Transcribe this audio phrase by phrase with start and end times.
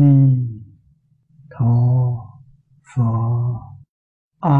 [0.00, 0.14] ni
[1.50, 1.74] tho
[2.90, 3.10] pho.
[4.40, 4.58] A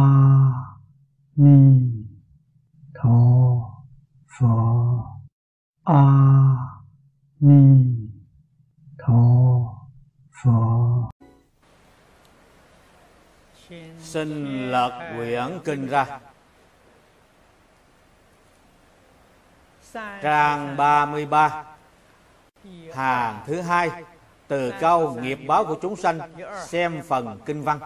[1.37, 1.59] ni
[2.95, 3.19] tho
[4.35, 4.55] pho.
[5.85, 6.03] A
[7.41, 7.63] ni
[8.99, 9.23] tho
[10.43, 11.11] pho.
[13.99, 14.31] Xin
[14.71, 16.21] lật quyển kinh ra.
[20.23, 21.65] Trang 33
[22.95, 23.91] hàng thứ hai
[24.48, 26.20] từ câu nghiệp báo của chúng sanh
[26.68, 27.80] xem phần kinh văn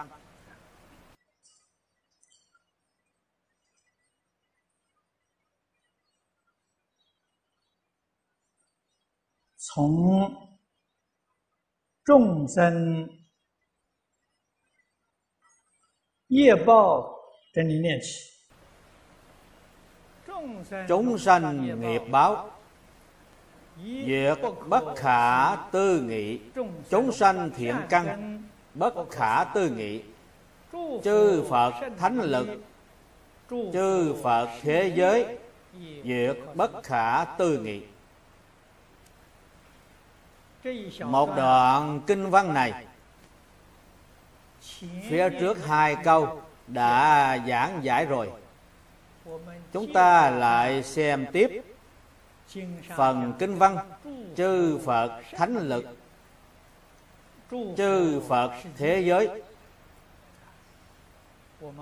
[9.74, 10.34] 从
[12.04, 13.08] 众生
[16.28, 17.14] 业报
[17.52, 18.28] 这里念起。
[20.88, 22.51] chúng sanh nghiệp báo
[23.77, 26.39] Việc bất khả tư nghị,
[26.89, 28.43] Chúng sanh thiện căn,
[28.73, 30.01] Bất khả tư nghị.
[31.03, 32.47] Chư Phật thánh lực,
[33.49, 35.37] Chư Phật thế giới,
[36.03, 37.81] Việc bất khả tư nghị.
[40.99, 42.85] Một đoạn kinh văn này,
[45.09, 48.31] Phía trước hai câu đã giảng giải rồi.
[49.73, 51.61] Chúng ta lại xem tiếp
[52.95, 53.77] phần kinh văn,
[54.35, 55.85] chư Phật thánh lực.
[57.77, 59.41] Chư Phật thế giới.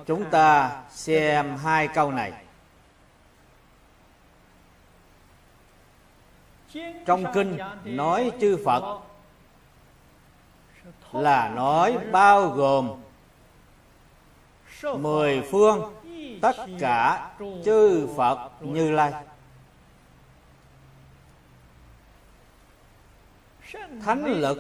[0.05, 2.33] Chúng ta xem hai câu này.
[7.05, 8.99] Trong kinh nói chư Phật
[11.11, 12.91] là nói bao gồm
[14.83, 15.93] mười phương,
[16.41, 17.31] tất cả
[17.65, 19.13] chư Phật Như Lai.
[24.05, 24.57] Thánh lực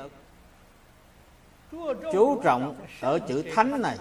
[2.11, 3.97] chú trọng ở chữ thánh này.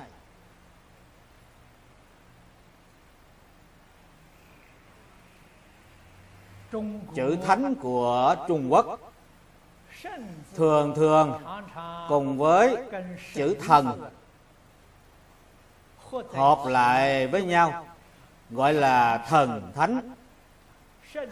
[7.14, 9.12] Chữ thánh của Trung Quốc
[10.54, 11.42] thường thường
[12.08, 12.76] cùng với
[13.34, 14.10] chữ thần
[16.10, 17.86] hợp lại với nhau,
[18.50, 20.14] gọi là thần thánh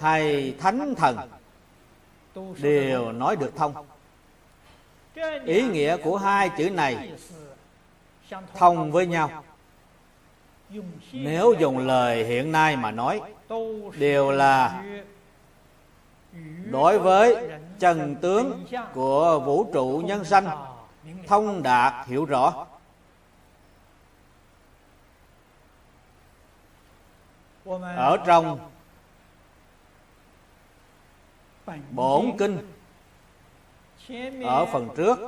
[0.01, 1.38] hay thánh thần
[2.61, 3.87] đều nói được thông.
[5.45, 7.13] Ý nghĩa của hai chữ này
[8.55, 9.45] thông với nhau.
[11.13, 13.21] Nếu dùng lời hiện nay mà nói,
[13.99, 14.85] đều là
[16.71, 20.49] đối với chân tướng của vũ trụ nhân sanh,
[21.27, 22.67] thông đạt hiểu rõ.
[27.97, 28.59] Ở trong
[31.91, 32.73] bổn kinh
[34.45, 35.19] ở phần trước.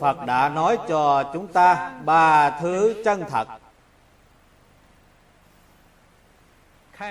[0.00, 3.48] Phật đã nói cho chúng ta ba thứ chân thật.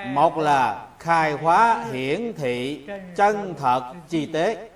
[0.05, 4.69] Một là khai hóa hiển thị chân thật chi tế.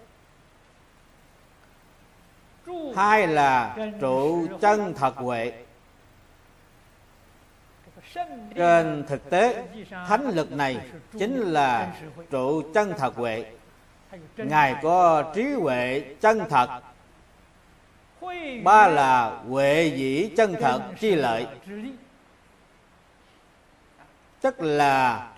[2.96, 5.54] Hai là trụ chân thật huệ
[8.56, 9.64] trên thực tế,
[10.08, 10.78] thánh lực này
[11.20, 11.94] chính là
[12.30, 13.46] trụ chân thật huệ.
[14.38, 16.82] Ngài có trí huệ chân thật.
[18.64, 21.48] Ba là huệ dĩ chân thật chi lợi.
[24.42, 25.30] Tức là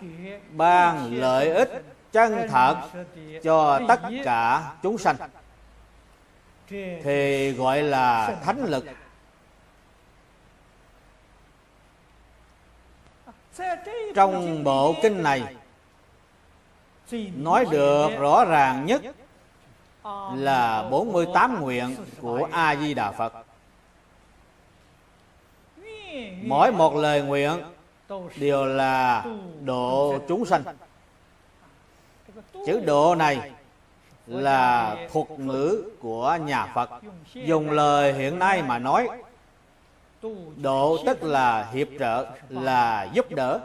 [0.51, 2.75] ban lợi ích chân thật
[3.43, 5.15] cho tất cả chúng sanh.
[7.03, 8.85] Thì gọi là thánh lực.
[14.15, 15.55] Trong bộ kinh này
[17.35, 19.01] nói được rõ ràng nhất
[20.35, 23.33] là 48 nguyện của A Di Đà Phật.
[26.43, 27.51] Mỗi một lời nguyện
[28.35, 29.25] đều là
[29.65, 30.63] độ chúng sanh.
[32.65, 33.51] Chữ độ này
[34.27, 36.89] là thuật ngữ của nhà Phật.
[37.33, 39.07] Dùng lời hiện nay mà nói,
[40.55, 43.59] độ tức là hiệp trợ, là giúp đỡ.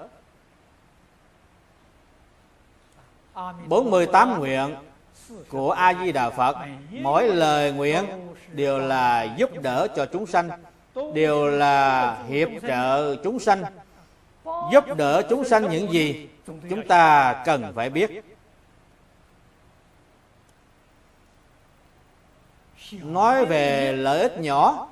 [3.66, 4.76] 48 nguyện
[5.48, 6.56] của A Di Đà Phật,
[6.90, 8.04] mỗi lời nguyện
[8.52, 10.48] đều là giúp đỡ cho chúng sanh,
[11.14, 13.64] đều là hiệp trợ chúng sanh.
[14.72, 18.24] Giúp đỡ chúng sanh những gì chúng ta cần phải biết.
[22.92, 24.88] Nói về lợi ích nhỏ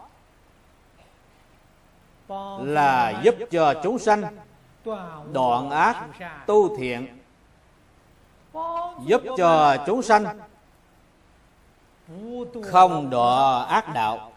[2.60, 4.22] là giúp cho chúng sanh
[5.32, 6.06] đoạn ác
[6.46, 7.18] tu thiện,
[9.06, 10.24] giúp cho chúng sanh
[12.62, 14.32] không đọa ác đạo.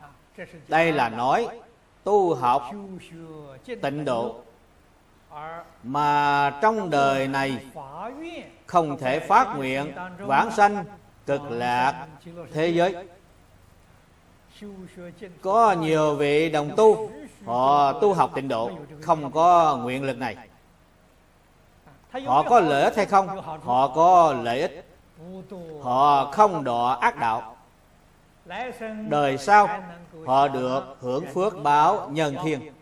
[0.68, 1.48] Đây là nói
[2.04, 2.72] tu học
[3.66, 4.36] tịnh độ.
[5.84, 7.66] Mà trong đời này
[8.66, 10.86] không thể phát nguyện vãng sanh
[11.26, 12.08] cực lạc
[12.54, 12.96] thế giới.
[15.42, 17.12] Có nhiều vị đồng tu
[17.48, 18.72] họ tu học tịnh độ,
[19.02, 20.38] không có nguyện lực này.
[22.26, 23.28] Họ có lợi ích hay không?
[23.64, 24.86] Họ có lợi ích.
[25.82, 27.56] Họ không đọa ác đạo.
[29.10, 29.70] Đời sau,
[30.26, 32.74] họ được hưởng phước báo nhân thiên.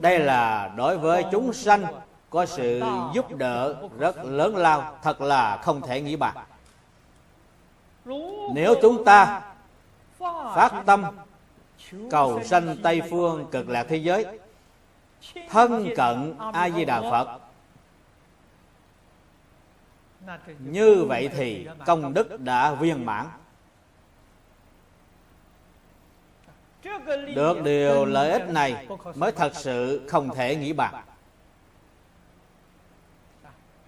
[0.00, 1.84] Đây là đối với chúng sanh,
[2.30, 2.82] có sự
[3.14, 6.36] giúp đỡ rất lớn lao, thật là không thể nghĩ bàn.
[8.54, 9.42] Nếu chúng ta
[10.54, 11.04] phát tâm,
[12.10, 14.26] cầu sanh tây phương cực lạc thế giới.
[15.48, 17.40] Thân cận a di đà phật.
[20.58, 23.26] Như vậy thì công đức đã viên mãn.
[27.34, 30.94] Được điều lợi ích này mới thật sự không thể nghĩ bàn.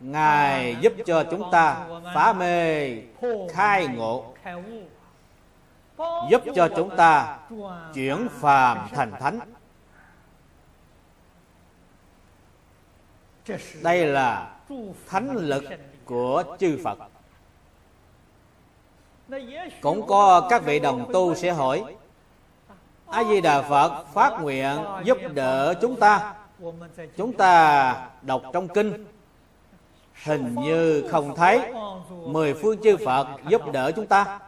[0.00, 2.90] Ngài giúp cho chúng ta phá mê,
[3.50, 4.34] khai ngộ
[6.30, 7.38] giúp cho chúng ta
[7.94, 9.38] chuyển phàm thành thánh.
[13.82, 14.54] Đây là
[15.08, 15.64] thánh lực
[16.04, 16.98] của chư phật.
[19.80, 21.96] Cũng có các vị đồng tu sẽ hỏi,
[23.06, 26.34] a di đà phật phát nguyện giúp đỡ chúng ta.
[27.16, 29.06] Chúng ta đọc trong kinh.
[30.24, 31.72] Hình như không thấy,
[32.10, 34.38] mười phương chư phật giúp đỡ chúng ta.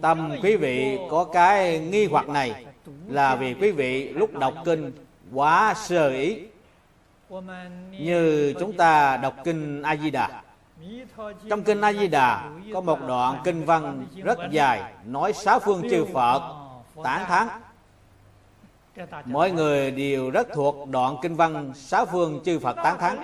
[0.00, 2.64] Tâm quý vị có cái nghi hoặc này
[3.06, 4.92] là vì quý vị lúc đọc kinh
[5.32, 6.38] quá sơ ý.
[7.90, 10.42] Như chúng ta đọc kinh a di đà
[11.50, 15.82] trong kinh a di đà có một đoạn kinh văn rất dài, nói sáu phương
[15.90, 16.42] chư phật,
[17.04, 17.48] tán thán.
[19.24, 23.18] Mọi người đều rất thuộc đoạn kinh văn sáu phương chư phật tán thán.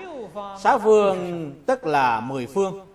[0.59, 2.87] Sáu phương tức là mười phương.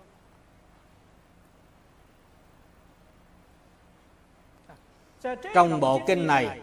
[5.54, 6.60] Trong bộ kinh này,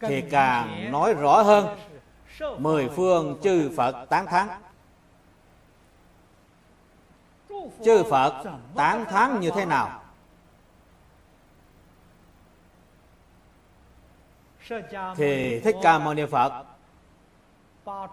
[0.00, 1.78] thì càng nói rõ hơn,
[2.58, 4.48] mười phương chư phật tán thán.
[7.84, 10.02] Chư phật tán thán như thế nào?
[15.16, 16.64] Thì thích ca mâu ni phật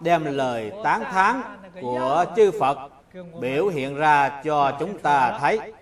[0.00, 1.42] đem lời tán thán
[1.80, 2.78] của chư phật
[3.40, 5.72] biểu hiện ra cho chúng ta thấy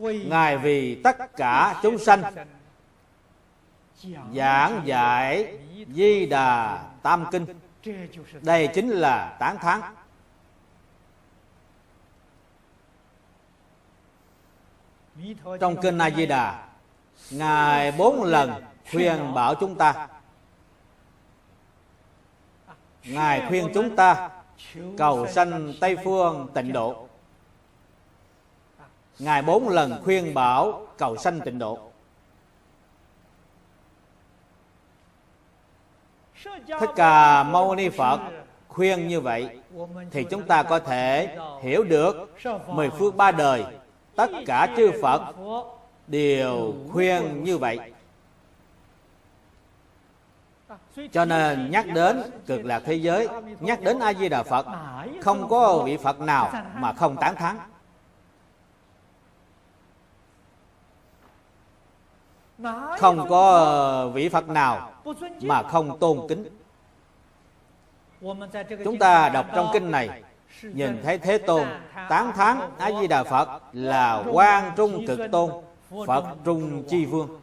[0.00, 2.22] ngài vì tất cả chúng sanh
[4.34, 5.58] giảng giải
[5.94, 7.46] di đà tam kinh.
[8.42, 9.80] Đây chính là tán thán.
[15.60, 16.68] Trong kinh a di đà
[17.30, 20.08] ngài bốn lần khuyên bảo chúng ta.
[23.04, 24.30] Ngài khuyên chúng ta
[24.98, 27.06] cầu sanh tây phương tịnh độ
[29.20, 31.78] ngài bốn lần khuyên bảo cầu sanh tịnh độ.
[36.80, 38.20] Thích ca mâu ni phật
[38.68, 39.48] khuyên như vậy
[40.10, 42.30] thì chúng ta có thể hiểu được
[42.66, 43.64] mười phương ba đời,
[44.16, 45.22] tất cả chư phật
[46.06, 47.78] đều khuyên như vậy.
[51.12, 53.28] Cho nên nhắc đến cực lạc thế giới,
[53.60, 54.66] nhắc đến a di đà phật,
[55.22, 57.56] không có vị phật nào mà không tán thán.
[62.98, 64.92] Không có vị phật nào
[65.42, 66.48] mà không tôn kính.
[68.84, 70.22] Chúng ta đọc trong kinh này
[70.62, 71.66] nhìn thấy thế tôn
[72.08, 73.60] tán thán a di đà phật.
[73.72, 75.50] Là quan trung cực tôn
[76.06, 77.40] phật trung chi vương.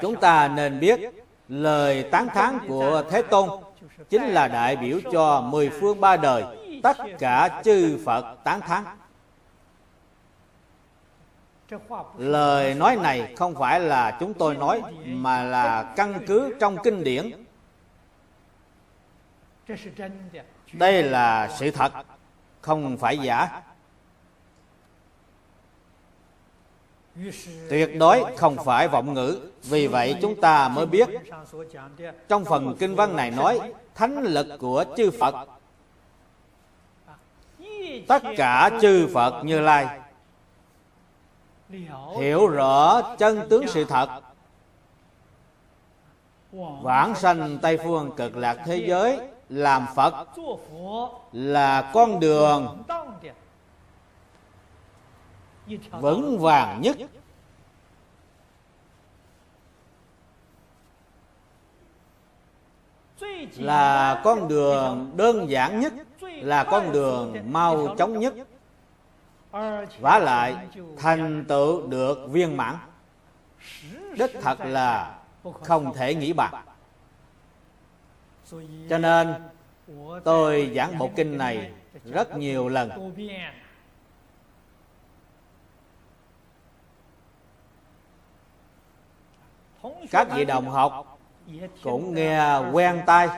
[0.00, 1.00] Chúng ta nên biết
[1.48, 3.50] lời tán thán của thế tôn
[4.10, 6.44] chính là đại biểu cho mười phương ba đời
[6.82, 8.84] tất cả chư phật tán thán
[12.18, 17.04] lời nói này không phải là chúng tôi nói, mà là căn cứ trong kinh
[17.04, 17.30] điển.
[20.72, 21.92] Đây là sự thật,
[22.60, 23.62] không phải giả.
[27.70, 31.08] Tuyệt đối không phải vọng ngữ, vì vậy chúng ta mới biết.
[32.28, 33.60] Trong phần kinh văn này nói,
[33.94, 35.34] thánh lực của chư phật.
[38.08, 40.00] Tất cả chư phật như lai
[42.18, 44.20] hiểu rõ chân tướng sự thật.
[46.82, 50.26] Vãng sanh tây phương cực lạc thế giới, làm phật
[51.32, 52.82] là con đường
[55.90, 56.96] vững vàng nhất.
[63.56, 68.34] Là con đường đơn giản nhất, là con đường mau chóng nhất
[70.00, 72.76] vả lại, thành tựu được viên mãn.
[74.18, 76.52] Đích thật là không thể nghĩ bạc
[78.90, 79.34] cho nên,
[80.24, 81.72] tôi giảng bộ kinh này
[82.04, 83.12] rất nhiều lần.
[90.10, 91.18] Các vị đồng học
[91.82, 93.28] cũng nghe quen tai.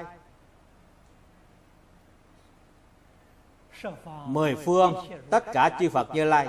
[4.27, 4.95] mười phương
[5.31, 6.49] tất cả chư Phật Như Lai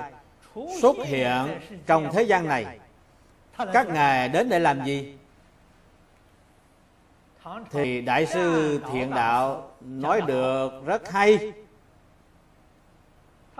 [0.80, 2.78] xuất hiện trong thế gian này.
[3.72, 5.14] các ngài đến để làm gì?
[7.70, 11.52] thì đại sư thiện đạo nói được rất hay.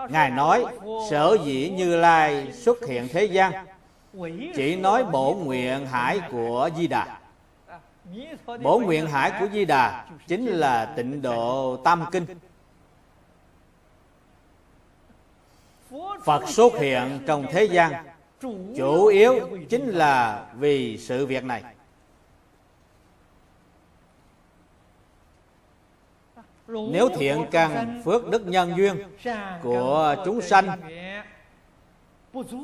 [0.08, 0.64] Ngài nói
[1.10, 3.52] sở dĩ như lai xuất hiện thế gian
[4.54, 7.18] chỉ nói bổ nguyện hải của di đà.
[8.62, 12.26] Bổ nguyện hải của di đà chính là tịnh độ tam kinh.
[16.24, 17.92] Phật xuất hiện trong thế gian,
[18.76, 21.62] Chủ yếu chính là vì sự việc này.
[26.66, 29.02] Nếu thiện căn phước đức nhân duyên
[29.62, 30.80] của chúng sanh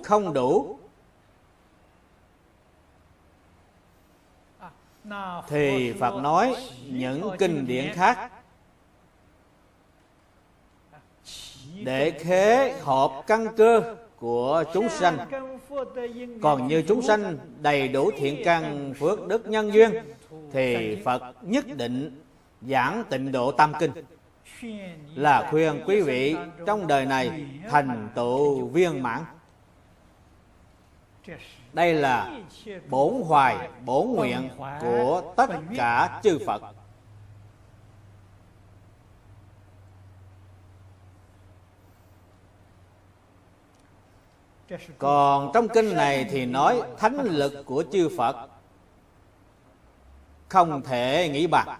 [0.04, 0.78] không đủ,
[5.48, 8.30] Thì Phật nói những kinh điển khác
[11.84, 15.18] để khế hợp căn cơ của chúng sanh.
[16.42, 19.92] Còn như chúng sanh đầy đủ thiện căn, phước đức nhân duyên,
[20.52, 22.22] thì phật nhất định
[22.62, 23.90] giảng tịnh độ tam kinh.
[25.14, 29.20] Là khuyên quý vị trong đời này thành tựu viên mãn.
[31.72, 32.38] Đây là
[32.88, 34.48] bổn hoài, bổn nguyện
[34.80, 36.62] của tất cả chư phật.
[44.98, 48.48] Còn trong kinh này thì nói thánh lực của chư phật.
[50.48, 51.78] Không thể nghĩ bạc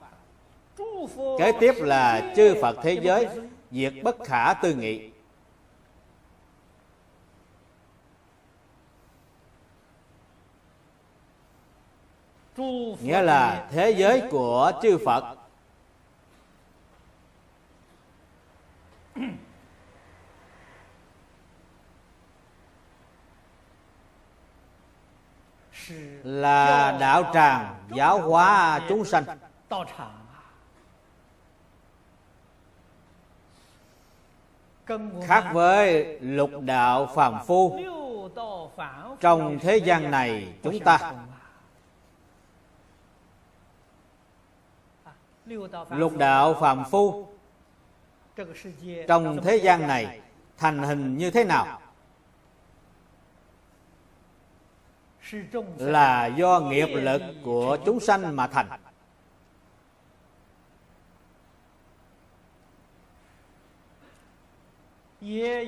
[1.38, 3.28] kế tiếp là chư phật thế giới
[3.70, 5.10] diệt bất khả tư nghị.
[13.02, 15.36] Nghĩa là thế giới của chư phật.
[26.22, 29.24] là đạo tràng giáo hóa chúng sanh.
[35.26, 37.80] Khác với lục đạo phàm phu,
[39.20, 41.12] trong thế gian này chúng ta
[45.90, 47.28] lục đạo phàm phu,
[49.08, 50.20] trong thế gian này
[50.58, 51.80] thành hình như thế nào?
[55.78, 58.66] Là do nghiệp lực của chúng sanh mà thành.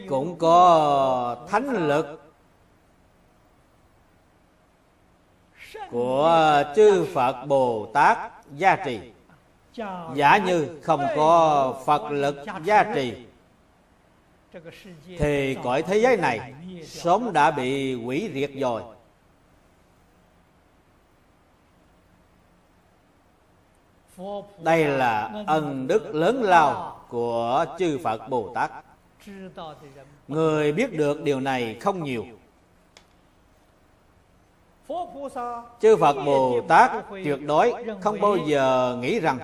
[0.08, 2.32] Cũng có thánh lực
[5.90, 8.18] của chư Phật Bồ Tát
[8.56, 9.00] gia trì.
[10.14, 13.26] Giả như không có Phật lực gia trì,
[15.18, 16.54] thì cõi thế giới này
[16.84, 18.82] sớm đã bị hủy diệt rồi.
[24.58, 28.70] Đây là ân đức lớn lao của chư Phật Bồ Tát
[30.28, 32.24] người biết được điều này không nhiều.
[35.80, 39.38] Chư Phật Bồ Tát tuyệt đối không bao giờ nghĩ rằng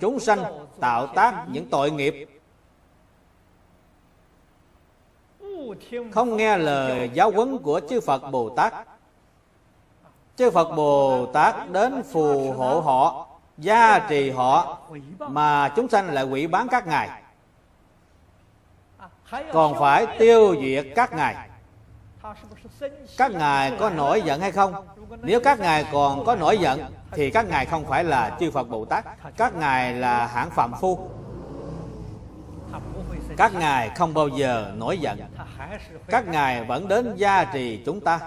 [0.00, 2.28] chúng sanh tạo tác những tội nghiệp.
[6.12, 8.74] Không nghe lời giáo huấn của chư Phật Bồ Tát
[10.36, 13.29] chư Phật Bồ Tát đến phù hộ họ
[13.60, 14.78] gia trì họ
[15.18, 17.22] mà chúng sanh lại quỷ bán các ngài.
[19.52, 21.36] Còn phải tiêu diệt các ngài.
[23.16, 24.86] Các ngài có nổi giận hay không?
[25.22, 28.68] Nếu các ngài còn có nổi giận, thì các ngài không phải là chư phật
[28.68, 29.04] bồ tát.
[29.36, 31.10] Các ngài là hạng phạm phu.
[33.36, 35.18] Các ngài không bao giờ nổi giận.
[36.06, 38.20] Các ngài vẫn đến gia trì chúng ta.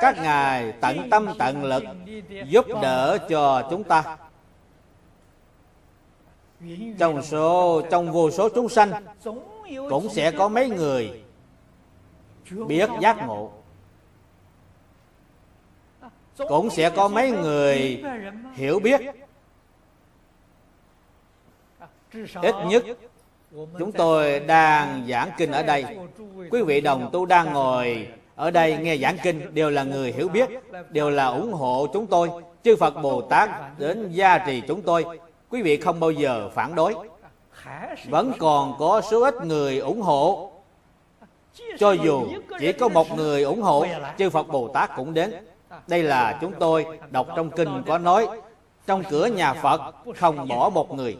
[0.00, 1.84] Các ngài tận tâm tận lực
[2.46, 4.16] giúp đỡ cho chúng ta
[6.98, 8.90] trong số, trong vô số chúng sanh,
[9.90, 11.22] cũng sẽ có mấy người
[12.66, 13.50] biết giác ngộ.
[16.48, 18.04] Cũng sẽ có mấy người
[18.54, 19.00] hiểu biết.
[22.42, 22.84] Ít nhất,
[23.78, 25.84] chúng tôi đang giảng kinh ở đây.
[26.50, 30.28] Quý vị đồng tu đang ngồi ở đây nghe giảng kinh, đều là người hiểu
[30.28, 30.48] biết,
[30.90, 32.30] đều là ủng hộ chúng tôi.
[32.64, 35.04] Chư phật bồ tát đến gia trì chúng tôi
[35.50, 36.94] quý vị không bao giờ phản đối.
[38.08, 40.52] Vẫn còn có số ít người ủng hộ.
[41.78, 42.26] Cho dù
[42.60, 43.86] chỉ có một người ủng hộ,
[44.18, 45.34] chư phật bồ tát cũng đến.
[45.86, 48.28] Đây là chúng tôi đọc trong kinh có nói,
[48.86, 49.80] trong cửa nhà phật
[50.16, 51.16] không bỏ một người.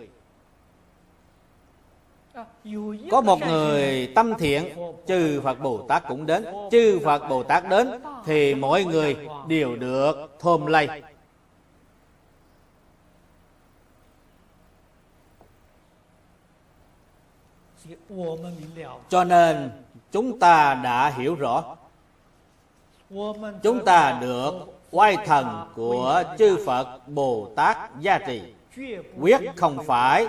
[3.10, 4.64] Có một người tâm thiện,
[5.06, 6.46] chư phật bồ tát cũng đến.
[6.70, 7.90] Chư phật bồ tát đến
[8.24, 9.16] thì mọi người
[9.48, 10.88] đều được thơm lây.
[19.08, 19.70] Cho nên
[20.12, 21.76] chúng ta đã hiểu rõ.
[23.62, 24.54] Chúng ta được
[24.90, 28.42] oai thần của chư phật bồ tát gia trì.
[29.20, 30.26] Quyết không phải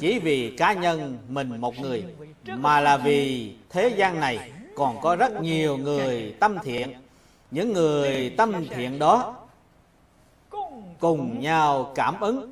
[0.00, 2.04] chỉ vì cá nhân mình một người
[2.46, 6.92] mà là vì thế gian này còn có rất nhiều người tâm thiện.
[7.50, 9.34] những người tâm thiện đó
[11.00, 12.50] cùng nhau cảm ứng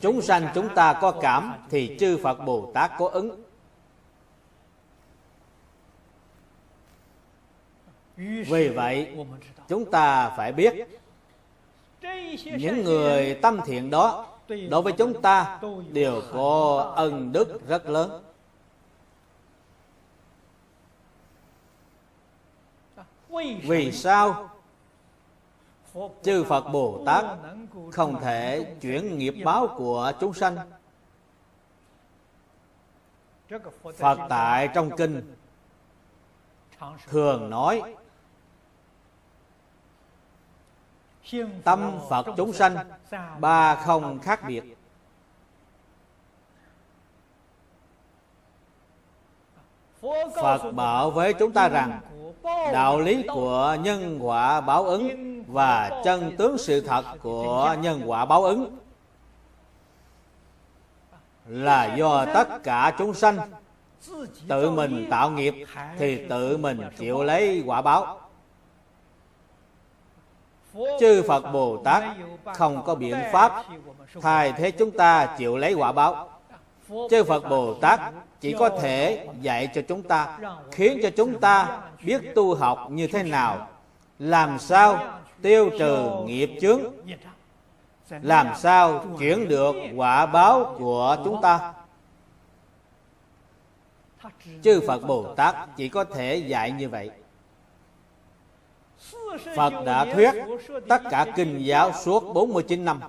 [0.00, 3.44] chúng sanh chúng ta có cảm thì chư phật bồ tát có ứng.
[8.16, 9.16] Vì vậy,
[9.68, 10.74] chúng ta phải biết,
[12.44, 15.60] những người tâm thiện đó, đối với chúng ta
[15.92, 18.22] đều có ân đức rất lớn.
[23.62, 24.53] Vì sao?
[26.22, 27.24] Chư phật bồ tát
[27.92, 30.56] không thể chuyển nghiệp báo của chúng sanh.
[33.96, 35.34] Phật tại trong kinh
[37.06, 37.94] thường nói,
[41.64, 42.76] tâm phật chúng sanh,
[43.40, 44.64] ba không khác biệt.
[50.34, 52.00] Phật bảo với chúng ta rằng,
[52.72, 58.24] đạo lý của nhân quả báo ứng và chân tướng sự thật của nhân quả
[58.24, 58.76] báo ứng
[61.46, 63.38] là do tất cả chúng sanh
[64.48, 65.54] tự mình tạo nghiệp
[65.98, 68.20] thì tự mình chịu lấy quả báo.
[71.00, 72.04] Chư phật bồ tát
[72.54, 73.64] không có biện pháp
[74.20, 76.28] thay thế chúng ta chịu lấy quả báo.
[77.10, 78.00] Chư phật bồ tát
[78.40, 80.38] chỉ có thể dạy cho chúng ta,
[80.70, 83.68] khiến cho chúng ta biết tu học như thế nào,
[84.18, 86.80] làm sao tiêu trừ nghiệp chướng.
[88.08, 91.72] Làm sao chuyển được quả báo của chúng ta?
[94.62, 97.10] Chư phật bồ tát chỉ có thể dạy như vậy.
[99.56, 100.30] Phật đã thuyết
[100.88, 103.00] tất cả kinh giáo suốt 49 năm.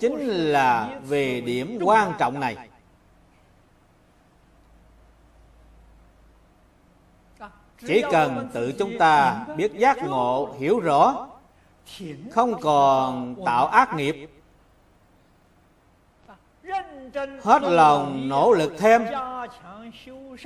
[0.00, 2.56] Chính là về điểm quan trọng này.
[7.86, 11.26] Chỉ cần tự chúng ta biết giác ngộ, hiểu rõ
[12.30, 14.30] Không còn tạo ác nghiệp.
[17.42, 19.04] Hết lòng nỗ lực thêm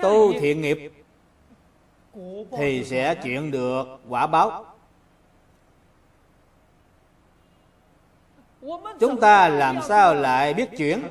[0.03, 0.93] Tu thiện nghiệp
[2.57, 4.65] thì sẽ chuyển được quả báo.
[9.01, 11.03] Chúng ta làm sao lại biết chuyển?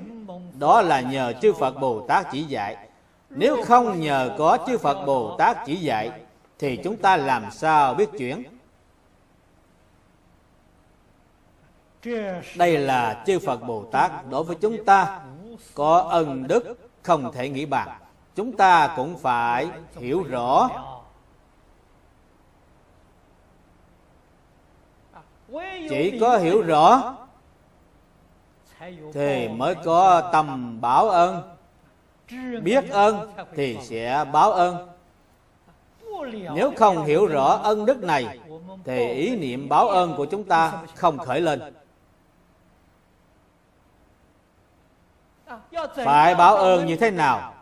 [0.60, 2.87] Đó là nhờ chư phật bồ tát chỉ dạy
[3.30, 6.12] nếu không nhờ có chư phật bồ tát chỉ dạy,
[6.60, 8.44] thì chúng ta làm sao biết chuyển
[12.56, 15.20] đây là chư phật bồ tát đối với chúng ta.
[15.74, 17.90] Có ân đức không thể nghĩ bàn.
[18.36, 20.70] Chúng ta cũng phải hiểu rõ.
[25.90, 27.16] Chỉ có hiểu rõ,
[29.14, 31.57] thì mới có tâm báo ơn
[32.64, 34.88] biết ơn thì sẽ báo ơn.
[36.54, 38.40] Nếu không hiểu rõ ân đức này,
[38.86, 41.62] thì ý niệm báo ơn của chúng ta không khởi lên.
[45.96, 47.54] Phải báo ơn như thế nào?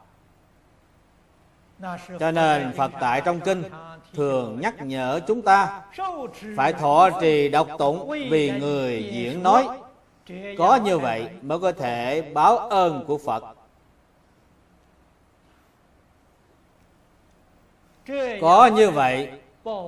[2.20, 3.64] Cho nên phật tại trong kinh
[4.14, 5.82] thường nhắc nhở chúng ta
[6.58, 9.68] phải thọ trì đọc tụng vì người diễn nói.
[10.58, 13.55] Có như vậy mới có thể báo ơn của phật.
[18.42, 19.30] Có như vậy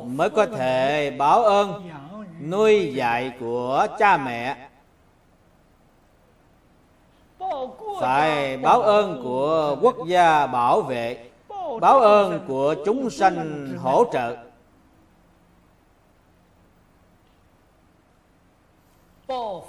[0.05, 1.89] mới có thể báo ơn
[2.49, 4.69] nuôi dạy của cha mẹ.
[8.01, 11.29] Phải báo ơn của quốc gia bảo vệ
[11.81, 14.37] báo ơn của chúng sanh hỗ trợ.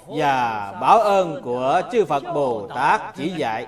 [0.07, 3.67] Và báo ơn của chư Phật Bồ Tát chỉ dạy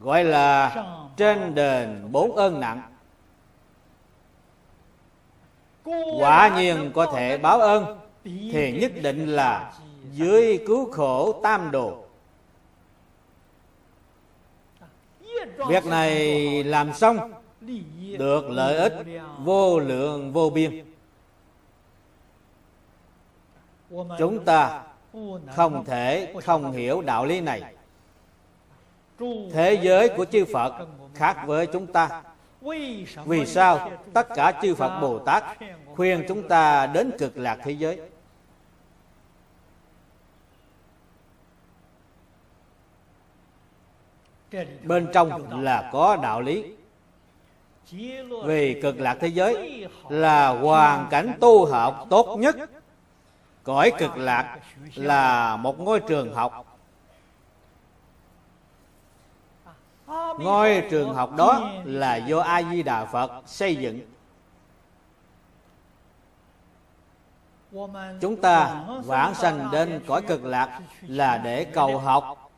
[0.00, 0.84] gọi là
[1.16, 2.82] trên đền bốn ơn nặng
[6.20, 7.98] quả nhiên có thể báo ơn.
[8.24, 9.72] thì nhất định là
[10.12, 12.04] dưới cứu khổ tam đồ.
[15.68, 17.32] Việc này làm xong
[18.18, 18.94] được lợi ích
[19.38, 20.84] vô lượng vô biên.
[24.18, 24.82] Chúng ta
[25.54, 27.62] không thể không hiểu đạo lý này.
[29.52, 32.22] Thế giới của chư phật khác với chúng ta
[33.24, 35.44] vì sao tất cả chư phật bồ tát
[35.94, 38.00] khuyên chúng ta đến cực lạc thế giới?
[44.82, 46.72] Bên trong là có đạo lý.
[48.44, 52.56] Vì cực lạc thế giới là hoàn cảnh tu học tốt nhất.
[53.62, 54.58] Cõi cực lạc
[54.94, 56.69] là một ngôi trường học.
[60.38, 64.00] Ngôi trường học đó là do a di đà phật xây dựng.
[68.20, 72.50] Chúng ta vãng sanh đến cõi cực lạc là để cầu học.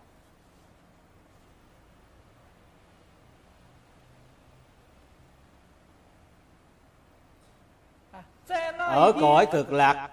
[8.78, 10.08] Ở cõi cực lạc,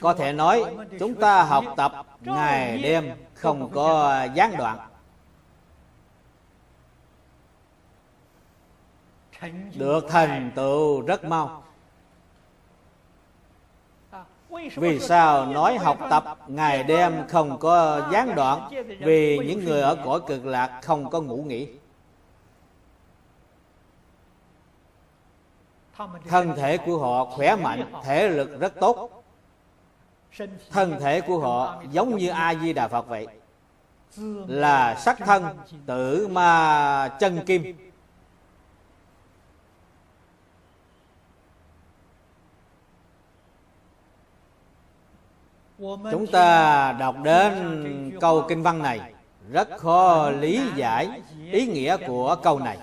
[0.00, 0.64] có thể nói
[0.98, 4.78] chúng ta học tập ngày đêm không có gián đoạn.
[9.74, 11.62] Được thành tựu rất mau.
[14.76, 19.96] Vì sao nói học tập ngày đêm không có gián đoạn vì những người ở
[20.04, 21.68] cõi cực lạc không có ngủ nghỉ.
[26.28, 29.24] Thân thể của họ khỏe mạnh thể lực rất tốt.
[30.70, 33.26] Thân thể của họ giống như a di đà phật vậy.
[34.46, 35.44] Là sắc thân
[35.86, 37.91] tử ma chân kim
[46.10, 49.00] chúng ta đọc đến câu kinh văn này.
[49.50, 52.78] Rất khó lý giải ý nghĩa của câu này.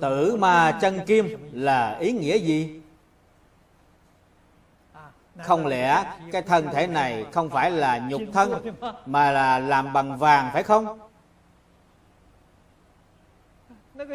[0.00, 2.80] Tử ma chân kim là ý nghĩa gì?
[5.42, 10.18] Không lẽ cái thân thể này không phải là nhục thân mà là làm bằng
[10.18, 10.98] vàng phải không?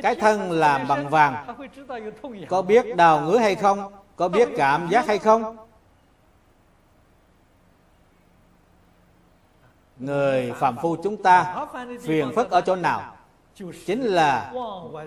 [0.03, 1.55] Cái thân làm bằng vàng,
[2.49, 3.93] có biết đào ngứa hay không?
[4.21, 5.57] Có biết cảm giác hay không?
[9.99, 11.67] Người phạm phu chúng ta
[12.01, 13.15] phiền phức ở chỗ nào?
[13.85, 14.53] Chính là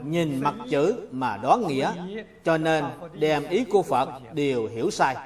[0.04, 1.92] nhìn mặt chữ mà đoán nghĩa,
[2.44, 5.16] cho nên đem ý của phật đều hiểu sai.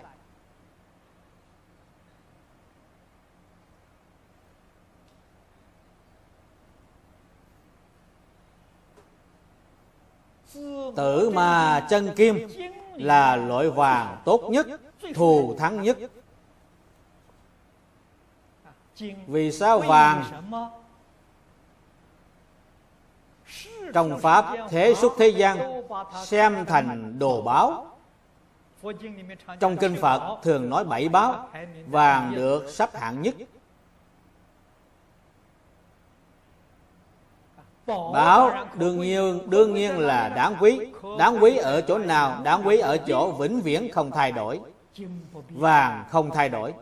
[10.96, 12.48] Tử mà chân kim
[12.98, 14.66] là loại vàng tốt nhất,
[15.14, 15.98] thù thắng nhất.
[19.26, 20.24] Vì sao vàng
[23.94, 25.82] trong pháp, thế xuất thế gian
[26.24, 27.84] xem thành đồ báo?
[29.60, 31.48] Trong kinh phật thường nói bảy báo,
[31.86, 33.34] vàng được sắp hạng nhất.
[37.88, 40.80] Báo đương nhiên đương nhiên là đáng quý.
[41.18, 42.40] đáng quý ở chỗ nào?
[42.44, 44.60] đáng quý ở chỗ vĩnh viễn không thay đổi.
[45.50, 46.72] vàng không thay đổi.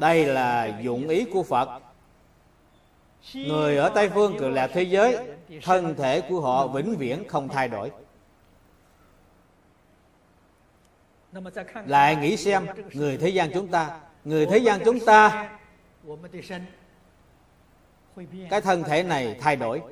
[0.00, 1.68] đây là dụng ý của phật.
[3.34, 5.18] Người ở tây phương cực lạc thế giới
[5.62, 7.90] thân thể của họ vĩnh viễn không thay đổi.
[11.86, 15.50] lại nghĩ xem người thế gian chúng ta người thế gian chúng ta
[18.50, 19.82] cái thân thể này thay đổi.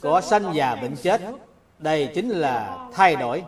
[0.00, 1.20] Có sanh già bệnh chết.
[1.78, 3.44] Đây chính là thay đổi.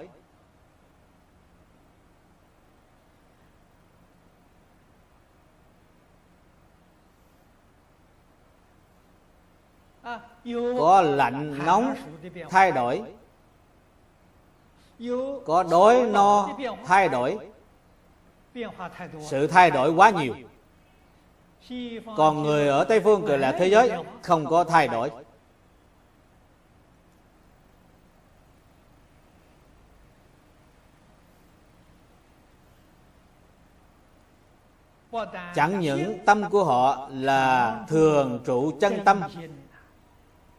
[10.78, 11.94] Có lạnh nóng
[12.50, 13.02] thay đổi.
[15.46, 16.48] Có đói no
[16.84, 17.38] thay đổi.
[19.20, 20.34] Sự thay đổi quá nhiều
[22.16, 23.90] còn người ở tây phương cực lạc thế giới,
[24.22, 25.10] không có thay đổi.
[35.54, 39.22] Chẳng những tâm của họ là thường trụ chân tâm,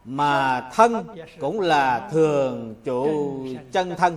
[0.03, 1.07] mà thân
[1.39, 3.37] cũng là thường trụ
[3.71, 4.15] chân thân.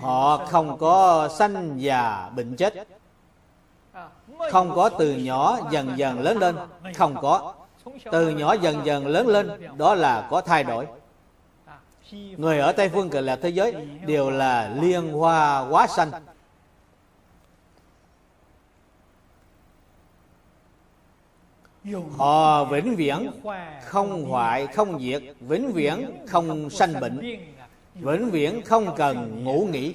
[0.00, 2.86] Họ không có sanh già bệnh chết
[4.50, 6.56] không có từ nhỏ dần dần lớn lên.
[6.94, 7.54] Không có.
[8.12, 10.86] Từ nhỏ dần dần lớn lên, đó là có thay đổi.
[12.12, 13.74] Người ở tây phương cực lạc thế giới
[14.06, 16.10] đều là liên hoa quá sanh.
[22.18, 23.30] Họ vĩnh viễn
[23.84, 27.38] không hoại, không diệt, vĩnh viễn không sanh bệnh,
[27.94, 29.94] vĩnh viễn không cần ngủ nghỉ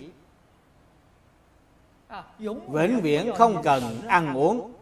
[2.68, 4.74] vĩnh viễn không cần ăn uống.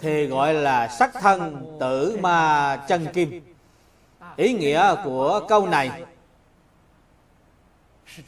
[0.00, 3.54] Thì gọi là sắc thân tử ma chân kim.
[4.36, 6.04] Ý nghĩa của câu này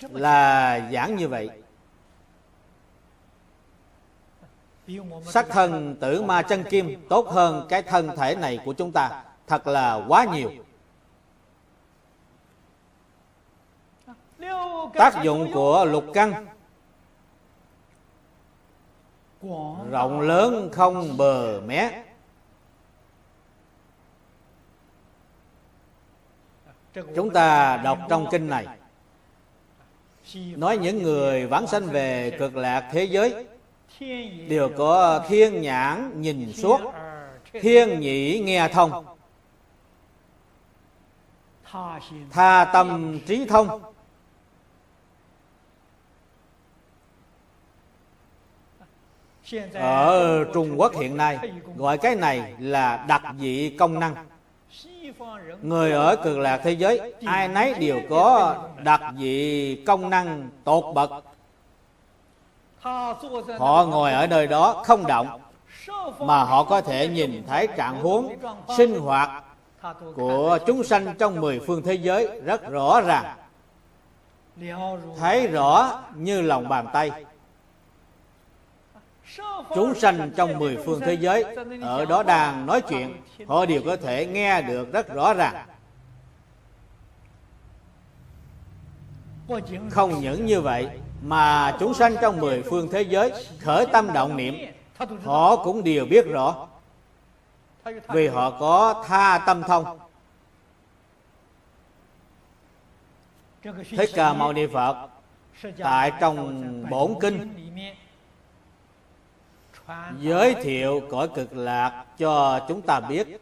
[0.01, 1.49] là giảng như vậy.
[5.25, 9.25] Sắc thân tử ma chân kim tốt hơn cái thân thể này của chúng ta.
[9.47, 10.51] Thật là quá nhiều.
[14.95, 16.47] Tác dụng của lục căn
[19.90, 22.03] rộng lớn không bờ mé.
[27.16, 28.66] Chúng ta đọc trong kinh này.
[30.35, 33.47] Nói những người vãng sanh về cực lạc thế giới
[34.49, 36.81] đều có thiên nhãn nhìn suốt,
[37.53, 39.05] thiên nhĩ nghe thông,
[42.31, 43.92] tha tâm trí thông.
[49.75, 51.38] Ở trung quốc hiện nay,
[51.77, 54.15] gọi cái này là đặc dị công năng.
[55.62, 60.95] Người ở cực lạc thế giới, ai nấy đều có đặc dị công năng tột
[60.95, 61.11] bậc.
[63.59, 65.41] Họ ngồi ở nơi đó không động,
[66.19, 68.37] mà họ có thể nhìn thấy trạng huống
[68.77, 69.45] sinh hoạt
[70.15, 73.37] của chúng sanh trong mười phương thế giới rất rõ ràng.
[75.19, 77.11] Thấy rõ như lòng bàn tay
[79.75, 81.45] chúng sanh trong mười phương thế giới,
[81.83, 85.66] ở đó đang nói chuyện, họ đều có thể nghe được rất rõ ràng.
[89.90, 90.88] Không những như vậy,
[91.23, 94.57] mà chúng sanh trong mười phương thế giới, khởi tâm động niệm,
[95.25, 96.66] họ cũng đều biết rõ.
[98.09, 99.99] Vì họ có tha tâm thông.
[103.90, 105.09] Thích ca mâu ni phật,
[105.79, 107.62] tại trong bổn kinh
[110.21, 113.40] giới thiệu cõi cực lạc cho chúng ta biết.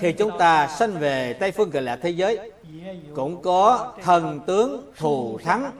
[0.00, 2.50] Khi chúng ta sanh về tây phương cực lạc thế giới,
[3.14, 5.70] cũng có thần tướng thù thắng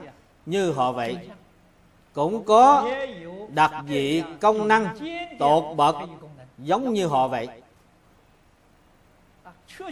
[0.45, 1.17] như họ vậy.
[2.13, 2.89] Cũng có
[3.47, 4.95] đặc dị công năng
[5.39, 5.95] tột bậc
[6.57, 7.47] giống như họ vậy.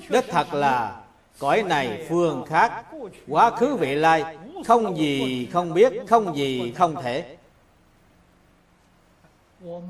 [0.10, 1.02] Đích thật là
[1.40, 2.86] cõi này phương khác,
[3.28, 7.38] quá khứ vị lai, không gì không biết, không gì không thể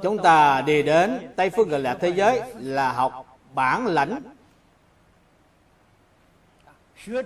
[0.03, 4.21] chúng ta đi đến tây phương cực lạc thế giới là học bản lãnh.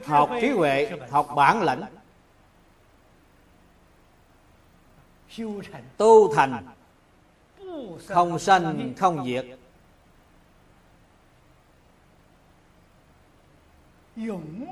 [0.06, 1.84] Học trí huệ, học bản lãnh.
[5.98, 6.68] Tu thành.
[8.08, 9.46] Không sanh, không diệt.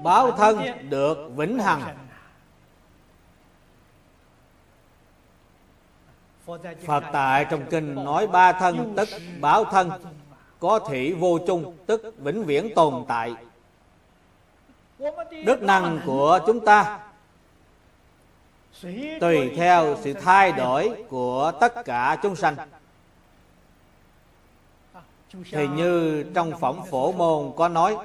[0.03, 2.02] Báo thân được vĩnh hằng.
[6.85, 9.91] Phật tại trong kinh nói ba thân tức báo thân,
[10.59, 13.33] Có thị vô chung tức vĩnh viễn tồn tại.
[15.45, 16.99] Đức năng của chúng ta
[19.19, 22.55] Tùy theo sự thay đổi của tất cả chúng sanh.
[25.51, 27.97] Thì như trong phẩm phổ môn có nói,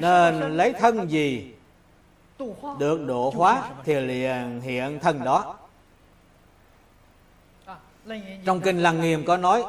[0.00, 1.53] Nên lấy thân gì
[2.78, 5.56] được độ hóa thì liền hiện thân đó.
[8.44, 9.64] Trong kinh lăng nghiêm có nói,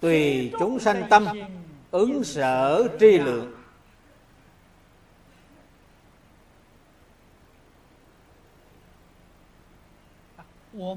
[0.00, 1.26] tùy chúng sanh tâm,
[1.90, 3.54] ứng sở tri lượng.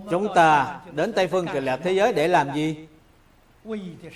[0.09, 2.87] Chúng ta đến tây phương cực lạc thế giới để làm gì?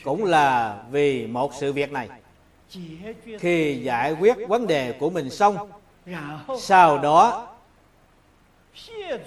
[0.03, 2.09] Cũng là vì một sự việc này.
[3.39, 5.71] Khi giải quyết vấn đề của mình xong
[6.59, 7.47] sau đó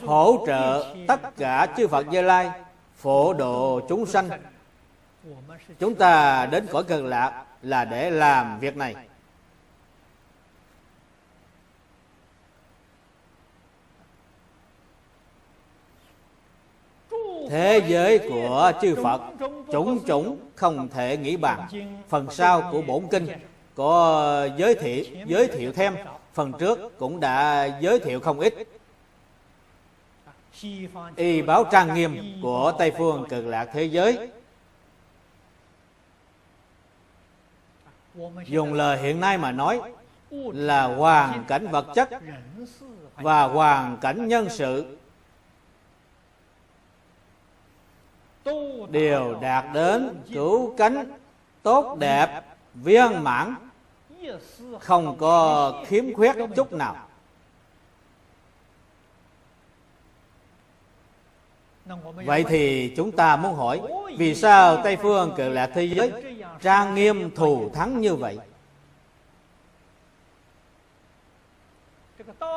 [0.06, 2.50] hỗ trợ tất cả chư Phật Như Lai
[2.96, 4.28] phổ độ chúng sanh.
[5.78, 8.94] Chúng ta đến cõi cực lạc là để làm việc này.
[17.50, 19.20] Thế giới của chư Phật
[19.72, 21.68] chủng chủng không thể nghĩ bàn.
[22.08, 23.26] Phần sau của bổn kinh
[23.74, 25.96] có giới thiệu giới thiệu thêm
[26.34, 28.54] phần trước cũng đã giới thiệu không ít.
[31.16, 34.30] Y báo trang nghiêm của tây phương cực lạc thế giới.
[38.46, 39.80] Dùng lời hiện nay mà nói
[40.52, 42.08] là hoàn cảnh vật chất
[43.16, 44.96] và hoàn cảnh nhân sự
[48.90, 51.12] đều đạt đến cứu cánh
[51.62, 52.42] tốt đẹp,
[52.74, 53.54] viên mãn
[54.80, 57.06] không có khiếm khuyết chút nào.
[62.14, 63.80] Vậy thì chúng ta muốn hỏi,
[64.18, 66.12] vì sao tây phương cực lạc thế giới
[66.60, 68.38] trang nghiêm thù thắng như vậy?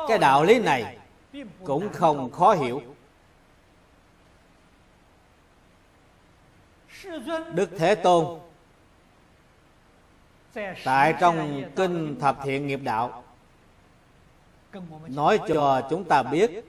[0.08, 0.98] Cái đạo lý này
[1.64, 2.82] cũng không khó hiểu.
[7.52, 8.38] Đức thế tôn
[10.84, 13.24] tại trong kinh thập thiện nghiệp đạo,
[15.08, 16.64] nói cho chúng ta biết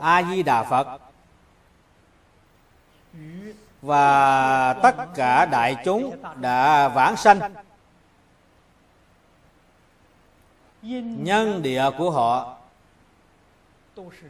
[0.00, 0.98] a di đà phật
[3.82, 7.40] và tất cả đại chúng đã vãng sanh.
[10.82, 12.56] Nhân địa của họ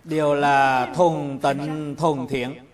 [0.05, 2.72] đều là thuần tịnh, thuần thiện.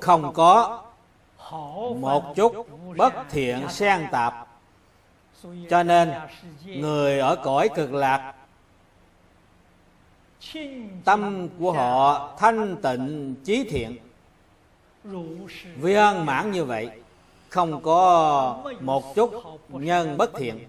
[0.00, 0.82] Không có
[1.96, 4.46] một chút bất thiện xen tạp.
[5.70, 6.12] Cho nên,
[6.64, 8.34] người ở cõi cực lạc,
[11.04, 13.96] tâm của họ thanh tịnh trí thiện.
[15.76, 16.90] Viên mãn như vậy,
[17.48, 19.32] không có một chút
[19.68, 20.66] nhân bất thiện.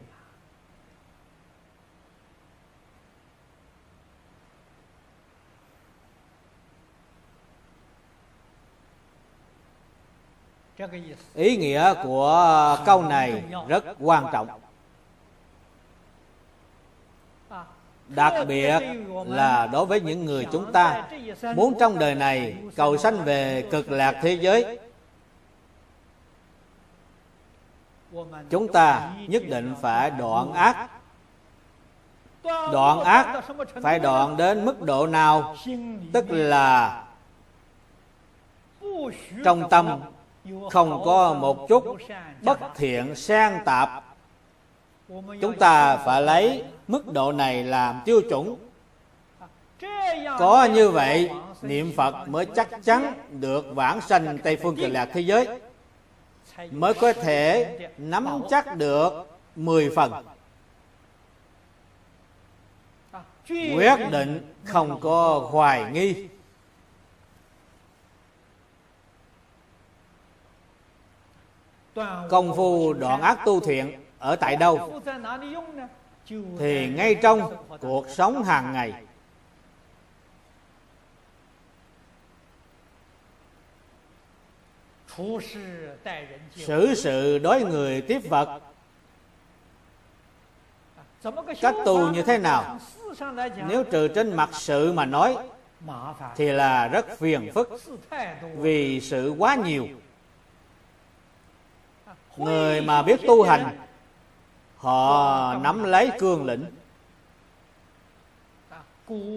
[11.34, 14.48] Ý nghĩa của ờ, câu này rất quan trọng.
[18.08, 18.80] Đặc biệt
[19.28, 21.08] là đối với những người chúng ta
[21.56, 24.80] muốn trong đời này cầu sanh về cực lạc thế giới,
[28.50, 30.88] chúng ta nhất định phải đoạn ác.
[32.44, 33.42] Đoạn ác
[33.82, 35.56] phải đoạn đến mức độ nào?
[36.14, 37.04] Tức là
[39.44, 40.00] trong tâm
[40.72, 41.98] không có một chút
[42.42, 44.04] bất thiện sang tạp.
[45.42, 48.56] Chúng ta phải lấy mức độ này làm tiêu chuẩn.
[50.40, 51.30] Có như vậy,
[51.62, 55.48] niệm phật mới chắc chắn được vãng sanh tây phương cực lạc thế giới.
[56.72, 60.12] Mới có thể nắm chắc được 10 phần.
[63.50, 66.28] Quyết định không có hoài nghi.
[72.30, 75.02] Công phu đoạn ác tu thiện ở tại đâu?
[76.60, 78.94] Thì ngay trong cuộc sống hàng ngày.
[86.56, 88.60] Xử sự đối người tiếp vật.
[91.62, 92.80] Cách tu như thế nào?
[93.68, 95.38] Nếu trừ trên mặt sự mà nói,
[96.36, 97.70] thì là rất phiền phức,
[98.56, 99.88] vì sự quá nhiều
[102.42, 103.78] người mà biết tu hành,
[104.78, 106.66] họ nắm lấy cương lĩnh.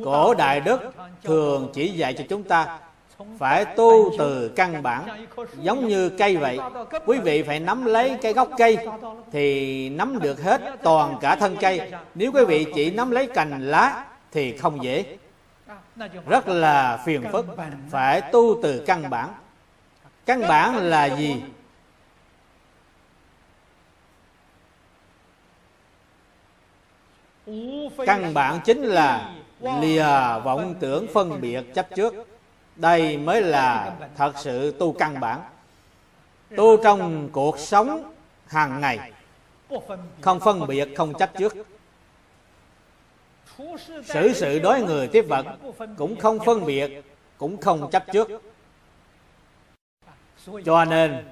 [0.05, 0.81] Cổ đại đức
[1.23, 2.79] thường chỉ dạy cho chúng ta
[3.39, 5.27] phải tu từ căn bản.
[5.61, 6.59] Giống như cây vậy,
[7.07, 8.79] quý vị phải nắm lấy cái gốc cây
[9.33, 11.93] thì nắm được hết toàn cả thân cây.
[12.15, 15.17] Nếu quý vị chỉ nắm lấy cành lá thì không dễ.
[16.27, 17.47] Rất là phiền phức
[17.91, 19.29] phải tu từ căn bản.
[20.27, 21.43] Căn bản là gì?
[28.07, 29.35] Căn bản chính là
[29.81, 30.05] lìa
[30.45, 32.15] vọng tưởng phân biệt chấp trước.
[32.77, 35.41] Đây mới là thật sự tu căn bản.
[36.57, 38.15] Tu trong cuộc sống
[38.47, 39.13] hàng ngày.
[40.21, 41.55] Không phân biệt, không chấp trước.
[44.05, 45.47] Xử sự đối người tiếp vật
[45.97, 47.05] cũng không phân biệt,
[47.39, 48.29] cũng không chấp trước.
[50.65, 51.25] Cho nên,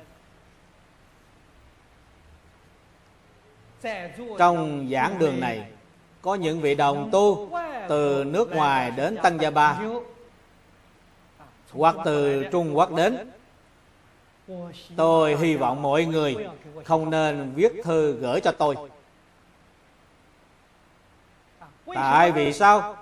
[4.39, 5.67] trong giảng đường này
[6.23, 7.51] có những vị đồng tu
[7.89, 9.81] từ nước ngoài đến Tăng Gia Ba,
[11.73, 13.31] hoặc từ Trung Quốc đến.
[14.97, 16.37] Tôi hy vọng mọi người
[16.85, 18.77] không nên viết thư gửi cho tôi.
[21.95, 22.97] Tại vì sao?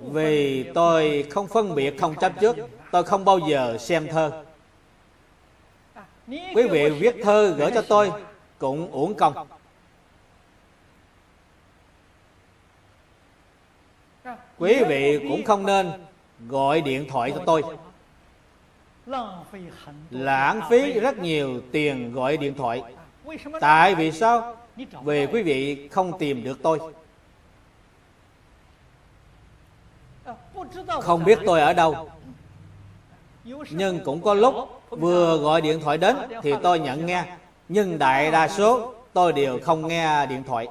[0.00, 2.56] Vì tôi không phân biệt, không chấp trước.
[2.90, 4.44] Tôi không bao giờ xem thơ.
[6.28, 8.12] Quý vị viết thơ gửi cho tôi
[8.58, 9.46] cũng uổng công.
[14.62, 15.90] Quý vị cũng không nên
[16.48, 17.62] gọi điện thoại cho tôi.
[20.10, 22.82] Lãng phí rất nhiều tiền gọi điện thoại.
[23.60, 24.56] Tại vì sao?
[25.04, 26.78] Vì quý vị không tìm được tôi.
[31.00, 32.10] Không biết tôi ở đâu.
[33.70, 34.54] Nhưng cũng có lúc
[34.90, 37.24] vừa gọi điện thoại đến thì tôi nhận nghe.
[37.68, 40.66] Nhưng đại đa số tôi đều không nghe điện thoại.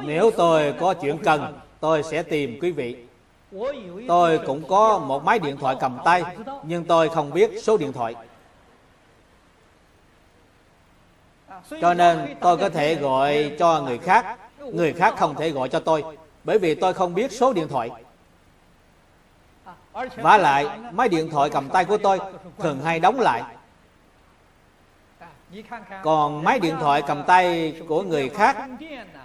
[0.00, 2.96] Nếu tôi có chuyện cần, tôi sẽ tìm quý vị.
[4.08, 6.22] Tôi cũng có một máy điện thoại cầm tay,
[6.62, 8.14] nhưng tôi không biết số điện thoại.
[11.80, 15.80] Cho nên tôi có thể gọi cho người khác người khác không thể gọi cho
[15.80, 16.04] tôi,
[16.44, 17.90] bởi vì tôi không biết số điện thoại.
[20.16, 22.18] Và lại, máy điện thoại cầm tay của tôi
[22.58, 23.42] thường hay đóng lại.
[26.02, 28.56] Còn máy điện thoại cầm tay của người khác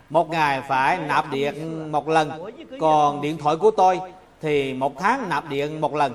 [0.09, 2.53] một ngày phải nạp điện một lần.
[2.79, 3.99] Còn điện thoại của tôi
[4.41, 6.13] thì một tháng nạp điện một lần.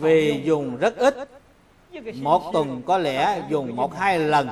[0.00, 1.28] Vì dùng rất ít.
[2.14, 4.48] Một tuần có lẽ dùng một hai lần.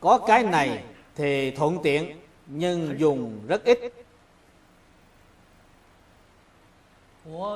[0.00, 0.84] Có cái này
[1.16, 3.78] thì thuận tiện, nhưng dùng rất ít.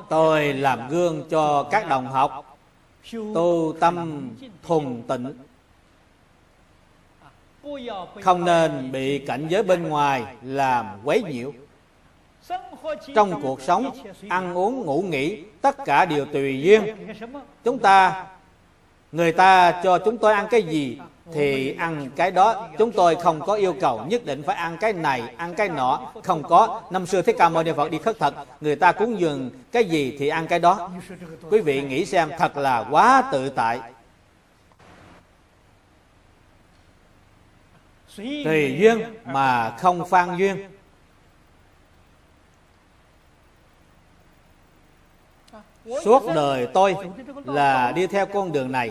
[0.08, 2.51] Tôi làm gương cho các đồng học
[3.10, 4.28] tu tâm
[4.62, 5.34] thuần tịnh.
[8.22, 11.52] Không nên bị cảnh giới bên ngoài làm quấy nhiễu.
[13.14, 13.90] Trong cuộc sống,
[14.28, 16.96] ăn uống, ngủ nghỉ, tất cả đều tùy duyên.
[17.64, 18.26] Chúng ta,
[19.12, 20.98] người ta cho chúng tôi ăn cái gì?
[21.34, 24.92] Thì ăn cái đó, chúng tôi không có yêu cầu nhất định phải ăn cái
[24.92, 26.12] này, ăn cái nọ.
[26.22, 26.82] Không có.
[26.90, 29.84] Năm xưa thích ca mâu ni phật đi khất thực người ta cúng dường cái
[29.84, 30.90] gì thì ăn cái đó.
[31.50, 33.80] Quý vị nghĩ xem, thật là quá tự tại.
[38.16, 40.68] Tùy duyên mà không phan duyên.
[46.04, 46.96] Suốt đời tôi
[47.44, 48.90] là đi theo con đường này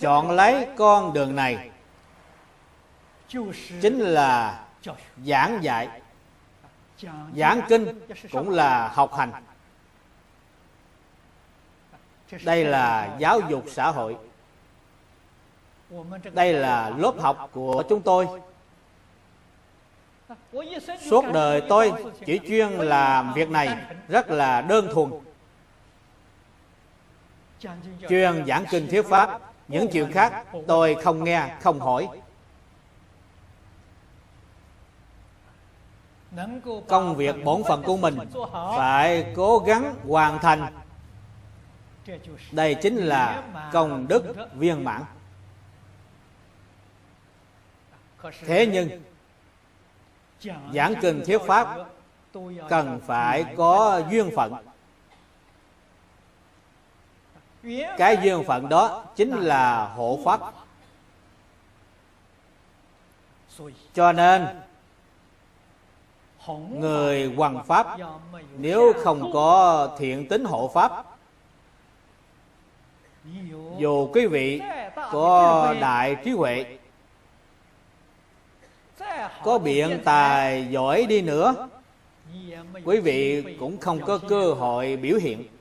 [0.00, 1.70] chọn lấy con đường này
[3.80, 4.64] chính là
[5.24, 5.88] giảng dạy.
[7.36, 8.00] Giảng kinh
[8.32, 9.32] cũng là học hành.
[12.44, 14.16] Đây là giáo dục xã hội.
[16.32, 18.28] Đây là lớp học của chúng tôi.
[21.10, 21.92] Suốt đời tôi
[22.26, 23.68] chỉ chuyên làm việc này
[24.08, 25.10] rất là đơn thuần
[28.08, 32.08] chuyên giảng kinh thuyết pháp, những chuyện khác tôi không nghe, không hỏi.
[36.88, 38.18] Công việc bổn phận của mình
[38.76, 40.72] phải cố gắng hoàn thành.
[42.52, 43.42] Đây chính là
[43.72, 44.22] công đức
[44.54, 45.02] viên mãn.
[48.46, 49.02] Thế nhưng,
[50.74, 51.78] giảng kinh thuyết pháp
[52.68, 54.54] cần phải có duyên phận
[57.98, 60.40] cái duyên phận đó chính là hộ pháp
[63.94, 64.46] cho nên,
[66.70, 67.98] người hoằng pháp,
[68.56, 71.04] nếu không có thiện tính hộ pháp,
[73.78, 74.62] dù quý vị
[75.12, 76.78] có đại trí huệ,
[79.42, 81.68] có biện tài giỏi đi nữa,
[82.84, 85.53] quý vị cũng không có cơ hội biểu hiện.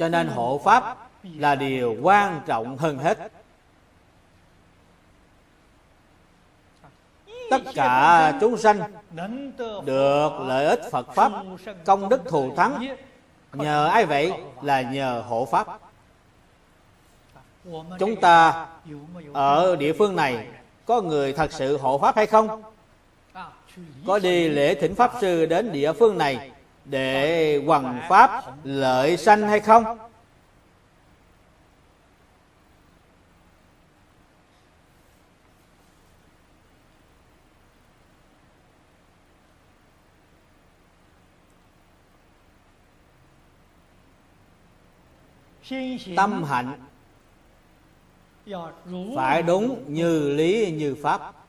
[0.00, 3.18] Cho nên hộ pháp là điều quan trọng hơn hết.
[7.50, 8.80] Tất cả chúng sanh
[9.84, 11.32] được lợi ích phật pháp
[11.84, 12.96] công đức thù thắng.
[13.52, 14.32] Nhờ ai vậy
[14.62, 15.66] là nhờ hộ pháp.
[17.98, 18.66] Chúng ta
[19.32, 20.46] ở địa phương này,
[20.84, 22.62] có người thật sự hộ pháp hay không?
[24.06, 26.50] Có đi lễ thỉnh pháp sư đến địa phương này
[26.90, 29.98] để hoằng pháp lợi sanh hay không?
[46.16, 46.78] Tâm hạnh
[49.16, 51.39] phải đúng như lý như pháp.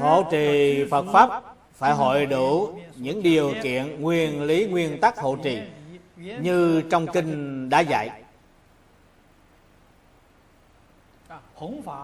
[0.00, 1.42] Hộ trì phật pháp
[1.74, 5.58] phải hội đủ những điều kiện nguyên lý nguyên tắc hộ trì
[6.16, 8.10] như trong kinh đã dạy.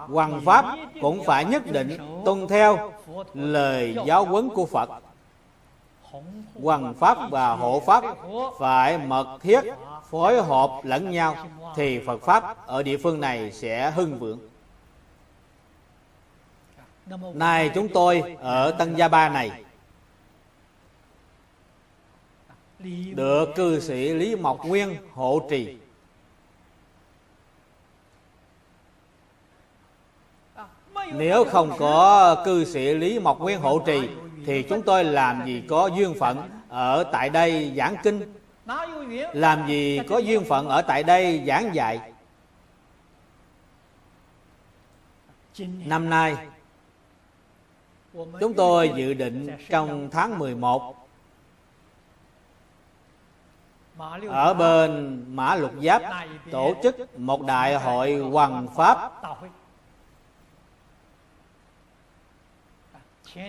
[0.07, 2.91] Hoàng Pháp cũng phải nhất định tuân theo
[3.33, 4.89] lời giáo huấn của Phật.
[6.63, 8.03] Hoàng Pháp và hộ Pháp
[8.59, 9.61] phải mật thiết
[10.09, 11.35] phối hợp lẫn nhau
[11.75, 14.39] Thì Phật Pháp ở địa phương này sẽ hưng vượng.
[17.33, 19.63] Nay chúng tôi ở Tân Gia Ba này.
[23.15, 25.77] Được cư sĩ Lý Mộc Nguyên hộ trì.
[31.13, 34.09] Nếu không có cư sĩ Lý Mộc Nguyên hộ trì,
[34.45, 38.33] Thì chúng tôi làm gì có duyên phận ở tại đây giảng kinh?
[39.33, 41.99] Làm gì có duyên phận ở tại đây giảng dạy?
[45.85, 46.35] Năm nay
[48.15, 50.95] Chúng tôi dự định trong tháng 11
[54.29, 56.01] Ở bên Mã Lục Giáp,
[56.51, 59.11] Tổ chức một đại hội Hoàng Pháp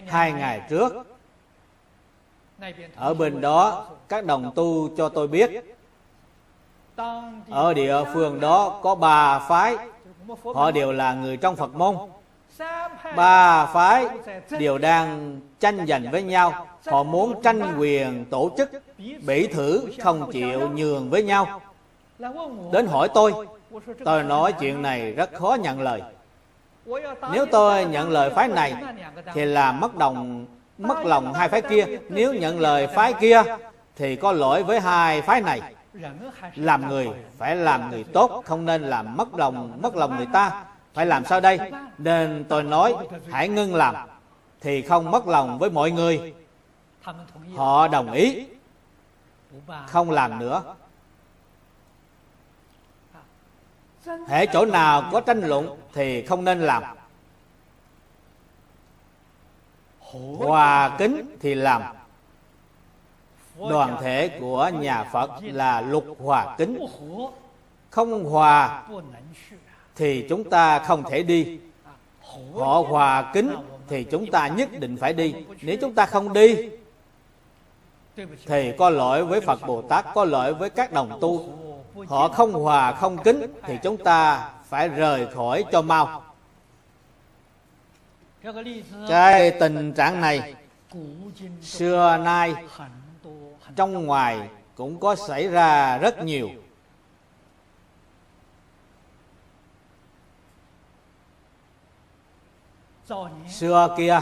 [0.07, 0.93] hai ngày trước.
[2.97, 5.51] Ở bên đó, các đồng tu cho tôi biết,
[7.51, 9.77] ở địa phương đó có ba phái,
[10.55, 11.97] họ đều là người trong phật môn
[13.17, 14.07] ba phái
[14.59, 16.67] đều đang tranh giành với nhau.
[16.87, 18.71] Họ muốn tranh quyền tổ chức,
[19.27, 21.61] bỉ thử không chịu nhường với nhau.
[22.73, 23.33] Đến hỏi tôi
[24.05, 26.03] tôi nói chuyện này rất khó nhận lời.
[27.33, 28.75] Nếu tôi nhận lời phái này,
[29.35, 30.47] Thì làm mất đồng,
[30.79, 31.85] mất lòng hai phái kia.
[32.09, 33.43] Nếu nhận lời phái kia,
[33.97, 35.61] Thì có lỗi với hai phái này.
[36.55, 40.65] Làm người phải làm người tốt, Không nên làm mất lòng mất lòng người ta.
[40.97, 41.59] Phải làm sao đây?
[41.99, 42.95] Nên tôi nói,
[43.31, 43.95] hãy ngưng làm,
[44.61, 46.35] Thì không mất lòng với mọi người.
[47.57, 48.47] Họ đồng ý.
[49.87, 50.75] Không làm nữa.
[54.29, 56.83] Hễ chỗ nào có tranh luận Thì không nên làm.
[60.39, 61.83] Hòa kính thì làm.
[63.59, 66.87] Đoàn thể của nhà Phật là lục hòa kính.
[67.91, 68.83] Không hòa
[69.97, 71.59] thì chúng ta không thể đi.
[72.55, 73.55] Họ hòa kính
[73.89, 75.35] Thì chúng ta nhất định phải đi.
[75.63, 76.69] Nếu chúng ta không đi,
[78.47, 81.49] Thì có lỗi với Phật Bồ Tát, Có lỗi với các đồng tu.
[82.09, 86.23] Họ không hòa, không kính thì chúng ta phải rời khỏi cho mau.
[89.09, 90.55] Cái tình trạng này,
[91.63, 92.55] xưa nay,
[93.77, 96.51] trong ngoài cũng có xảy ra rất nhiều.
[103.49, 104.21] Xưa kia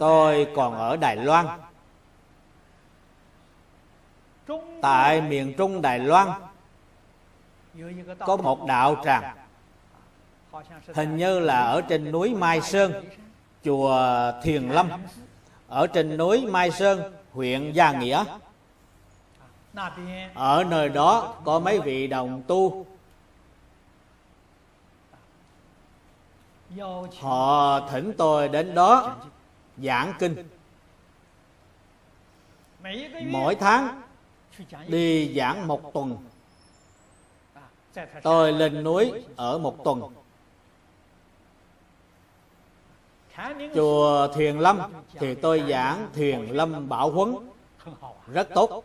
[0.00, 1.46] tôi còn ở đài loan.
[4.82, 6.28] Tại miền trung đài loan
[8.18, 9.36] có một đạo tràng
[10.94, 13.04] hình như là ở trên núi mai sơn
[13.64, 14.90] chùa thiền lâm.
[15.68, 18.24] Ở trên núi mai sơn huyện gia nghĩa.
[20.34, 22.86] Ở nơi đó có mấy vị đồng tu
[27.20, 29.16] họ thỉnh tôi đến đó
[29.76, 30.48] giảng kinh.
[33.26, 34.02] Mỗi tháng
[34.88, 36.16] đi giảng một tuần.
[38.22, 40.02] Tôi lên núi ở một tuần.
[43.74, 44.80] Chùa thiền lâm
[45.12, 47.34] thì tôi giảng thiền lâm bảo huấn.
[48.26, 48.84] Rất tốt.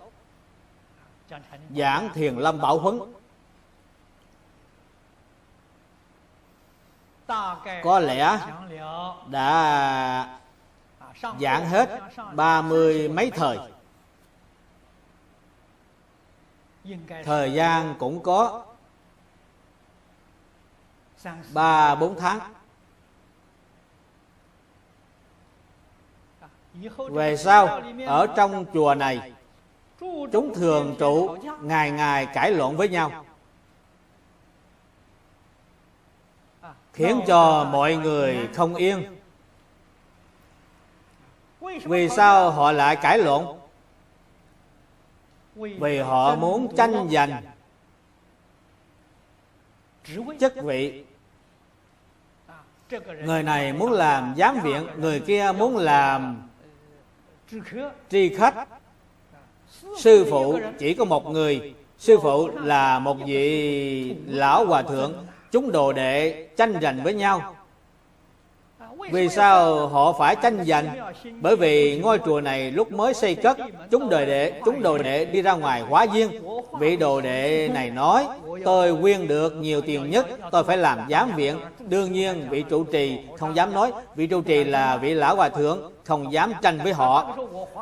[1.75, 2.99] Giảng thiền lâm bảo huấn.
[7.83, 8.39] Có lẽ
[9.27, 10.39] đã
[11.39, 11.99] giảng hết
[12.33, 13.57] ba mươi mấy thời.
[17.23, 18.65] Thời gian cũng có
[21.53, 22.39] ba bốn tháng.
[26.97, 29.31] Về sau ở trong chùa này
[30.31, 33.22] chúng thường trụ ngày ngày cãi lộn với nhau
[36.93, 39.03] khiến cho mọi người không yên.
[41.83, 43.45] Vì sao họ lại cãi lộn?
[45.55, 47.43] Vì họ muốn tranh giành
[50.39, 51.03] chức vị.
[53.23, 56.49] Người này muốn làm giám viện, người kia muốn làm
[58.09, 58.67] tri khách.
[59.97, 65.71] Sư phụ chỉ có một người, sư phụ là một vị lão hòa thượng chúng
[65.71, 67.55] đồ đệ tranh giành với nhau.
[69.11, 70.85] Vì sao họ phải tranh giành?
[71.41, 73.57] Bởi vì ngôi chùa này lúc mới xây cất,
[73.91, 76.29] chúng đời đệ, chúng đồ đệ đi ra ngoài hóa duyên.
[76.79, 78.27] Vị đồ đệ này nói,
[78.65, 81.55] tôi quyên được nhiều tiền nhất, tôi phải làm giám viện.
[81.79, 83.91] Đương nhiên, vị trụ trì không dám nói.
[84.15, 87.37] Vị trụ trì là vị lão hòa thượng, không dám tranh với họ.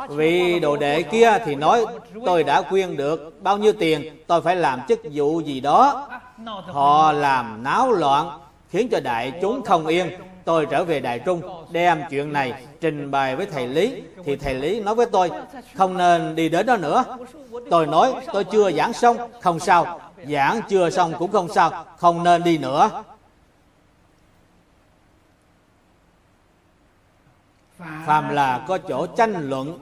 [0.09, 1.85] Vị đồ đệ kia thì nói,
[2.25, 6.07] tôi đã quyên được bao nhiêu tiền, tôi phải làm chức vụ gì đó
[6.45, 8.39] họ làm náo loạn
[8.69, 10.09] khiến cho đại chúng không yên.
[10.45, 14.01] Tôi trở về Đại Trung đem chuyện này trình bày với thầy Lý.
[14.25, 15.31] Thì thầy Lý nói với tôi
[15.75, 17.03] không nên đi đến đó nữa.
[17.69, 19.17] Tôi nói tôi chưa giảng xong.
[19.41, 19.99] Không sao.
[20.27, 21.85] Giảng chưa xong cũng không sao.
[21.97, 23.03] Không nên đi nữa.
[28.05, 29.79] Phàm là có chỗ tranh luận.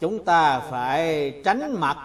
[0.00, 1.96] Chúng ta phải tránh mặt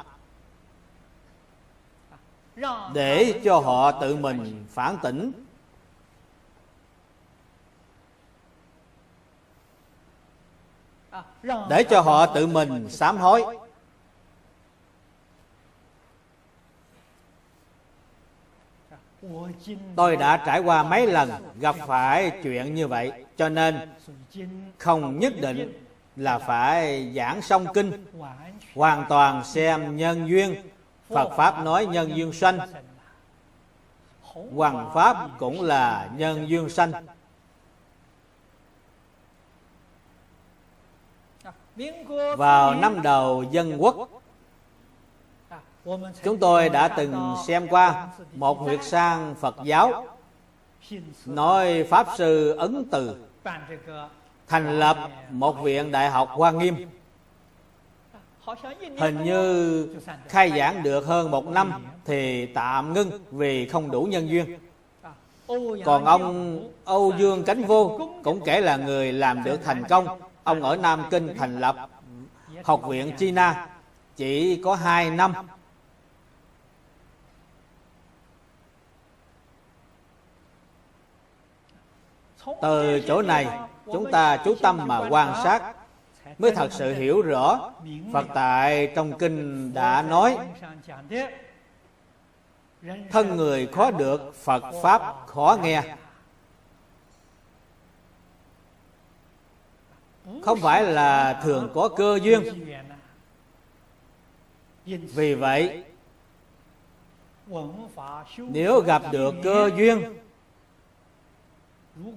[2.94, 5.32] để cho họ tự mình phản tỉnh.
[11.70, 13.58] Để cho họ tự mình sám hối.
[19.96, 21.30] Tôi đã trải qua mấy lần
[21.60, 23.96] gặp phải chuyện như vậy cho nên
[24.78, 28.06] không nhất định là phải giảng song kinh
[28.76, 30.56] hoàn toàn xem nhân duyên
[31.10, 32.60] phật pháp nói nhân duyên sanh.
[34.56, 36.92] Hoàng pháp cũng là nhân duyên sanh.
[42.38, 44.10] Vào năm đầu dân quốc,
[46.24, 50.08] chúng tôi đã từng xem qua một huyệt sang phật giáo,
[51.26, 53.26] nói pháp sư ấn từ
[54.48, 54.98] thành lập
[55.30, 56.90] một viện đại học hoa nghiêm
[59.00, 59.88] hình như
[60.28, 64.60] khai giảng được hơn một năm thì tạm ngưng vì không đủ nhân duyên.
[65.86, 70.22] Còn ông âu dương cánh vô cũng kể là người làm được thành công.
[70.44, 71.76] ông ở nam kinh thành lập
[72.64, 73.68] học viện china.
[74.16, 75.34] chỉ có hai năm.
[82.62, 83.48] từ chỗ này
[83.86, 85.77] chúng ta chú tâm mà quan sát
[86.40, 87.72] mới thật sự hiểu rõ
[88.14, 90.38] phật tại trong kinh đã nói.
[93.12, 95.96] Thân người khó được, phật pháp khó nghe.
[100.42, 102.44] Không phải là thường có cơ duyên.
[104.86, 105.84] Vì vậy,
[108.38, 110.14] nếu gặp được cơ duyên,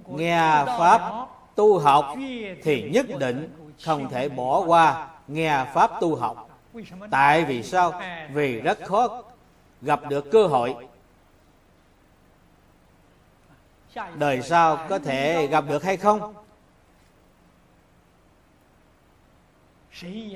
[0.07, 2.05] nghe pháp tu học
[2.63, 6.49] thì nhất định không thể bỏ qua nghe pháp tu học.
[7.11, 8.01] Tại vì sao?
[8.33, 9.23] Vì rất khó
[9.81, 10.75] gặp được cơ hội.
[14.15, 16.33] Đời sau có thể gặp được hay không?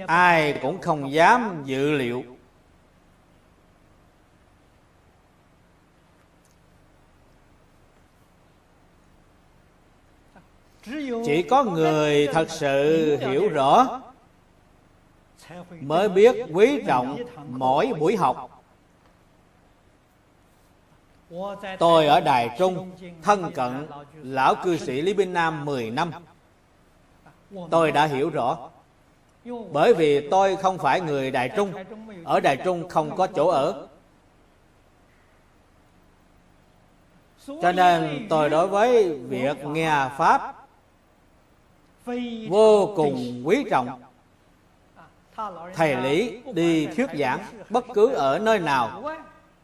[0.08, 2.35] Ai cũng không dám dự liệu.
[11.26, 14.02] Chỉ có người thật sự hiểu rõ,
[15.82, 17.18] mới biết quý trọng
[17.50, 18.64] mỗi buổi học.
[21.80, 23.88] Tôi ở đài trung, thân cận
[24.24, 26.12] lão cư sĩ lý binh nam 10 năm.
[27.72, 28.70] Tôi đã hiểu rõ.
[29.72, 31.74] Bởi vì tôi không phải người đài trung,
[32.24, 33.88] ở đài trung không có chỗ ở.
[37.62, 40.55] Cho nên tôi đối với việc nghe pháp
[42.50, 44.02] vô cùng quý trọng.
[45.74, 47.40] Thầy lý đi thuyết giảng
[47.70, 49.04] bất cứ ở nơi nào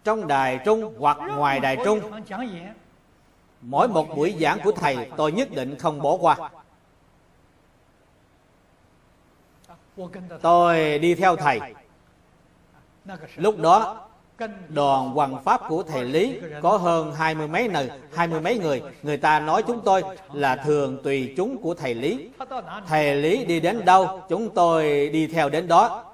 [0.04, 2.00] trong đài trung hoặc ngoài đài trung.
[3.62, 6.50] Mỗi một buổi giảng của thầy tôi nhất định không bỏ qua.
[10.42, 11.60] Tôi đi theo thầy.
[13.36, 14.08] Lúc đó
[14.70, 18.60] đoàn hoàng pháp của thầy lý có hơn hai mươi mấy người, hai mươi mấy
[18.60, 18.82] người.
[19.04, 22.30] Người ta nói chúng tôi là thường tùy chúng của thầy lý.
[22.88, 26.06] Thầy lý đi đến đâu chúng tôi đi theo đến đó.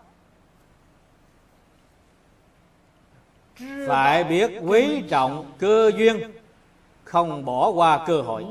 [3.87, 6.31] Phải biết quý trọng cơ duyên
[7.03, 8.45] không bỏ qua cơ hội.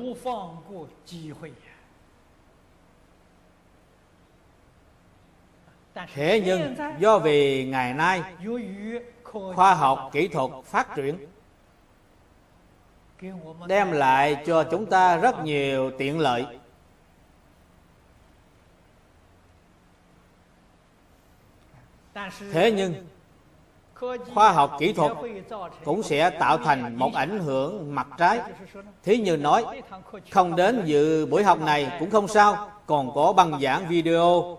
[6.14, 8.22] Thế nhưng do vì ngày nay
[9.32, 11.26] khoa học, kỹ thuật phát triển.
[13.66, 16.46] Đem lại cho chúng ta rất nhiều tiện lợi.
[22.52, 22.94] Thế nhưng,
[24.34, 25.12] khoa học, kỹ thuật
[25.84, 28.40] cũng sẽ tạo thành một ảnh hưởng mặt trái.
[29.02, 29.82] Thí như nói,
[30.30, 34.58] không đến dự buổi học này cũng không sao, còn có băng giảng video.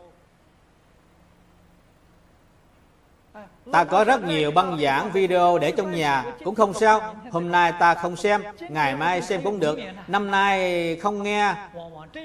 [3.71, 6.25] Ta có rất nhiều băng giảng video để trong nhà.
[6.43, 7.15] Cũng không sao.
[7.31, 8.43] Hôm nay ta không xem.
[8.69, 9.79] Ngày mai xem cũng được.
[10.07, 11.53] Năm nay không nghe.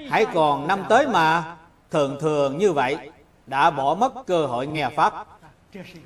[0.09, 1.55] Hãy còn năm tới mà.
[1.91, 2.97] Thường thường như vậy.
[3.45, 5.27] Đã bỏ mất cơ hội nghe Pháp.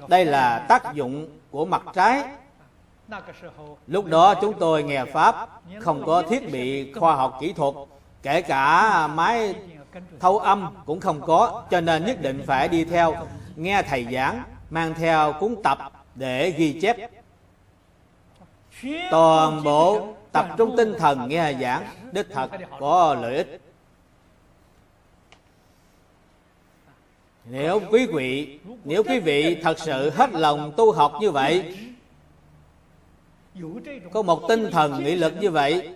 [0.08, 2.24] Đây là tác dụng của mặt trái.
[3.88, 5.50] Lúc đó chúng tôi nghe Pháp.
[5.80, 7.74] Không có thiết bị khoa học kỹ thuật.
[8.24, 9.56] Kể cả máy
[10.20, 11.64] thâu âm cũng không có.
[11.70, 13.16] Cho nên nhất định phải đi theo
[13.56, 15.78] Nghe thầy giảng mang theo cuốn tập
[16.15, 17.11] để ghi chép.
[19.11, 23.61] Toàn bộ tập trung tinh thần nghe giảng đích thật có lợi ích.
[27.45, 31.78] Nếu quý vị nếu quý vị thật sự hết lòng tu học như vậy
[34.11, 35.95] có một tinh thần nghị lực như vậy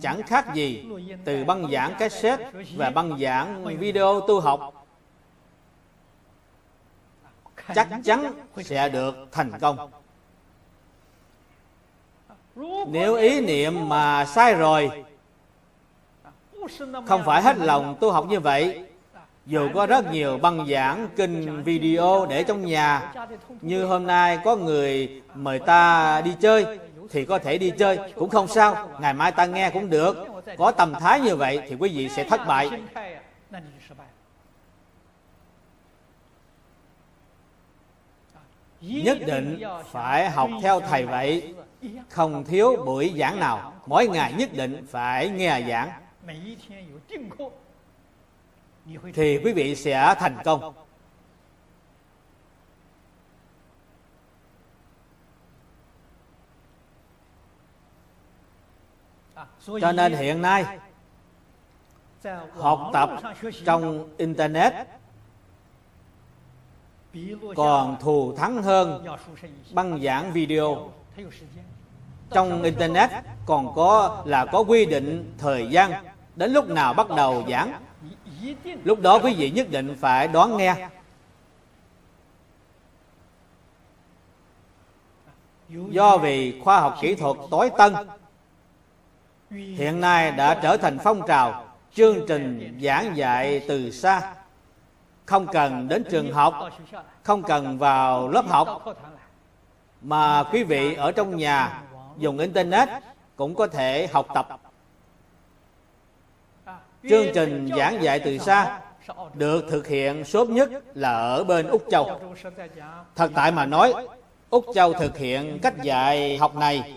[0.00, 0.84] chẳng khác gì
[1.24, 4.77] từ băng giảng cassette và băng giảng video tu học
[7.74, 8.32] chắc chắn
[8.64, 9.90] sẽ được thành công.
[12.86, 14.90] Nếu ý niệm mà sai rồi
[17.06, 18.84] không phải hết lòng tu học như vậy.
[19.46, 23.12] Dù có rất nhiều băng giảng kinh video để trong nhà
[23.60, 26.78] như hôm nay có người mời ta đi chơi
[27.10, 28.88] thì có thể đi chơi cũng không sao.
[29.00, 30.26] Ngày mai ta nghe cũng được.
[30.58, 32.70] Có tầm thái như vậy thì quý vị sẽ thất bại.
[38.80, 41.54] nhất định phải học theo thầy vậy.
[42.08, 43.72] Không thiếu buổi giảng nào.
[43.86, 45.90] Mỗi ngày nhất định phải nghe giảng.
[49.14, 50.74] Thì quý vị sẽ thành công.
[59.80, 60.78] Cho nên hiện nay,
[62.56, 63.10] học tập
[63.64, 64.72] trong internet
[67.56, 69.06] còn thù thắng hơn
[69.72, 70.90] băng giảng video.
[72.30, 73.10] Trong internet
[73.46, 75.92] còn có là có quy định thời gian.
[76.36, 77.72] Đến lúc nào bắt đầu giảng,
[78.84, 80.88] lúc đó quý vị nhất định phải đón nghe.
[85.68, 87.94] Do vì khoa học kỹ thuật tối tân,
[89.50, 94.34] hiện nay đã trở thành phong trào chương trình giảng dạy từ xa
[95.28, 96.54] không cần đến trường học,
[97.22, 98.84] không cần vào lớp học.
[100.02, 101.82] Mà quý vị ở trong nhà,
[102.18, 102.88] dùng internet
[103.36, 104.60] cũng có thể học tập.
[107.08, 108.80] Chương trình giảng dạy từ xa
[109.34, 112.20] được thực hiện sớm nhất là ở bên úc châu.
[113.16, 113.94] Thật tại mà nói,
[114.50, 116.94] úc châu thực hiện cách dạy học này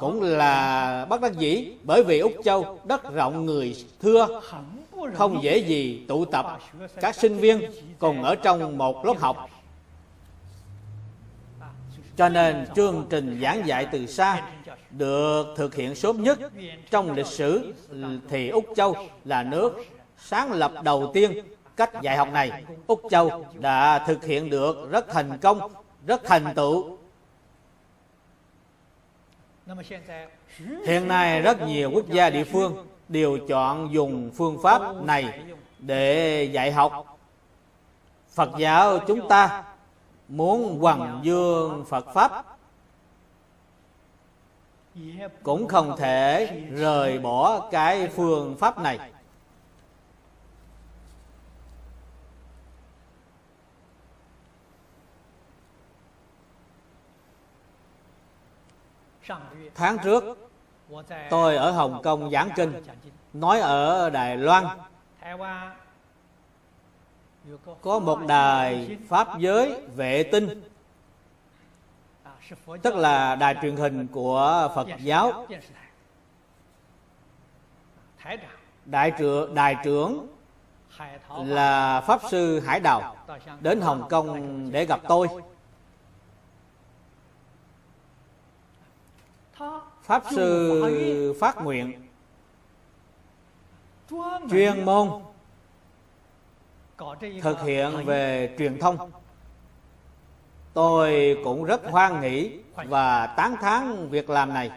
[0.00, 4.40] cũng là bất đắc dĩ bởi vì úc châu đất rộng người thưa
[5.14, 6.58] không dễ gì tụ tập
[7.00, 9.50] các sinh viên cùng ở trong một lớp học
[12.16, 14.42] cho nên chương trình giảng dạy từ xa
[14.90, 16.38] được thực hiện sớm nhất
[16.90, 17.74] trong lịch sử
[18.28, 19.84] thì Úc Châu là nước
[20.18, 21.44] sáng lập đầu tiên
[21.76, 22.64] cách dạy học này.
[22.86, 25.72] Úc Châu đã thực hiện được rất thành công,
[26.06, 26.98] rất thành tựu.
[30.86, 35.42] Hiện nay rất nhiều quốc gia địa phương đều chọn dùng phương pháp này
[35.78, 37.18] để dạy học.
[38.30, 39.64] Phật giáo chúng ta
[40.28, 42.44] muốn hoằng dương Phật pháp,
[45.42, 48.98] cũng không thể rời bỏ cái phương pháp này.
[59.74, 60.47] Tháng trước
[61.30, 62.82] tôi ở hồng kông giảng kinh,
[63.32, 64.64] nói ở đài loan.
[67.80, 70.62] Có một đài pháp giới vệ tinh,
[72.82, 75.46] tức là đài truyền hình của phật giáo.
[78.84, 80.26] Đại trưởng đại trưởng
[81.36, 83.16] là pháp sư hải đào,
[83.60, 85.28] đến hồng kông để gặp tôi
[90.08, 92.08] pháp sư phát nguyện.
[94.50, 95.08] Chuyên môn
[97.42, 99.10] thực hiện về truyền thông.
[100.72, 104.70] Tôi cũng rất hoan nghỉ và tán thán việc làm này.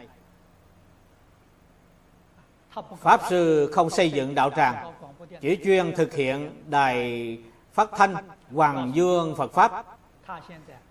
[2.98, 4.92] Pháp sư không xây dựng đạo tràng,
[5.40, 7.38] chỉ chuyên thực hiện đài
[7.72, 8.14] phát thanh
[8.54, 9.86] hoàng dương phật pháp.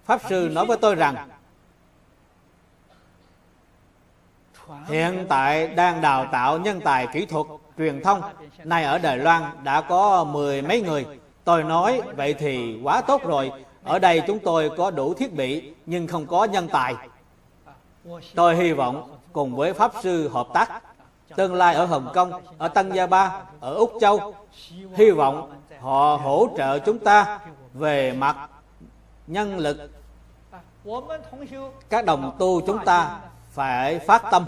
[0.06, 1.30] Pháp sư nói với tôi rằng
[4.88, 7.46] hiện tại đang đào tạo nhân tài kỹ thuật,
[7.78, 8.22] truyền thông.
[8.64, 11.06] Nay ở đài loan đã có mười mấy người.
[11.44, 13.52] Tôi nói, vậy thì quá tốt rồi.
[13.84, 16.96] Ở đây chúng tôi có đủ thiết bị, nhưng không có nhân tài.
[18.36, 20.84] Tôi hy vọng cùng với pháp sư hợp tác,
[21.36, 24.34] tương lai ở hồng kông, ở tân gia ba, ở úc châu,
[24.96, 27.40] hy vọng họ hỗ trợ chúng ta
[27.74, 28.50] về mặt
[29.28, 29.78] nhân lực.
[31.90, 33.20] Các đồng tu chúng ta
[33.52, 34.46] phải phát tâm.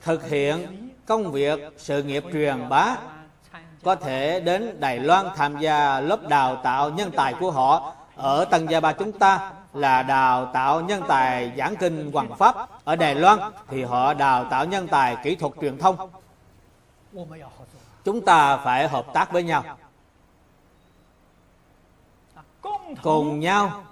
[0.00, 2.96] Thực hiện công việc sự nghiệp truyền bá
[3.82, 7.94] có thể đến Đài Loan tham gia lớp đào tạo nhân tài của họ.
[8.16, 12.84] Ở Tân Gia Ba chúng ta là đào tạo nhân tài giảng kinh hoàng pháp.
[12.84, 13.38] Ở Đài Loan
[13.68, 16.10] thì họ đào tạo nhân tài kỹ thuật truyền thông.
[18.04, 19.64] Chúng ta phải hợp tác với nhau.
[23.02, 23.84] Cùng nhau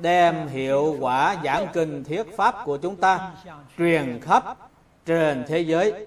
[0.00, 3.32] đem hiệu quả giảng kinh thiết pháp của chúng ta
[3.78, 4.56] truyền khắp
[5.06, 6.06] trên thế giới.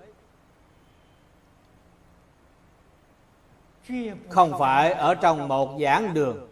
[4.29, 6.47] Không phải ở trong một giảng đường,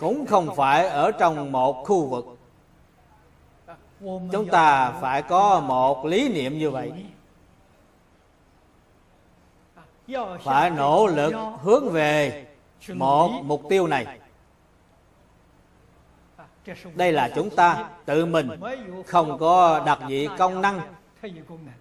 [0.00, 2.38] cũng không phải ở trong một khu vực.
[4.32, 6.92] Chúng ta phải có một lý niệm như vậy.
[10.42, 12.46] Phải nỗ lực hướng về
[12.94, 14.18] một mục tiêu này
[16.94, 18.48] đây là chúng ta tự mình,
[19.06, 20.80] không có đặc dị công năng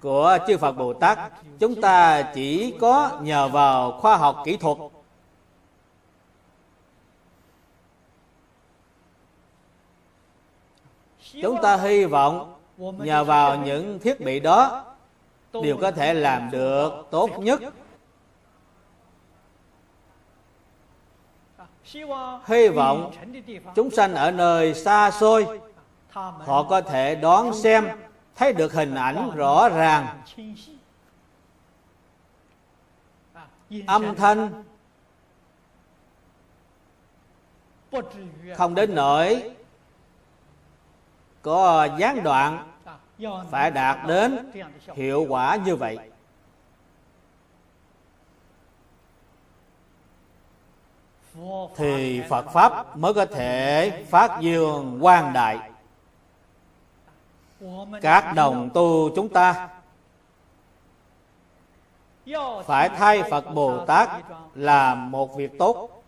[0.02, 1.20] của chư Phật Bồ Tát
[1.60, 4.78] chúng ta chỉ có nhờ vào khoa học kỹ thuật.
[11.42, 14.86] Chúng ta hy vọng nhờ vào những thiết bị đó
[15.64, 17.62] đều có thể làm được tốt nhất.
[22.46, 23.12] Hy vọng
[23.76, 25.60] chúng sanh ở nơi xa xôi,
[26.12, 27.88] họ có thể đón xem,
[28.36, 30.22] thấy được hình ảnh rõ ràng.
[33.88, 34.64] Âm thanh
[38.56, 39.52] không đến nỗi
[41.42, 42.72] có gián đoạn,
[43.52, 44.52] phải đạt đến
[44.96, 45.98] hiệu quả như vậy.
[51.76, 55.60] Thì phật pháp mới có thể phát dương quang đại.
[58.02, 59.70] Các đồng tu chúng ta
[62.66, 64.10] phải thay phật bồ tát
[64.56, 66.04] làm một việc tốt.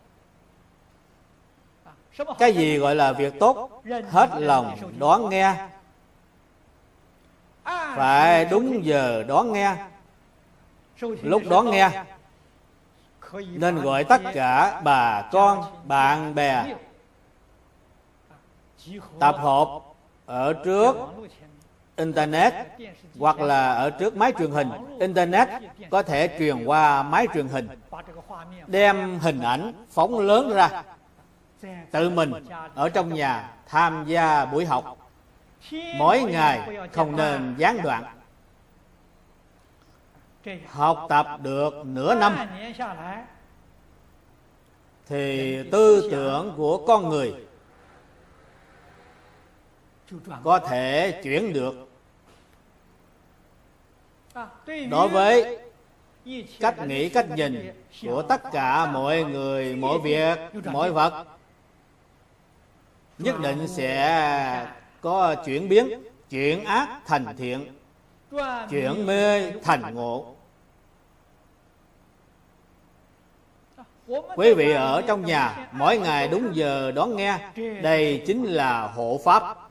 [2.39, 3.81] Cái gì gọi là việc tốt?
[4.09, 5.55] Hết lòng đón nghe.
[7.95, 9.75] Phải đúng giờ đón nghe.
[11.01, 12.03] Lúc đón nghe
[13.33, 16.75] nên gọi tất cả bà con, bạn bè,
[19.19, 19.67] tập hợp
[20.25, 20.95] ở trước
[21.95, 22.53] internet
[23.19, 24.69] hoặc là ở trước máy truyền hình.
[24.99, 25.47] Internet
[25.89, 27.67] có thể truyền qua máy truyền hình,
[28.67, 30.83] đem hình ảnh phóng lớn ra,
[31.91, 32.33] tự mình
[32.75, 34.97] ở trong nhà tham gia buổi học.
[35.97, 36.59] Mỗi ngày
[36.93, 38.03] không nên gián đoạn
[40.67, 42.37] học tập được nửa năm,
[45.07, 47.33] thì tư tưởng của con người
[50.43, 51.89] có thể chuyển được.
[54.89, 55.59] Đối với
[56.59, 57.71] cách nghĩ, cách nhìn
[58.01, 61.25] của tất cả mọi người, mọi việc, mọi vật,
[63.17, 64.67] nhất định sẽ
[65.01, 67.73] có chuyển biến, chuyển ác thành thiện,
[68.69, 70.35] chuyển mê thành ngộ.
[74.35, 77.39] Quý vị ở trong nhà, mỗi ngày đúng giờ đón nghe,
[77.81, 79.69] đây chính là hộ pháp.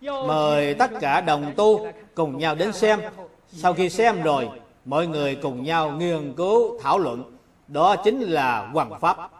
[0.00, 3.00] Mời tất cả đồng tu cùng nhau đến xem.
[3.48, 4.48] Sau khi xem rồi,
[4.84, 7.36] mọi người cùng nhau nghiên cứu, thảo luận.
[7.68, 9.30] Đó chính là hoàng pháp.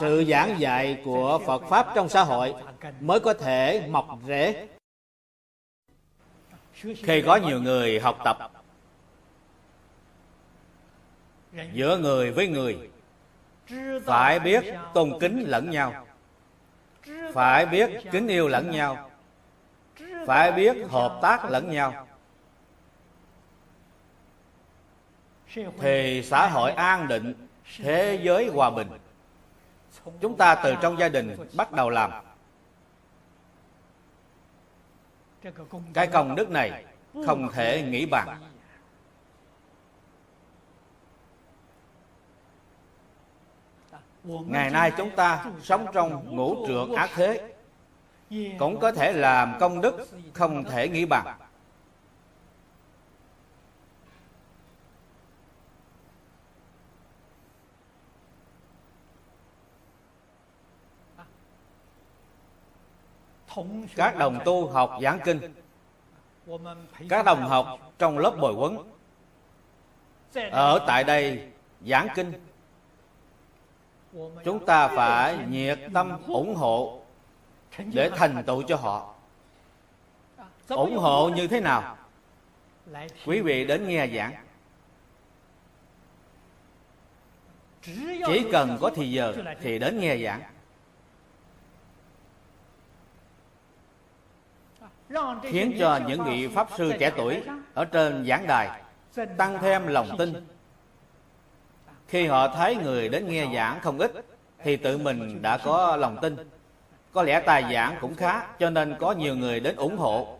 [0.00, 2.54] Sự giảng dạy của phật pháp trong xã hội
[3.00, 4.66] mới có thể mọc rễ
[6.82, 8.50] khi có nhiều người học tập,
[11.72, 12.90] giữa người với người,
[14.04, 14.64] phải biết
[14.94, 16.06] tôn kính lẫn nhau,
[17.34, 19.10] phải biết kính yêu lẫn nhau,
[20.26, 22.06] phải biết hợp tác lẫn nhau.
[25.80, 28.88] Thì xã hội an định, thế giới hòa bình.
[30.20, 32.10] Chúng ta từ trong gia đình bắt đầu làm.
[35.94, 36.84] Cái công đức này
[37.26, 38.40] không thể nghĩ bằng.
[44.24, 47.54] Ngày nay chúng ta sống trong ngũ trượng ác thế.
[48.58, 51.38] Cũng có thể làm công đức không thể nghĩ bằng.
[63.96, 65.54] Các đồng tu học giảng kinh.
[67.08, 68.78] Các đồng học trong lớp bồi huấn.
[70.50, 71.48] Ở tại đây
[71.86, 72.32] giảng kinh.
[74.44, 77.00] Chúng ta phải nhiệt tâm ủng hộ
[77.76, 79.14] để thành tựu cho họ.
[80.68, 81.96] Ủng hộ như thế nào?
[83.26, 84.34] Quý vị đến nghe giảng.
[88.26, 90.42] Chỉ cần có thì giờ thì đến nghe giảng.
[95.42, 97.42] Khiến cho những vị pháp sư trẻ tuổi
[97.74, 98.80] ở trên giảng đài
[99.36, 100.46] tăng thêm lòng tin.
[102.08, 104.12] Khi họ thấy người đến nghe giảng không ít,
[104.64, 106.36] thì tự mình đã có lòng tin.
[107.12, 110.38] Có lẽ tài giảng cũng khá, cho nên có nhiều người đến ủng hộ.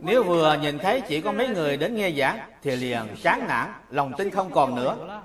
[0.00, 3.72] Nếu vừa nhìn thấy chỉ có mấy người đến nghe giảng, thì liền chán nản,
[3.90, 5.20] lòng tin không còn nữa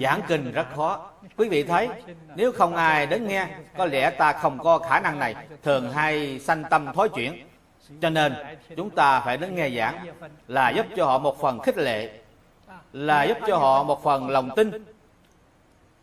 [0.00, 1.10] giảng kinh rất khó.
[1.36, 1.88] Quý vị thấy,
[2.36, 3.46] nếu không ai đến nghe,
[3.76, 5.34] có lẽ ta không có khả năng này.
[5.62, 7.46] Thường hay sanh tâm thói chuyển.
[8.00, 8.34] Cho nên,
[8.76, 10.06] chúng ta phải đến nghe giảng,
[10.48, 12.10] là giúp cho họ một phần khích lệ,
[12.92, 14.84] là giúp cho họ một phần lòng tin.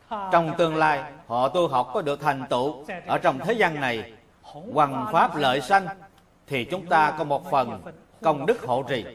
[0.09, 4.13] Trong tương lai, họ tu học có được thành tựu ở trong thế gian này,
[4.41, 5.87] hoằng pháp lợi sanh,
[6.47, 7.81] thì chúng ta có một phần
[8.21, 9.05] công đức hộ trì.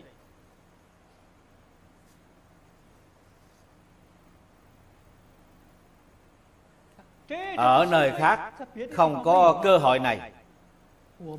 [7.56, 8.52] Ở nơi khác
[8.92, 10.30] không có cơ hội này.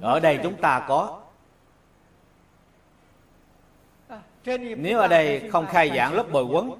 [0.02, 1.20] Ở đây chúng ta có.
[4.78, 6.72] Nếu ở đây không khai giảng lớp bồi huấn,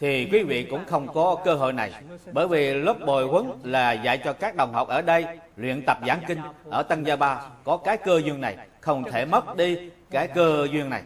[0.00, 1.92] thì quý vị cũng không có cơ hội này.
[2.32, 5.98] Bởi vì lớp bồi huấn là dạy cho các đồng học ở đây luyện tập
[6.06, 7.40] giảng kinh ở Tân gia ba.
[7.64, 11.02] Có cái cơ duyên này, không thể mất đi cái cơ duyên này.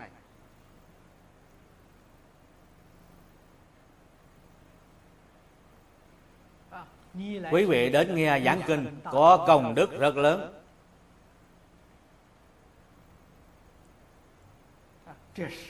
[7.50, 10.54] Quý vị đến nghe giảng kinh, có công đức rất lớn.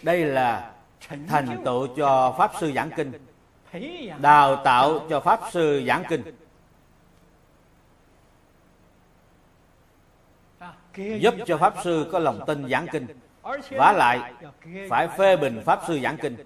[0.03, 0.73] Đây là
[1.29, 3.13] thành tựu cho pháp sư giảng kinh,
[4.21, 6.23] đào tạo cho pháp sư giảng kinh.
[10.97, 13.07] Giúp cho pháp sư có lòng tin giảng kinh,
[13.71, 14.33] vả lại
[14.89, 16.37] phải phê bình pháp sư giảng kinh.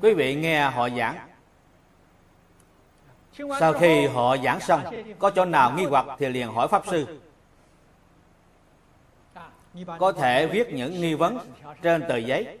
[0.00, 1.27] Quý vị nghe họ giảng
[3.60, 4.82] sau khi họ giảng xong,
[5.18, 7.20] có chỗ nào nghi hoặc thì liền hỏi pháp sư.
[9.98, 11.38] Có thể viết những nghi vấn
[11.82, 12.58] trên tờ giấy.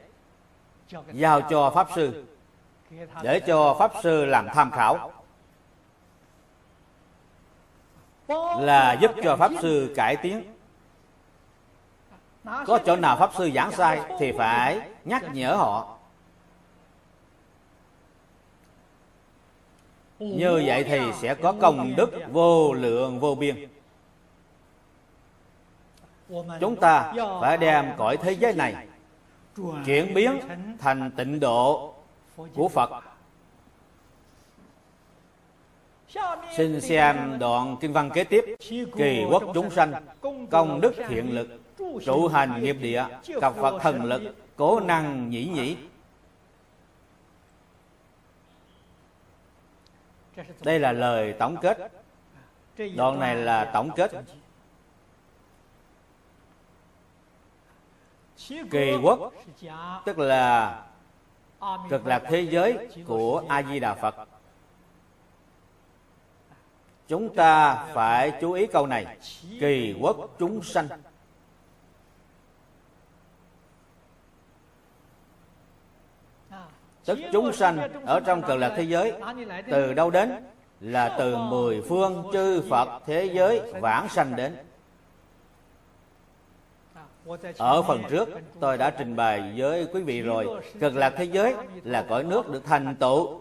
[1.12, 2.24] Giao cho pháp sư.
[3.22, 5.12] Để cho pháp sư làm tham khảo.
[8.58, 10.54] Là giúp cho pháp sư cải tiến.
[12.44, 15.97] Có chỗ nào pháp sư giảng sai thì phải nhắc nhở họ.
[20.18, 23.68] Như vậy thì sẽ có công đức vô lượng, vô biên.
[26.60, 28.74] Chúng ta phải đem cõi thế giới này
[29.86, 30.40] chuyển biến
[30.78, 31.94] thành tịnh độ
[32.54, 32.90] của phật.
[36.56, 38.44] Xin xem đoạn kinh văn kế tiếp.
[38.96, 39.92] Kỳ quốc chúng sanh,
[40.50, 41.48] công đức thiện lực,
[42.04, 43.04] trụ hành nghiệp địa
[43.40, 44.22] cập phật thần lực,
[44.56, 45.76] cố năng nhĩ nhĩ.
[50.62, 51.92] Đây là lời tổng kết.
[52.96, 54.10] Đoạn này là tổng kết.
[58.70, 59.32] Kỳ quốc,
[60.04, 60.82] tức là,
[61.90, 64.14] cực lạc thế giới của a di đà phật.
[67.08, 69.18] Chúng ta phải chú ý câu này.
[69.60, 70.88] Kỳ quốc chúng sanh.
[77.08, 79.12] Tức chúng sanh ở trong cực lạc thế giới,
[79.70, 80.32] từ đâu đến?
[80.80, 84.56] Là từ mười phương chư phật thế giới vãng sanh đến.
[87.58, 88.28] Ở phần trước,
[88.60, 90.62] tôi đã trình bày với quý vị rồi.
[90.80, 91.54] Cực lạc thế giới
[91.84, 93.40] là cõi nước được thành tựu.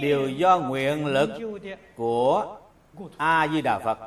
[0.00, 1.30] Đều do nguyện lực
[1.96, 2.56] của
[3.16, 3.98] a di đà phật.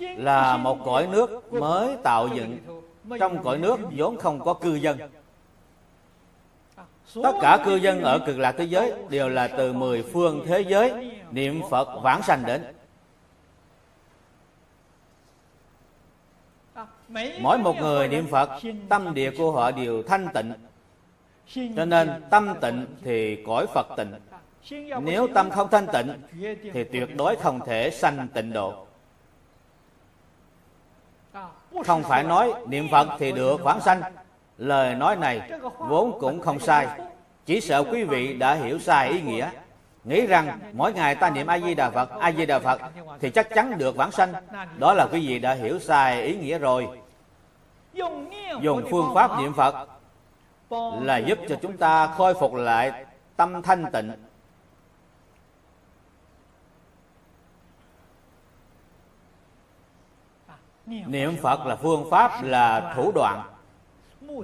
[0.00, 2.58] Là một cõi nước mới tạo dựng.
[3.20, 4.98] Trong cõi nước vốn không có cư dân
[7.14, 10.60] tất cả cư dân ở cực lạc thế giới đều là từ mười phương thế
[10.60, 12.64] giới niệm phật vãng sanh đến.
[17.40, 18.50] Mỗi một người niệm phật,
[18.88, 20.52] tâm địa của họ đều thanh tịnh.
[21.76, 24.14] Cho nên tâm tịnh thì cõi phật tịnh.
[25.02, 26.12] Nếu tâm không thanh tịnh,
[26.72, 28.86] thì tuyệt đối không thể sanh tịnh độ.
[31.84, 34.02] Không phải nói niệm phật thì được vãng sanh
[34.62, 36.86] lời nói này vốn cũng không sai.
[37.46, 39.50] Chỉ sợ quý vị đã hiểu sai ý nghĩa.
[40.04, 42.80] Nghĩ rằng mỗi ngày ta niệm a di đà phật a di đà phật
[43.20, 44.32] thì chắc chắn được vãng sanh.
[44.78, 46.88] Đó là quý vị đã hiểu sai ý nghĩa rồi.
[48.60, 49.88] Dùng phương pháp niệm phật
[51.00, 53.04] là giúp cho chúng ta khôi phục lại
[53.36, 54.12] tâm thanh tịnh.
[60.86, 63.51] Niệm phật là phương pháp, là thủ đoạn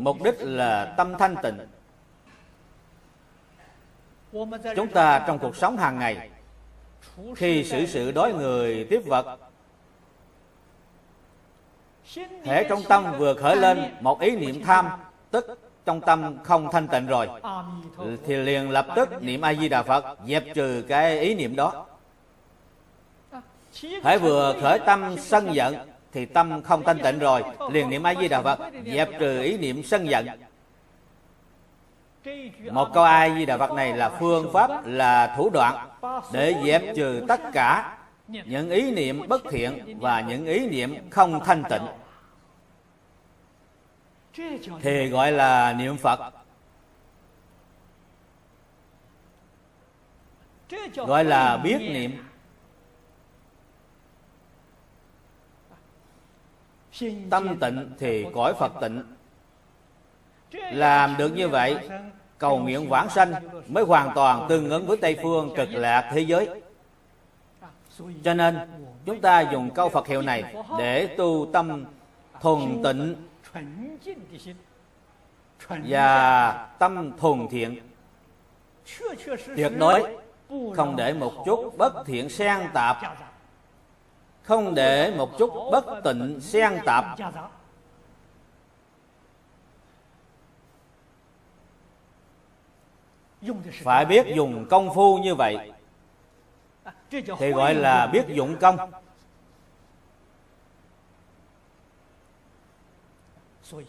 [0.00, 1.58] mục đích là tâm thanh tịnh.
[4.76, 6.30] Chúng ta trong cuộc sống hàng ngày,
[7.36, 9.38] khi xử sự đối người tiếp vật
[12.44, 14.88] thể trong tâm vừa khởi lên một ý niệm tham,
[15.30, 17.28] tức trong tâm không thanh tịnh rồi,
[18.26, 21.86] thì liền lập tức niệm a di đà phật, dẹp trừ cái ý niệm đó.
[24.02, 25.76] Hãy vừa khởi tâm sân giận
[26.12, 29.58] thì tâm không thanh tịnh rồi, liền niệm a di đà phật, dẹp trừ ý
[29.58, 30.26] niệm sân giận.
[32.70, 35.88] Một câu ai di đà phật này là phương pháp, là thủ đoạn
[36.32, 37.98] để dẹp trừ tất cả
[38.28, 41.82] những ý niệm bất thiện và những ý niệm không thanh tịnh.
[44.82, 46.20] Thì gọi là niệm phật.
[50.96, 52.27] Gọi là biết niệm.
[57.30, 59.02] Tâm tịnh thì cõi phật tịnh.
[60.52, 61.76] Làm được như vậy,
[62.38, 63.32] cầu nguyện vãng sanh
[63.68, 66.48] mới hoàn toàn tương ứng với tây phương cực lạc thế giới.
[68.24, 68.58] Cho nên,
[69.04, 71.84] chúng ta dùng câu phật hiệu này để tu tâm
[72.40, 73.14] thuần tịnh
[75.68, 77.80] và tâm thuần thiện.
[79.56, 80.16] Tuyệt đối
[80.76, 82.96] không để một chút bất thiện xen tạp
[84.48, 87.04] không để một chút bất tịnh xen tạp.
[93.82, 95.72] Phải biết dùng công phu như vậy.
[97.10, 98.90] Thì gọi là biết dụng công.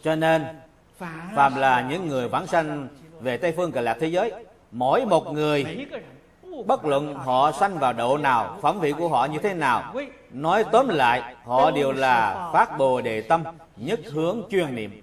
[0.02, 0.46] Cho nên,
[1.34, 2.88] phàm là những người vãng sanh
[3.20, 4.32] về tây phương cực lạc thế giới,
[4.70, 5.86] mỗi một người
[6.66, 9.94] bất luận họ sanh vào độ nào, phẩm vị của họ như thế nào,
[10.30, 13.44] nói tóm lại, họ đều là phát bồ đề tâm,
[13.76, 15.02] nhất hướng chuyên niệm.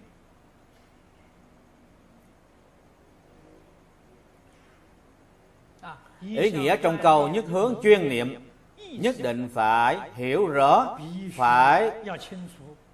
[6.21, 8.49] Ý nghĩa trong câu nhất hướng chuyên niệm,
[8.91, 10.97] nhất định phải hiểu rõ,
[11.35, 11.91] phải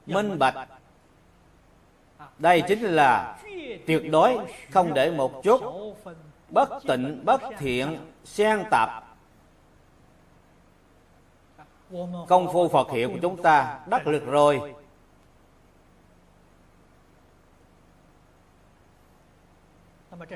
[0.06, 0.56] minh bạch.
[2.40, 3.38] Đây chính là
[3.88, 4.38] tuyệt đối,
[4.72, 5.62] không để một chút
[6.50, 9.04] bất tịnh, bất thiện xen tạp.
[12.28, 14.74] Công phu phật hiệu của chúng ta đắc lực rồi.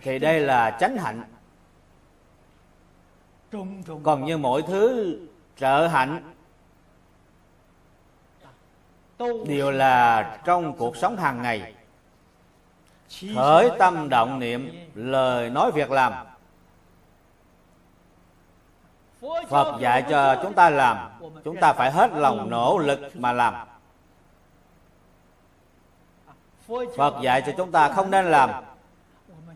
[0.02, 1.24] Thì đây là chánh hạnh.
[4.04, 5.18] Còn như mọi thứ
[5.56, 6.34] trợ hạnh,
[9.48, 11.74] đều là trong cuộc sống hàng ngày.
[13.36, 16.14] Khởi tâm động niệm, lời nói việc làm
[19.50, 20.98] phật dạy cho chúng ta làm,
[21.44, 23.68] chúng ta phải hết lòng nỗ lực mà làm.
[26.98, 28.50] Phật dạy cho chúng ta không nên làm,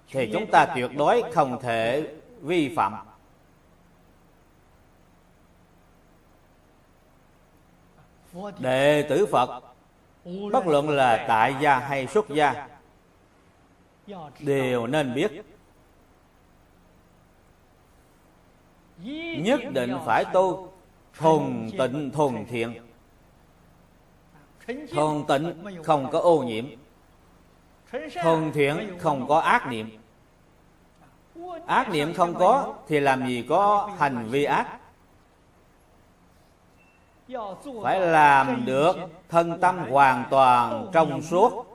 [0.07, 2.07] thì chúng ta tuyệt đối không thể
[2.41, 2.95] vi phạm.
[8.59, 9.63] Đệ tử phật,
[10.51, 12.67] bất luận là tại gia hay xuất gia,
[14.39, 15.31] đều nên biết
[19.37, 20.71] nhất định phải tu.
[21.17, 22.73] thuần tịnh thuần thiện.
[24.91, 25.53] thuần tịnh
[25.83, 26.65] không có ô nhiễm.
[28.23, 29.89] thuần thiện không có ác niệm.
[31.65, 34.77] ác niệm không có thì làm gì có hành vi ác.
[37.83, 38.95] phải làm được
[39.29, 41.70] thân tâm hoàn toàn trong suốt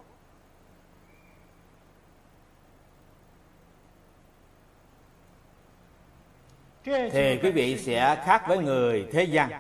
[6.86, 9.50] thì quý vị sẽ khác với người thế gian.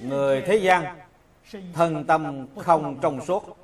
[0.00, 0.98] Người thế gian,
[1.72, 3.56] thân tâm không trong suốt.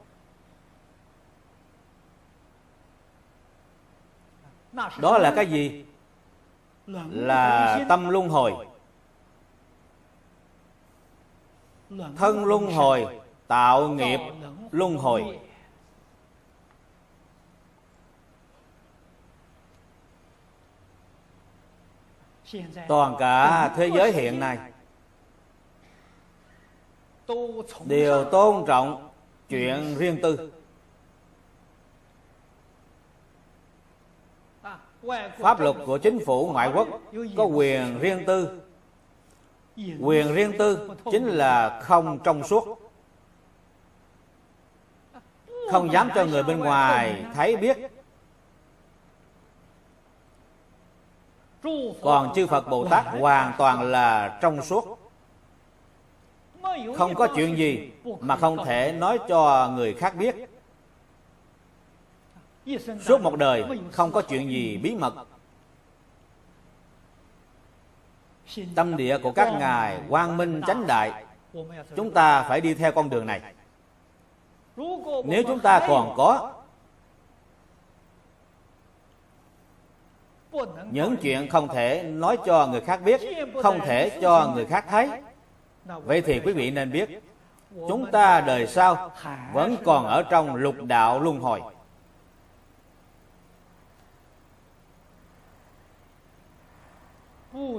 [5.00, 5.84] Đó là cái gì?
[7.10, 8.66] Là tâm luân hồi.
[12.16, 14.20] Thân luân hồi, tạo nghiệp
[14.70, 15.38] luân hồi.
[22.88, 24.58] Toàn cả thế giới hiện nay.
[27.84, 29.08] đều tôn trọng
[29.48, 30.50] chuyện riêng tư.
[35.38, 36.88] Pháp luật của chính phủ ngoại quốc
[37.36, 38.60] có quyền riêng tư.
[40.00, 42.90] quyền riêng tư chính là không trong suốt.
[45.70, 47.93] không dám cho người bên ngoài thấy biết
[52.02, 54.98] còn chư phật bồ tát hoàn toàn là trong suốt.
[56.96, 60.36] Không có chuyện gì mà không thể nói cho người khác biết.
[63.00, 65.14] Suốt một đời không có chuyện gì bí mật.
[68.74, 71.24] Tâm địa của các ngài quang minh chánh đại,
[71.96, 73.40] chúng ta phải đi theo con đường này.
[75.24, 76.52] Nếu chúng ta còn có
[80.90, 83.20] những chuyện không thể nói cho người khác biết,
[83.62, 85.10] không thể cho người khác thấy.
[85.84, 87.22] Vậy thì quý vị nên biết,
[87.88, 89.10] chúng ta đời sau
[89.52, 91.60] vẫn còn ở trong lục đạo luân hồi.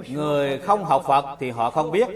[0.08, 2.08] Người không học phật thì họ không biết,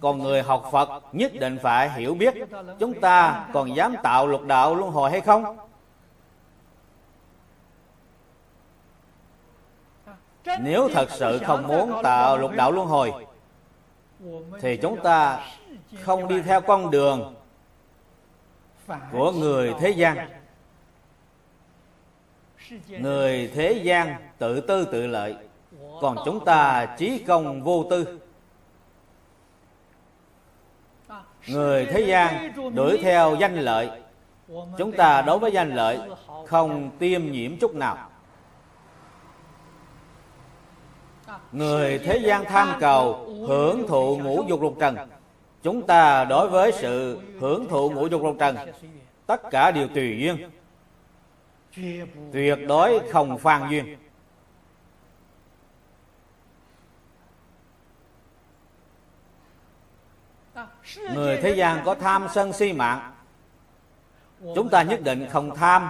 [0.00, 2.34] còn người học phật nhất định phải hiểu biết,
[2.78, 5.56] chúng ta còn dám tạo lục đạo luân hồi hay không?
[10.60, 13.12] Nếu thật sự không muốn tạo lục đạo luân hồi,
[14.60, 15.46] thì chúng ta
[16.02, 17.34] không đi theo con đường
[19.12, 20.28] của người thế gian.
[22.88, 25.36] Người thế gian tự tư tự lợi,
[26.00, 28.20] còn chúng ta trí công vô tư.
[31.48, 33.90] Người thế gian đuổi theo danh lợi,
[34.78, 35.98] chúng ta đối với danh lợi
[36.46, 38.10] không tiêm nhiễm chút nào.
[41.52, 44.96] Người thế gian tham cầu, hưởng thụ ngũ dục lục trần.
[45.62, 48.56] Chúng ta đối với sự hưởng thụ ngũ dục lục trần,
[49.26, 50.50] tất cả đều tùy duyên.
[52.32, 53.96] Tuyệt đối không phan duyên.
[61.14, 63.12] Người thế gian có tham sân si mạng,
[64.54, 65.88] chúng ta nhất định không tham,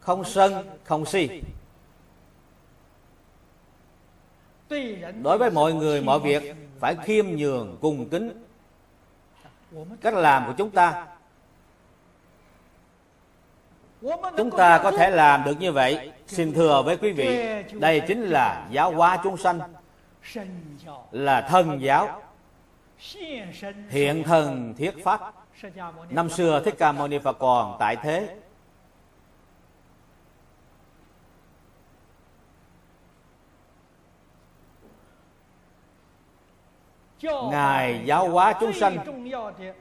[0.00, 1.42] không sân, không si.
[5.22, 8.44] Đối với mọi người, mọi việc phải khiêm nhường, cùng kính.
[10.00, 11.06] Cách làm của chúng ta
[14.36, 16.12] chúng ta có thể làm được như vậy.
[16.26, 19.60] Xin thưa với quý vị, đây chính là giáo hóa chúng sanh,
[21.12, 22.22] là thân giáo.
[23.88, 25.20] Hiện thần thiết pháp.
[26.10, 28.36] Năm xưa thích ca mâu ni phật còn tại thế.
[37.50, 38.98] Ngài giáo hóa chúng sanh.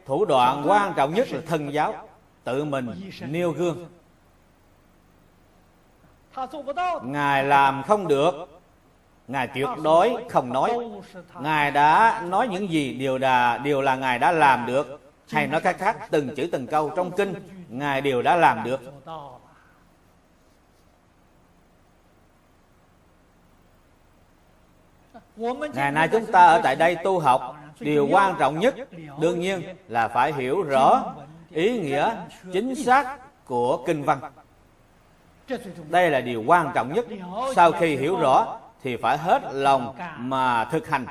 [0.05, 1.93] Thủ đoạn quan trọng nhất là thân giáo.
[2.43, 3.88] Tự mình nêu gương.
[7.03, 8.34] Ngài làm không được.
[9.27, 10.77] Ngài tuyệt đối không nói.
[11.39, 14.99] Ngài đã nói những gì, điều là điều là ngài đã làm được.
[15.30, 17.34] Hay nói cách khác, từng chữ từng câu trong kinh,
[17.69, 18.81] ngài đều đã làm được.
[25.73, 27.55] Ngày nay chúng ta ở tại đây tu học.
[27.80, 28.76] Điều quan trọng nhất,
[29.19, 31.03] đương nhiên, là phải hiểu rõ
[31.51, 32.15] ý nghĩa
[32.53, 34.19] chính xác của kinh văn.
[35.89, 37.05] Đây là điều quan trọng nhất.
[37.55, 41.05] Sau khi hiểu rõ, thì phải hết lòng mà thực hành.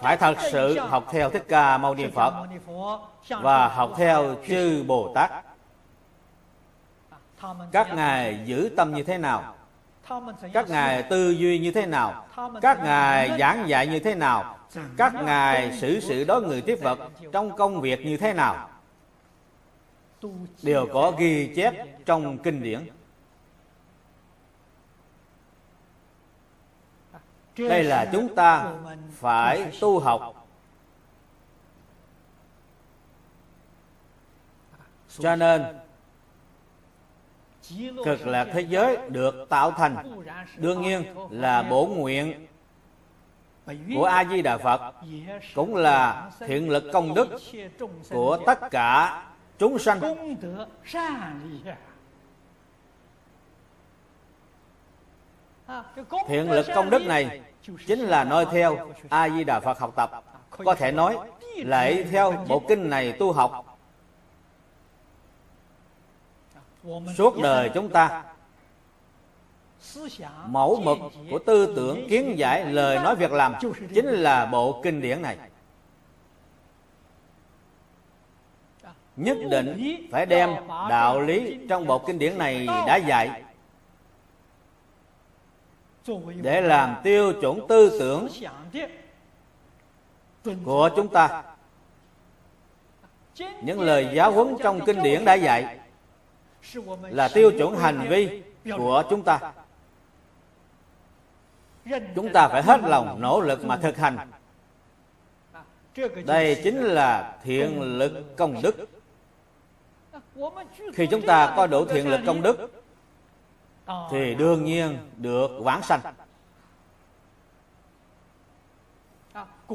[0.00, 2.34] Phải thật sự học theo thích ca mâu ni phật
[3.28, 5.30] và học theo chư bồ tát
[7.72, 9.54] các ngài giữ tâm như thế nào?
[10.52, 12.26] Các ngài tư duy như thế nào?
[12.62, 14.58] Các ngài giảng dạy như thế nào?
[14.96, 16.98] Các ngài xử sự đối người tiếp vật
[17.32, 18.68] trong công việc như thế nào?
[20.62, 21.74] Đều có ghi chép
[22.06, 22.88] trong kinh điển.
[27.56, 28.72] Đây là chúng ta
[29.12, 30.46] phải tu học.
[35.18, 35.81] Cho nên
[38.04, 40.22] cực lạc thế giới được tạo thành.
[40.56, 42.46] đương nhiên là bổ nguyện
[43.94, 44.94] của a di đà phật
[45.54, 47.28] cũng là thiện lực công đức
[48.10, 49.22] của tất cả
[49.58, 50.00] chúng sanh.
[56.26, 57.40] Thiện lực công đức này
[57.86, 60.24] chính là noi theo a di đà phật học tập.
[60.50, 61.18] Có thể nói
[61.56, 63.71] lại theo bộ kinh này tu học
[67.16, 68.24] suốt đời chúng ta
[70.46, 70.98] mẫu mực
[71.30, 73.54] của tư tưởng kiến giải lời nói việc làm
[73.94, 75.36] chính là bộ kinh điển này.
[79.16, 83.42] Nhất định phải đem đạo lý trong bộ kinh điển này đã dạy
[86.42, 88.28] để làm tiêu chuẩn tư tưởng
[90.64, 91.42] của chúng ta.
[93.62, 95.78] Những lời giáo huấn trong kinh điển đã dạy
[97.02, 98.42] là tiêu chuẩn hành vi
[98.76, 99.52] của chúng ta.
[102.14, 104.16] Chúng ta phải hết lòng nỗ lực mà thực hành.
[106.24, 108.88] Đây chính là thiện lực công đức.
[110.94, 112.70] Khi chúng ta có đủ thiện lực công đức
[114.10, 116.00] thì đương nhiên được vãng sanh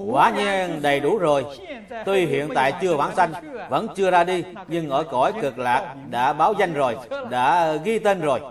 [0.05, 1.45] quả nhiên đầy đủ rồi.
[2.05, 3.31] Tuy hiện tại chưa vãng sanh,
[3.69, 6.97] vẫn chưa ra đi, nhưng ở cõi cực lạc đã báo danh rồi,
[7.29, 8.41] đã ghi tên rồi.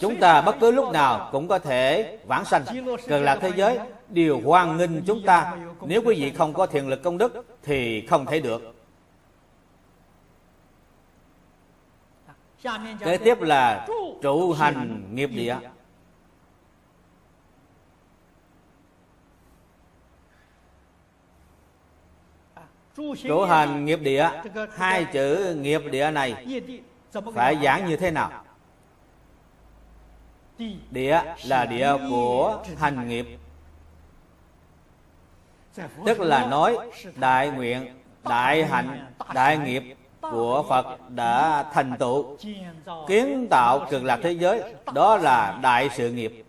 [0.00, 2.62] Chúng ta bất cứ lúc nào cũng có thể vãng sanh.
[3.08, 3.78] Cực lạc thế giới
[4.08, 5.56] đều hoan nghênh chúng ta.
[5.80, 8.74] Nếu quý vị không có thiện lực công đức, thì không thể được.
[13.04, 13.86] Kế tiếp là
[14.22, 15.56] trụ hành nghiệp địa.
[23.22, 24.30] Trụ hành nghiệp địa,
[24.76, 26.46] hai chữ nghiệp địa này
[27.34, 28.44] phải giảng như thế nào?
[30.90, 33.26] Địa là địa của hành nghiệp.
[36.06, 36.78] Tức là nói
[37.16, 37.94] đại nguyện,
[38.28, 39.82] đại hạnh, đại nghiệp
[40.20, 42.36] của phật đã thành tựu,
[43.08, 44.74] kiến tạo cực lạc thế giới.
[44.94, 46.44] Đó là đại sự nghiệp.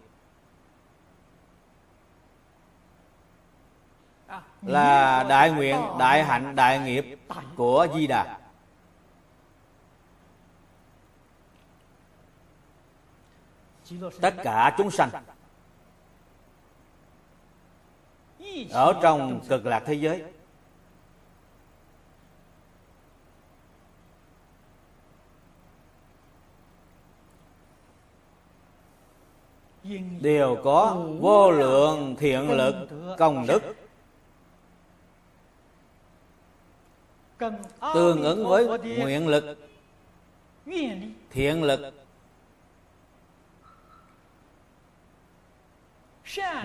[4.62, 7.18] Là đại nguyện, đại hạnh, đại nghiệp
[7.56, 8.40] của di đà
[14.22, 15.10] tất cả chúng sanh
[18.72, 20.24] ở trong cực lạc thế giới
[30.22, 32.88] đều có vô lượng thiện lực
[33.18, 33.79] công đức
[37.94, 39.58] tương ứng với nguyện lực.
[41.32, 41.94] Thiện lực.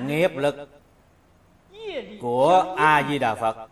[0.07, 0.69] Nghiệp lực
[2.21, 3.69] của a di đà phật.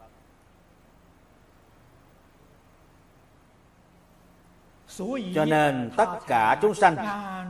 [5.35, 6.97] Cho nên tất cả chúng sanh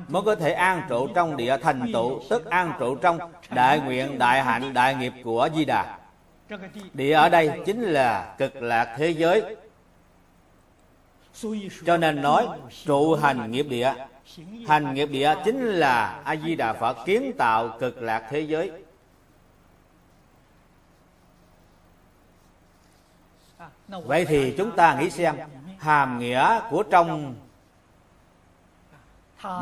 [0.08, 3.18] mới có thể an trụ trong địa thành tựu tức an trụ trong
[3.50, 5.98] đại nguyện đại hạnh đại nghiệp của di đà
[6.94, 9.56] địa ở đây chính là cực lạc thế giới.
[11.86, 12.48] Cho nên nói
[12.84, 13.94] trụ hành nghiệp địa.
[14.66, 18.72] Hành nghiệp địa chính là a di đà phật kiến tạo cực lạc thế giới.
[23.88, 25.36] Vậy thì chúng ta nghĩ xem,
[25.78, 27.34] hàm nghĩa của trong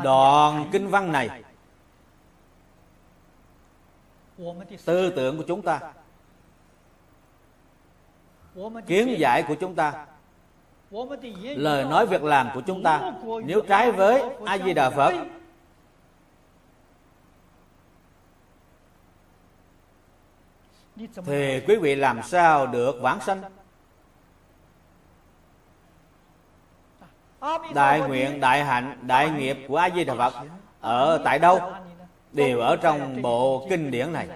[0.03, 1.43] đoạn kinh văn này,
[4.85, 5.79] tư tưởng của chúng ta
[8.87, 10.05] kiến giải của chúng ta.
[11.55, 13.13] Lời nói việc làm của chúng ta.
[13.45, 15.13] Nếu trái với a di đà phật,
[21.25, 23.41] thì quý vị làm sao được vãng sanh?
[27.73, 30.33] Đại nguyện, đại hạnh, đại nghiệp của a di đà phật
[30.81, 31.73] ở tại đâu?
[32.31, 34.27] Đều ở trong bộ kinh điển này.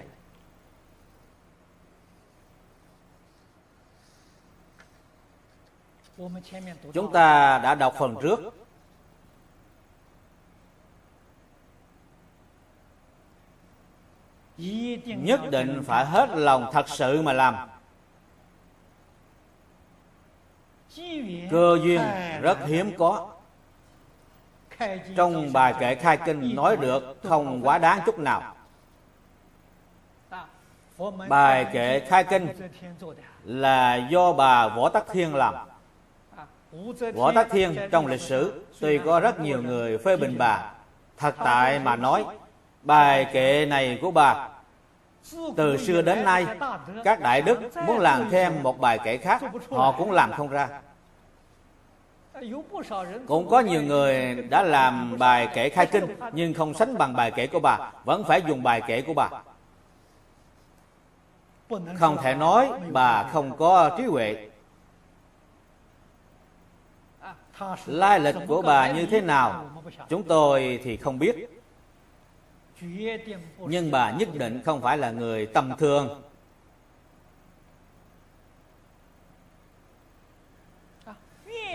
[6.92, 8.40] Chúng ta đã đọc phần trước.
[15.04, 17.56] Nhất định phải hết lòng thật sự mà làm.
[21.50, 22.00] Cơ duyên
[22.40, 23.30] rất hiếm có.
[25.16, 28.56] Trong bài kệ khai kinh nói được không quá đáng chút nào.
[31.28, 32.48] Bài kệ khai kinh
[33.44, 35.54] là do bà võ tắc thiên làm
[37.14, 40.72] võ tắc thiên trong lịch sử, tuy có rất nhiều người phê bình bà.
[41.16, 42.24] Thật tại mà nói,
[42.82, 44.48] bài kệ này của bà,
[45.56, 46.46] từ xưa đến nay,
[47.04, 50.68] các đại đức muốn làm thêm một bài kệ khác, họ cũng làm không ra.
[53.26, 57.30] Cũng có nhiều người đã làm bài kể khai kinh nhưng không sánh bằng bài
[57.30, 59.28] kể của bà, vẫn phải dùng bài kể của bà.
[61.98, 64.48] Không thể nói bà không có trí huệ
[67.86, 69.70] lai lịch của bà như thế nào?
[70.08, 71.34] Chúng tôi thì không biết.
[73.58, 76.22] Nhưng bà nhất định không phải là người tầm thường.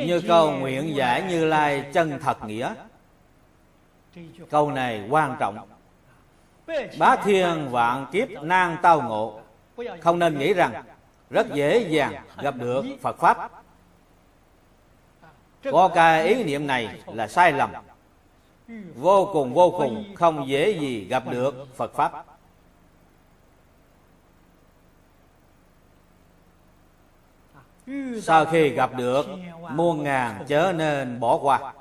[0.07, 2.73] Như câu nguyện giải như lai chân thật nghĩa.
[4.49, 5.57] Câu này quan trọng.
[6.99, 9.39] Bá thiên vạn kiếp nan tao ngộ.
[10.01, 10.83] Không nên nghĩ rằng
[11.29, 13.60] rất dễ dàng gặp được phật pháp
[15.63, 17.71] có cái ý niệm này là sai lầm.
[18.95, 22.25] Vô cùng vô cùng không dễ gì gặp được phật pháp.
[28.21, 29.25] Sau khi gặp được,
[29.71, 31.73] muôn ngàn chớ nên bỏ qua.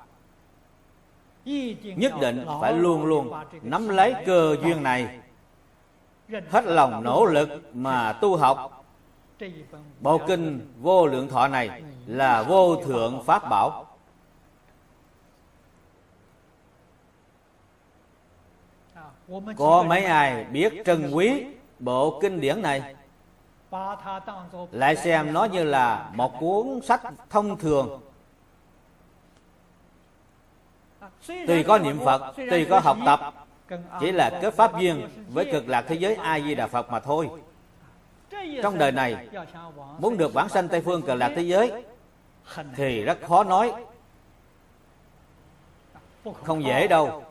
[1.83, 3.33] Nhất định phải luôn luôn
[3.63, 5.19] nắm lấy cơ duyên này.
[6.51, 8.85] Hết lòng nỗ lực mà tu học.
[10.01, 13.87] Bộ kinh vô lượng thọ này là vô thượng pháp bảo.
[19.57, 21.45] Có mấy ai biết trân quý
[21.79, 22.95] bộ kinh điển này?
[24.71, 28.01] Lại xem nó như là một cuốn sách thông thường.
[31.27, 33.21] Tuy có niệm phật, tuy có học tập,
[34.01, 37.01] chỉ là kết pháp duyên với cực lạc thế giới a di đà phật mà
[37.01, 37.31] thôi.
[38.63, 39.29] Trong đời này,
[39.99, 41.85] muốn được bản sanh tây phương cực lạc thế giới
[42.77, 43.73] thì rất khó nói.
[46.45, 47.25] Không dễ đâu.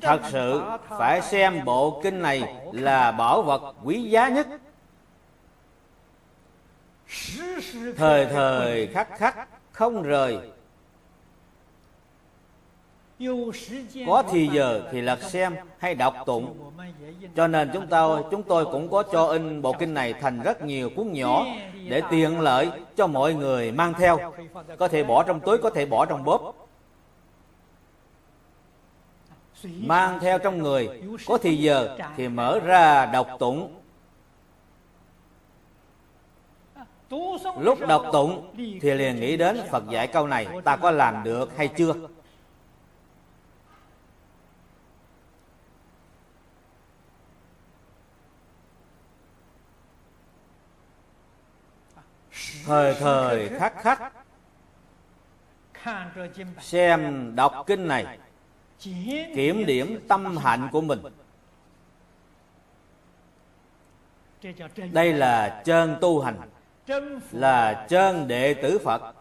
[0.00, 4.46] Thật sự phải xem bộ kinh này là bảo vật quý giá nhất.
[7.96, 10.55] Thời thời khắc khắc không rời
[14.06, 16.72] có thì giờ thì lật xem hay đọc tụng.
[17.36, 20.62] cho nên chúng tôi chúng tôi cũng có cho in bộ kinh này thành rất
[20.62, 21.46] nhiều cuốn nhỏ
[21.88, 24.32] để tiện lợi cho mọi người mang theo.
[24.78, 26.68] Có thể bỏ trong túi có thể bỏ trong bóp.
[29.64, 31.02] Mang theo trong người.
[31.26, 33.72] Có thì giờ thì mở ra đọc tụng.
[37.60, 40.46] Lúc đọc tụng thì liền nghĩ đến phật dạy câu này.
[40.64, 41.94] Ta có làm được hay chưa
[52.66, 54.12] thời thời khắc khắc.
[56.60, 58.18] Xem đọc kinh này.
[59.34, 61.02] Kiểm điểm tâm hạnh của mình.
[64.92, 66.36] Đây là chân tu hành.
[67.32, 69.14] Là chân đệ tử phật.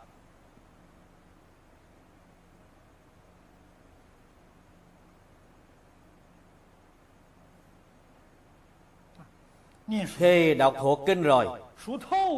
[10.18, 11.65] Khi đọc thuộc kinh rồi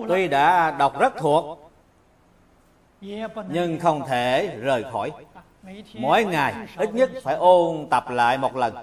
[0.07, 1.71] tuy đã đọc rất thuộc
[3.49, 5.11] nhưng không thể rời khỏi
[5.93, 8.75] mỗi ngày ít nhất phải ôn tập lại một lần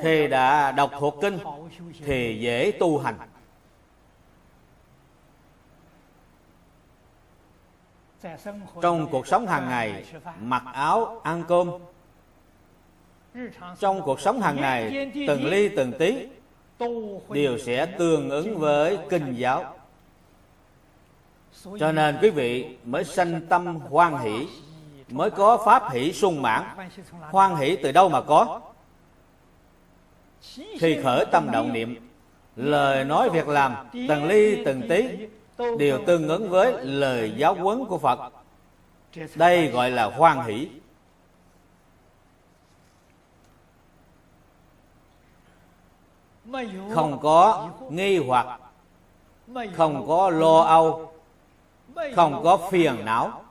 [0.00, 1.38] khi đã đọc thuộc kinh
[2.04, 3.18] thì dễ tu hành
[8.82, 10.04] trong cuộc sống hàng ngày
[10.40, 11.70] mặc áo ăn cơm
[13.78, 16.26] trong cuộc sống hàng ngày từng ly từng tí
[17.30, 19.74] đều sẽ tương ứng với kinh giáo
[21.78, 24.46] cho nên quý vị mới sanh tâm hoan hỷ
[25.08, 26.62] mới có pháp hỷ sung mãn
[27.20, 28.60] hoan hỷ từ đâu mà có
[30.78, 32.08] khi khởi tâm động niệm
[32.56, 35.08] lời nói việc làm từng ly từng tí
[35.78, 38.32] đều tương ứng với lời giáo huấn của phật
[39.34, 40.68] đây gọi là hoan hỷ
[46.94, 48.60] không có nghi hoặc,
[49.76, 51.12] không có lo âu,
[52.14, 53.44] không có phiền não.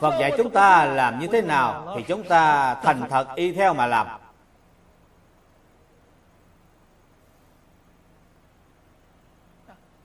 [0.00, 3.74] Phật dạy chúng ta làm như thế nào Thì chúng ta thành thật y theo
[3.74, 4.06] mà làm.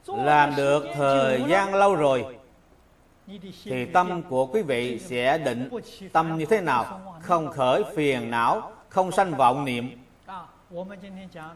[0.06, 2.38] Làm được thời gian lâu rồi
[3.64, 5.70] thì tâm của quý vị sẽ định
[6.14, 7.02] tâm như thế nào?
[7.22, 9.90] Không khởi phiền não không sanh vọng niệm.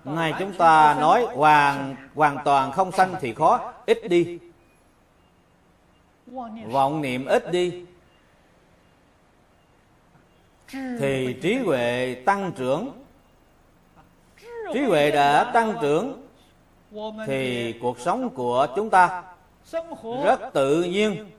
[0.06, 4.40] Nay chúng ta nói hoàn hoàn toàn không sanh thì khó ít đi.
[6.72, 7.86] Vọng niệm ít đi.
[10.72, 12.92] Thì trí huệ tăng trưởng.
[14.74, 16.22] Trí huệ đã tăng trưởng
[17.28, 19.24] thì cuộc sống của chúng ta
[20.24, 21.32] rất tự nhiên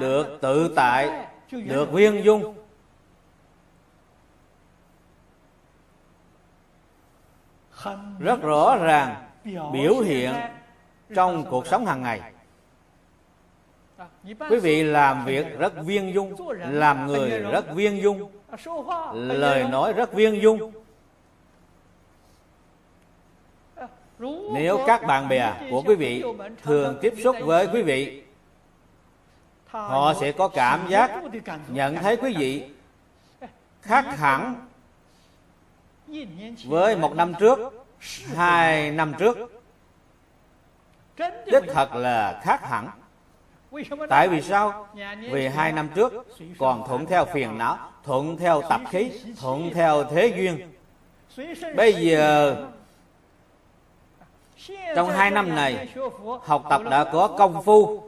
[0.00, 2.54] được tự tại được viên dung
[8.18, 9.14] rất rõ ràng
[9.72, 10.32] biểu hiện
[11.14, 12.20] trong cuộc sống hàng ngày.
[14.50, 18.30] Quý vị làm việc rất viên dung, làm người rất viên dung,
[19.12, 20.72] lời nói rất viên dung.
[24.54, 26.24] Nếu các bạn bè của quý vị
[26.62, 28.22] thường tiếp xúc với quý vị,
[29.66, 31.22] họ sẽ có cảm giác
[31.68, 32.64] nhận thấy quý vị
[33.82, 34.67] khác hẳn
[36.64, 37.58] với một năm trước,
[38.36, 39.62] hai năm trước,
[41.46, 42.88] đích thật là khác hẳn.
[44.08, 44.88] Tại vì sao?
[45.30, 46.26] Vì hai năm trước,
[46.58, 49.10] còn thuận theo phiền não, thuận theo tập khí,
[49.40, 50.72] thuận theo thế duyên.
[51.76, 52.56] Bây giờ,
[54.96, 55.88] trong hai năm này,
[56.42, 58.02] học tập đã có công phu.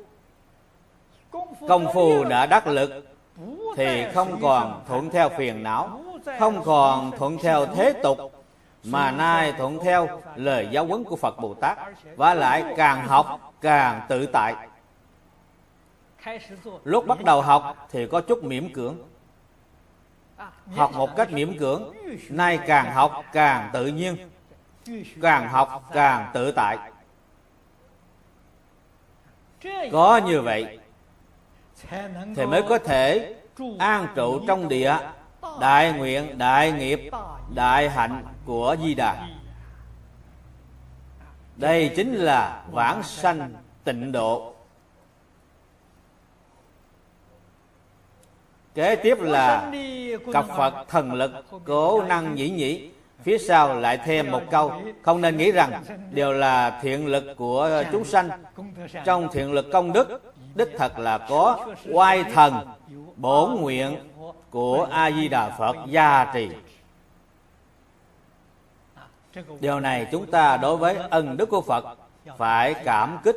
[1.68, 3.06] Công phu đã đắc lực,
[3.76, 5.99] thì không còn thuận theo phiền não
[6.38, 8.18] không còn thuận theo thế tục,
[8.84, 11.78] mà nay thuận theo lời giáo huấn của Phật Bồ Tát,
[12.16, 14.54] và lại càng học càng tự tại.
[16.84, 18.98] Lúc bắt đầu học thì có chút miễn cưỡng.
[20.76, 21.92] Học một cách miễn cưỡng,
[22.28, 24.30] nay càng học càng tự nhiên,
[25.22, 26.78] càng học càng tự tại.
[29.92, 30.78] Có như vậy
[32.36, 33.34] thì mới có thể
[33.78, 34.96] an trụ trong địa
[35.60, 37.10] đại nguyện, đại nghiệp,
[37.54, 39.26] đại hạnh của di đà
[41.60, 43.50] đây chính là vãng sanh
[43.84, 44.52] tịnh độ.
[48.74, 49.72] Kế tiếp là
[50.32, 51.30] cặp phật thần lực
[51.64, 52.90] cố năng nhĩ nhĩ.
[53.22, 54.72] Phía sau lại thêm một câu,
[55.02, 58.30] không nên nghĩ rằng đều là thiện lực của chúng sanh.
[59.04, 62.54] Trong thiện lực công đức, đích thật là có oai thần,
[63.16, 63.96] bổn nguyện
[64.50, 66.50] của a di đà phật gia trì.
[69.60, 71.98] Điều này chúng ta đối với ân đức của phật
[72.36, 73.36] phải cảm kích.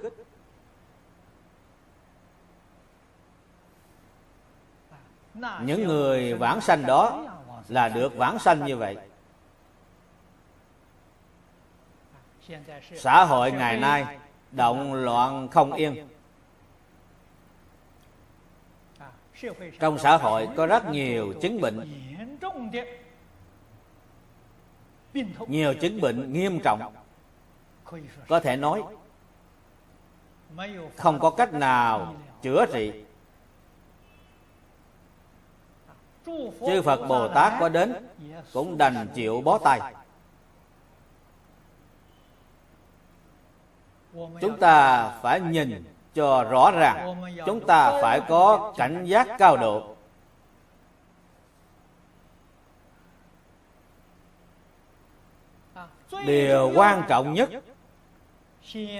[5.61, 7.25] Những người vãng sanh đó
[7.67, 8.97] là được vãng sanh như vậy.
[12.95, 14.17] Xã hội ngày nay
[14.51, 16.07] động loạn không yên.
[19.79, 21.91] Trong xã hội có rất nhiều chứng bệnh.
[25.47, 26.93] Nhiều chứng bệnh nghiêm trọng.
[28.27, 28.83] Có thể nói,
[30.95, 32.91] không có cách nào chữa trị.
[36.67, 37.93] Chư phật bồ tát có đến,
[38.53, 39.93] cũng đành chịu bó tay.
[44.13, 45.83] Chúng ta phải nhìn
[46.13, 49.95] cho rõ ràng chúng ta phải có cảnh giác cao độ.
[56.25, 57.49] Điều quan trọng nhất,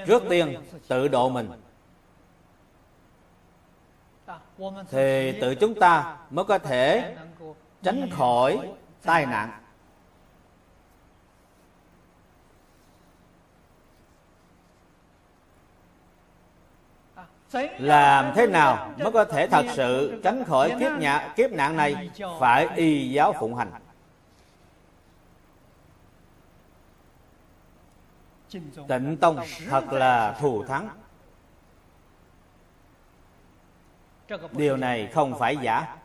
[0.06, 1.52] trước tiên tự độ mình.
[4.90, 7.16] Thì tự chúng ta mới có thể
[7.84, 8.70] tránh khỏi
[9.02, 9.63] tai nạn.
[17.78, 22.10] Làm thế nào mới có thể thật sự tránh khỏi kiếp nhạ kiếp nạn này
[22.40, 23.72] phải y giáo phụng hành?
[28.88, 29.40] Tịnh tông
[29.70, 30.90] thật là thù thắng.
[34.52, 35.96] Điều này không phải giả.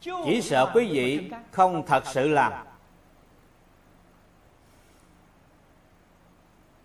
[0.00, 2.52] Chỉ sợ quý vị không thật sự làm.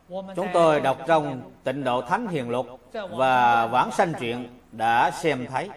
[0.09, 5.48] Chúng tôi đọc trong tịnh độ thánh hiền lục và vãng sanh truyện đã xem
[5.49, 5.69] thấy.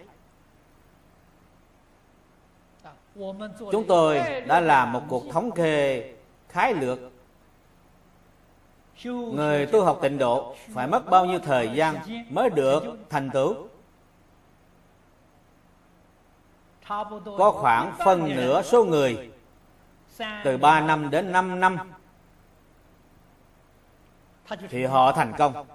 [3.71, 6.13] Chúng tôi đã làm một cuộc thống kê,
[6.49, 6.99] khái lược.
[9.03, 11.95] Người tu học tịnh độ phải mất bao nhiêu thời gian
[12.29, 13.67] mới được thành tựu?
[17.37, 19.31] Có khoảng phân nửa số người
[20.43, 21.77] từ 3 năm đến 5 năm
[24.69, 25.67] thì họ thành công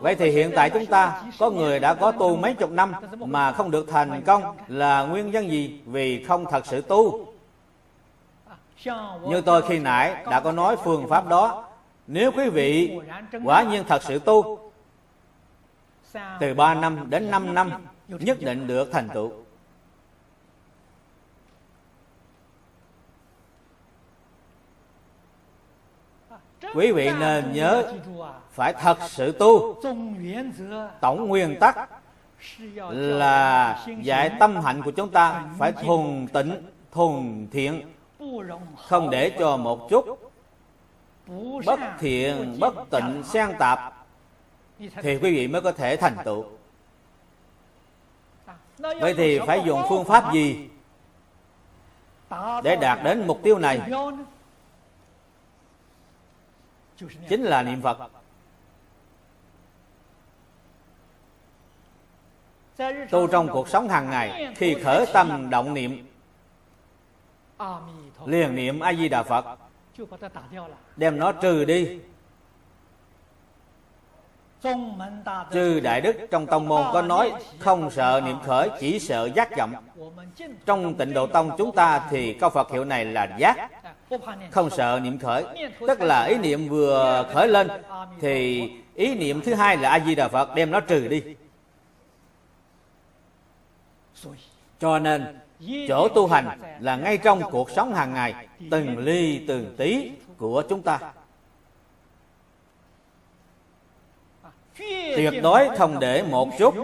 [0.00, 3.52] vậy thì hiện tại chúng ta có người đã có tu mấy chục năm mà
[3.52, 5.80] không được thành công là nguyên nhân gì?
[5.86, 7.26] Vì không thật sự tu.
[9.28, 11.64] Như tôi khi nãy đã có nói phương pháp đó.
[12.06, 12.98] Nếu quý vị
[13.44, 14.70] quả nhiên thật sự tu,
[16.40, 17.70] từ 3 năm đến 5 năm,
[18.08, 19.32] nhất định được thành tựu.
[26.74, 27.92] Quý vị nên nhớ
[28.50, 29.82] phải thật sự tu.
[31.00, 31.90] Tổng nguyên tắc
[32.90, 37.92] là dạy tâm hạnh của chúng ta phải thuần tịnh, thuần thiện,
[38.76, 40.32] không để cho một chút
[41.66, 44.06] bất thiện, bất tịnh xen tạp
[44.78, 46.44] thì quý vị mới có thể thành tựu.
[48.78, 50.68] Vậy thì phải dùng phương pháp gì
[52.64, 53.80] để đạt đến mục tiêu này?
[57.28, 57.98] Chính là niệm phật.
[63.10, 66.06] Tu trong cuộc sống hàng ngày, khi khởi tâm động niệm,
[68.24, 69.58] liền niệm a di đà phật,
[70.96, 71.98] đem nó trừ đi.
[75.52, 79.56] Chư Đại Đức trong tông môn có nói, Không sợ niệm khởi, chỉ sợ giác
[79.58, 79.72] vọng.
[80.66, 83.70] Trong tịnh độ tông chúng ta thì câu Phật hiệu này là giác.
[84.50, 85.44] Không sợ niệm khởi.
[85.88, 87.68] Tức là ý niệm vừa khởi lên,
[88.20, 91.22] Thì ý niệm thứ hai là A-di-đà Phật, đem nó trừ đi.
[94.80, 95.38] Cho nên,
[95.88, 100.62] chỗ tu hành là ngay trong cuộc sống hàng ngày, Từng ly, từng tí của
[100.68, 100.98] chúng ta.
[105.16, 106.74] Tuyệt đối không để một chút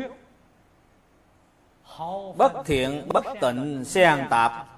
[2.37, 4.72] bất thiện, bất tịnh, xen tạp.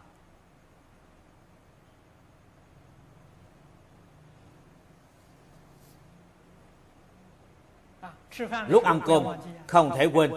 [8.69, 9.25] Lúc ăn cơm
[9.67, 10.33] không thể quên.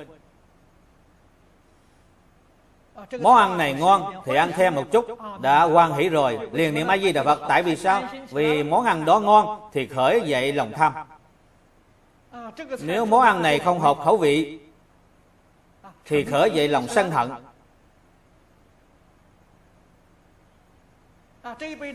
[3.22, 5.08] Món ăn này ngon thì ăn thêm một chút.
[5.42, 6.40] đã quan hỷ rồi.
[6.52, 7.42] Liền niệm a di đà phật.
[7.48, 8.04] Tại vì sao?
[8.30, 10.94] vì món ăn đó ngon thì khởi dậy lòng tham.
[12.80, 14.60] Nếu món ăn này không hợp khẩu vị
[16.06, 17.32] Thì khởi dậy lòng sân hận.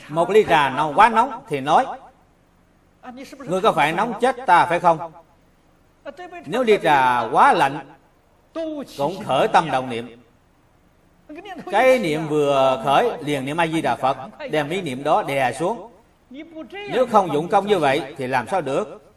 [0.08, 1.86] Một ly trà nóng quá nóng Thì nói
[3.38, 5.12] Ngươi có phải nóng chết ta phải không
[6.46, 7.86] nếu ly trà quá lạnh
[8.98, 10.22] Cũng khởi tâm đồng niệm.
[11.70, 14.16] Cái niệm vừa khởi liền niệm a di đà phật
[14.50, 15.90] đem ý niệm đó đè xuống.
[16.70, 19.12] Nếu không dụng công như vậy thì làm sao được?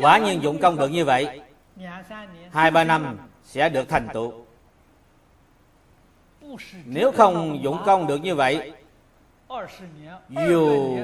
[0.00, 1.40] Quả nhiên dụng công được như vậy
[2.52, 4.32] hai ba năm sẽ được thành tựu.
[6.84, 8.72] Nếu không dụng công được như vậy
[10.46, 10.96] dù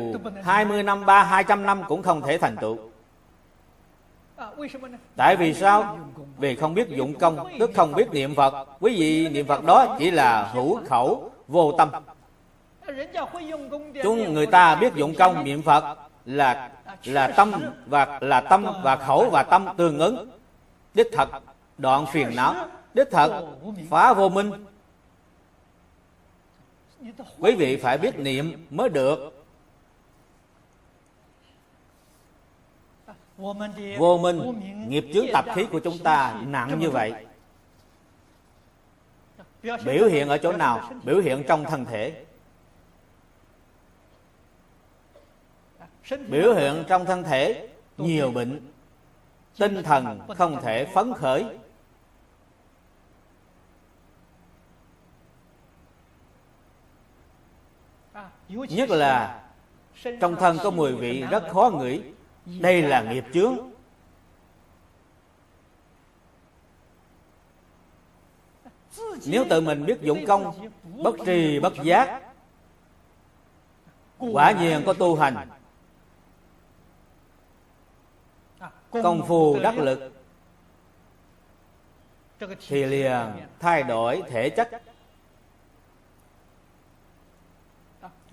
[0.45, 2.88] 20 năm, ba hai trăm năm cũng không thể thành tựu.
[5.17, 5.99] Tại vì sao?
[6.39, 8.67] Vì không biết dụng công, Tức không biết niệm Phật.
[8.81, 11.91] Quý vị niệm Phật đó chỉ là hữu khẩu, vô tâm.
[14.03, 15.99] Chúng người ta biết dụng công, niệm Phật
[16.29, 16.71] Là
[17.05, 17.53] là tâm
[17.87, 20.31] và, là tâm và khẩu và tâm tương ứng.
[20.95, 21.29] Đích thật,
[21.79, 22.55] đoạn phiền não.
[22.95, 23.47] Đích thật,
[23.91, 24.51] phá vô minh.
[27.39, 29.38] Quý vị phải biết niệm mới được.
[33.99, 37.13] Vô minh nghiệp chướng tập khí của chúng ta nặng như vậy.
[39.63, 40.91] Biểu hiện ở chỗ nào?
[41.05, 42.25] Biểu hiện trong thân thể.
[46.29, 48.73] Biểu hiện trong thân thể, nhiều bệnh.
[49.59, 51.45] Tinh thần không thể phấn khởi.
[58.49, 59.43] Nhất là
[60.21, 62.03] trong thân có mùi vị rất khó ngửi
[62.61, 63.59] đây là nghiệp chướng.
[69.27, 70.69] Nếu tự mình biết dụng công,
[71.03, 72.23] bất trì, bất giác,
[74.19, 75.49] quả nhiên có tu hành.
[78.91, 80.13] Công phu đắc lực,
[82.69, 84.83] thì liền thay đổi thể chất.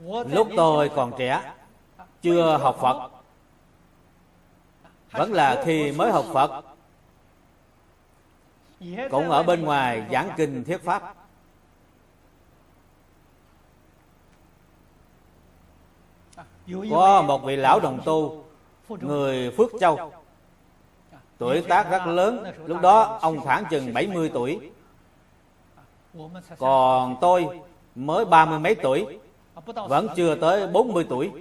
[0.08, 1.54] Lúc tôi còn trẻ,
[2.22, 3.15] chưa học phật
[5.18, 6.66] vẫn là khi mới học phật.
[9.12, 11.16] Cũng ở bên ngoài giảng kinh thuyết pháp.
[16.92, 18.44] Có một vị lão đồng tu,
[18.90, 20.12] người phước châu.
[21.38, 24.72] Tuổi tác rất lớn, Lúc đó ông khoảng chừng 70 tuổi.
[26.58, 27.62] Còn tôi
[27.96, 29.20] mới ba mươi mấy tuổi,
[29.66, 31.32] Vẫn chưa tới 40 tuổi.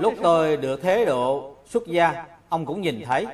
[0.00, 3.26] Lúc tôi được thế độ xuất gia, Ông cũng nhìn thấy.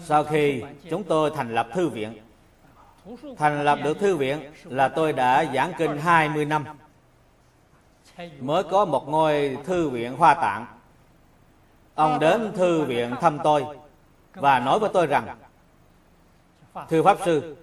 [0.00, 2.18] Sau khi chúng tôi thành lập thư viện,
[3.36, 6.64] Thành lập được thư viện là tôi đã giảng kinh 20 năm.
[8.40, 10.66] Mới có một ngôi thư viện hoa tạng.
[11.94, 13.64] Ông đến thư viện thăm tôi
[14.34, 15.38] Và nói với tôi rằng,
[16.88, 17.56] Thưa Pháp Sư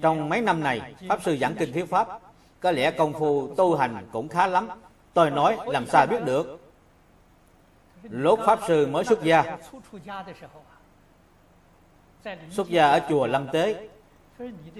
[0.00, 2.20] trong mấy năm này, Pháp Sư giảng kinh thuyết Pháp,
[2.60, 4.68] Có lẽ công phu tu hành cũng khá lắm.
[5.14, 6.60] Tôi nói, làm sao biết được?
[8.02, 9.58] Lúc Pháp Sư mới xuất gia
[12.50, 13.88] Xuất gia ở chùa lâm Tế,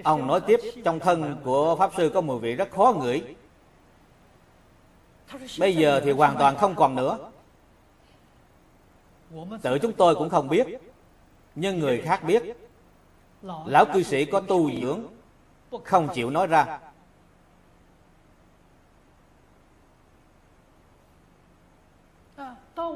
[0.04, 3.34] Ông nói tiếp, Trong thân của Pháp Sư có mùi vị rất khó ngửi.
[5.58, 7.18] Bây giờ thì hoàn toàn không còn nữa.
[9.62, 10.66] Tự chúng tôi cũng không biết,
[11.54, 12.65] Nhưng người khác biết.
[13.66, 15.00] Lão cư sĩ có tu dưỡng.
[15.84, 16.78] Không chịu nói ra.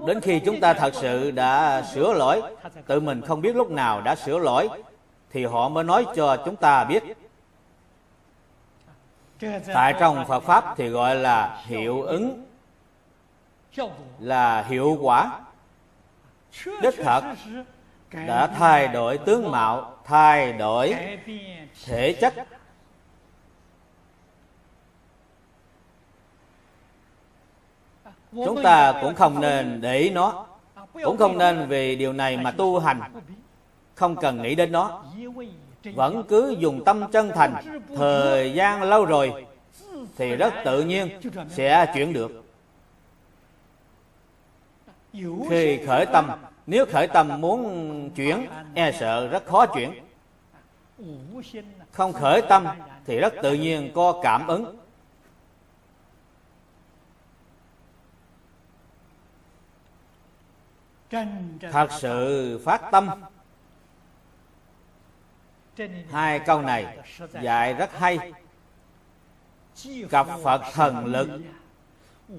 [0.06, 2.42] Đến khi chúng ta thật sự đã sửa lỗi,
[2.86, 4.68] Tự mình không biết lúc nào đã sửa lỗi,
[5.30, 7.02] Thì họ mới nói cho chúng ta biết.
[9.74, 12.46] Tại trong Phật Pháp thì gọi là hiệu ứng,
[14.18, 15.40] Là hiệu quả.
[16.82, 17.22] Đích thật,
[18.10, 19.96] đã thay đổi tướng mạo.
[20.10, 20.96] Thay đổi
[21.84, 22.34] thể chất.
[28.32, 30.46] chúng ta cũng không nên để ý nó.
[30.92, 33.00] cũng không nên vì điều này mà tu hành.
[33.94, 35.04] không cần nghĩ đến nó.
[35.94, 37.80] Vẫn cứ dùng tâm chân thành.
[37.96, 39.46] thời gian lâu rồi
[40.16, 41.08] thì rất tự nhiên
[41.50, 42.44] sẽ chuyển được.
[45.50, 46.30] Khi khởi tâm
[46.70, 50.04] nếu khởi tâm muốn chuyển e sợ rất khó chuyển.
[51.92, 52.66] Không khởi tâm
[53.06, 54.76] thì rất tự nhiên có cảm ứng.
[61.72, 63.08] Thật sự phát tâm.
[66.10, 66.98] Hai câu này
[67.42, 68.32] dạy rất hay.
[70.10, 71.28] Gặp phật thần lực,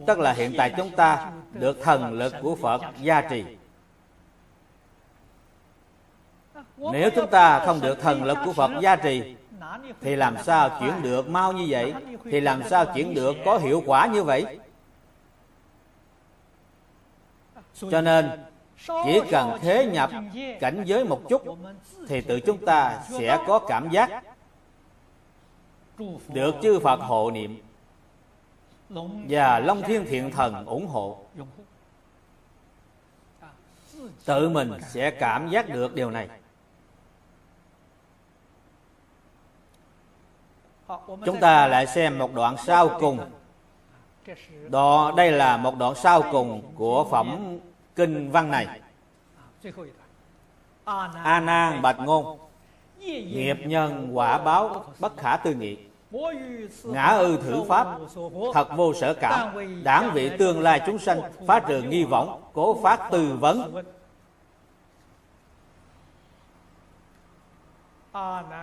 [0.08, 3.46] tức là hiện tại chúng ta được thần lực của phật gia trì.
[6.92, 9.36] Nếu chúng ta không được thần lực của phật gia trì,
[10.02, 11.94] thì làm sao chuyển được mau như vậy?
[12.24, 14.60] Thì làm sao chuyển được có hiệu quả như vậy?
[17.92, 18.30] Cho nên,
[18.88, 20.10] chỉ cần thế nhập
[20.60, 21.44] cảnh giới một chút,
[22.08, 24.24] thì tự chúng ta sẽ có cảm giác
[26.28, 27.62] được chư phật hộ niệm
[29.30, 31.18] và long thiên thiện thần ủng hộ.
[34.26, 36.28] Tự mình sẽ cảm giác được điều này.
[41.26, 43.20] Chúng ta lại xem một đoạn sau cùng.
[44.70, 47.58] Đó đây là một đoạn sau cùng của phẩm
[47.96, 48.68] kinh văn này.
[51.24, 52.38] A nan bạch ngôn
[53.00, 55.78] nghiệp nhân quả báo bất khả tư nghị
[56.84, 57.88] ngã ư thử pháp
[58.54, 62.80] thật vô sở cảm đáng vị tương lai chúng sanh phá trừ nghi võng cố
[62.84, 63.84] phát tư vấn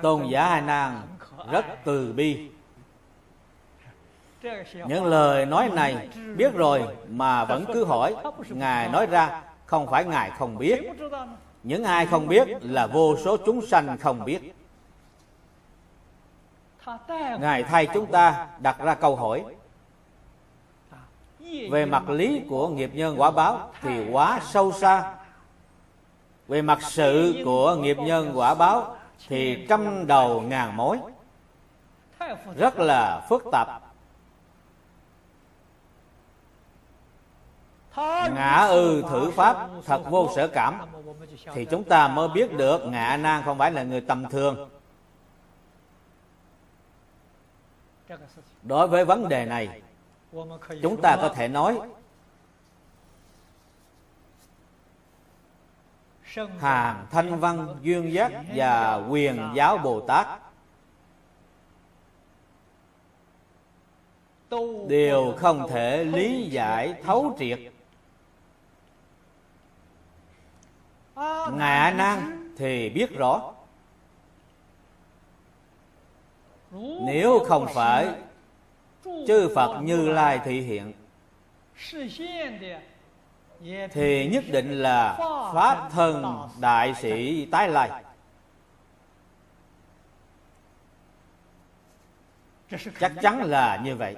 [0.03, 1.01] tôn giả a nan
[1.51, 2.51] rất từ bi.
[4.87, 8.15] Những lời nói này biết rồi mà vẫn cứ hỏi.
[8.49, 10.81] Ngài nói ra, không phải ngài không biết.
[11.63, 14.55] Những ai không biết là vô số chúng sanh không biết.
[17.41, 19.45] Ngài thay chúng ta đặt ra câu hỏi.
[21.71, 25.15] Về mặt lý của nghiệp nhân quả báo thì quá sâu xa.
[26.49, 28.97] Về mặt sự của nghiệp nhân quả báo
[29.27, 30.99] thì trăm đầu ngàn mối.
[32.57, 33.69] Rất là phức tạp.
[38.35, 40.81] Ngã ư thử pháp thật vô sở cảm.
[41.55, 44.71] Thì chúng ta mới biết được ngạ nan không phải là người tầm thường.
[48.63, 49.83] Đối với vấn đề này,
[50.83, 51.81] chúng ta có thể nói
[56.59, 60.27] hàng thanh văn duyên giác và quyền giáo bồ tát.
[64.89, 67.59] Đều không thể lý giải thấu triệt.
[71.59, 73.53] A nan thì biết rõ.
[77.07, 78.09] Nếu không phải
[79.03, 80.93] chư phật như lai thị hiện
[83.93, 85.19] thì nhất định là
[85.55, 87.91] pháp thân đại sĩ tái lai.
[93.01, 94.17] Chắc chắn là như vậy.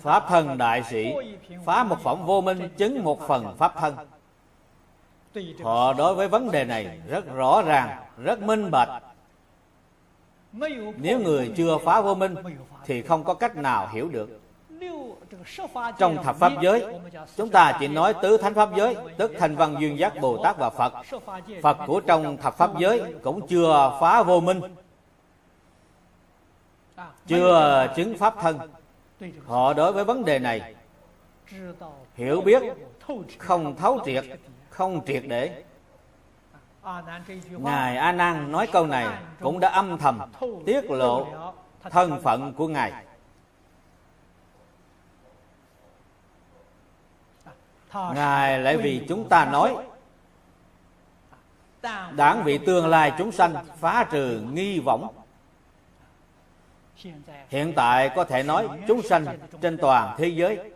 [0.00, 1.14] Pháp thân đại sĩ
[1.64, 3.96] phá một phẩm vô minh chứng một phần pháp thân.
[5.62, 9.02] Họ đối với vấn đề này rất rõ ràng, rất minh bạch.
[10.96, 12.34] Nếu người chưa phá vô minh
[12.84, 14.40] thì không có cách nào hiểu được
[15.98, 16.84] trong thập pháp giới,
[17.36, 20.56] chúng ta chỉ nói tứ thánh pháp giới, tức thanh văn duyên giác bồ tát
[20.58, 20.92] và phật.
[21.62, 24.60] Phật của trong thập pháp giới cũng chưa phá vô minh,
[27.26, 28.58] chưa chứng pháp thân.
[29.46, 30.74] Họ đối với vấn đề này,
[32.14, 32.62] hiểu biết,
[33.38, 34.24] không thấu triệt,
[34.70, 35.62] không triệt để.
[37.50, 39.08] Ngài a nan nói câu này
[39.40, 40.20] cũng đã âm thầm
[40.66, 41.26] tiết lộ
[41.90, 42.92] thân phận của ngài.
[47.94, 49.76] Ngài lại vì chúng ta nói
[52.16, 55.08] đáng vị tương lai chúng sanh phá trừ nghi võng.
[57.48, 59.26] Hiện tại có thể nói chúng sanh
[59.60, 60.72] trên toàn thế giới.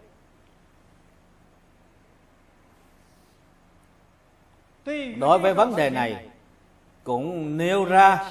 [5.19, 6.29] Đối với vấn đề này,
[7.05, 8.31] cũng nêu ra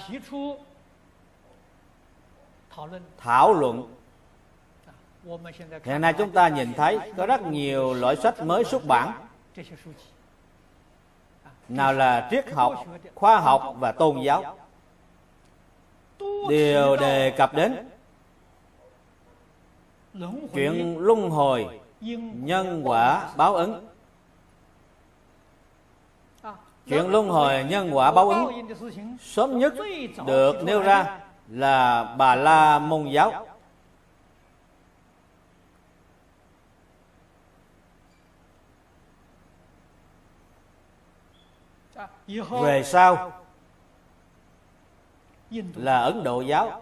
[3.18, 3.98] thảo luận
[5.84, 9.12] hiện nay chúng ta nhìn thấy có rất nhiều loại sách mới xuất bản.
[11.70, 12.86] Nào là triết học,
[13.16, 14.58] khoa học và tôn giáo.
[16.49, 17.90] Đều đề cập đến
[20.54, 21.80] chuyện luân hồi,
[22.34, 23.88] nhân quả, báo ứng.
[26.88, 28.68] Chuyện luân hồi, nhân quả, báo ứng
[29.22, 29.74] sớm nhất
[30.26, 33.47] được nêu ra là bà la môn giáo.
[42.49, 43.32] Về sau
[45.76, 46.82] là ấn độ giáo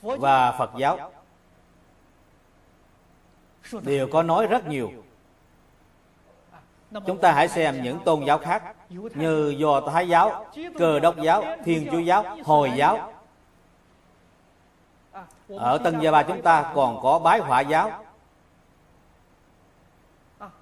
[0.00, 1.12] và phật giáo.
[3.82, 4.92] Đều có nói rất nhiều.
[7.06, 10.46] chúng ta hãy xem những tôn giáo khác như do thái giáo
[10.78, 13.12] cơ đốc giáo thiên chúa giáo hồi giáo.
[15.48, 18.04] Ở tân gia ba chúng ta còn có bái hỏa giáo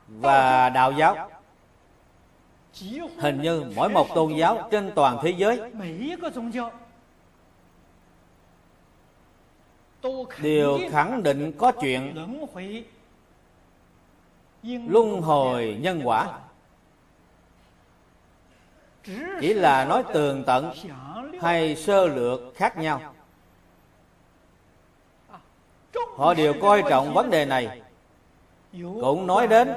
[0.09, 1.30] và đạo giáo
[3.18, 5.60] hình như mỗi một tôn giáo trên toàn thế giới,
[10.42, 12.14] đều khẳng định có chuyện
[14.62, 16.38] luân hồi nhân quả.
[19.40, 20.72] Chỉ là nói tường tận
[21.40, 23.14] hay sơ lược khác nhau.
[26.16, 27.82] Họ đều coi trọng vấn đề này.
[28.72, 29.68] Cũng nói đến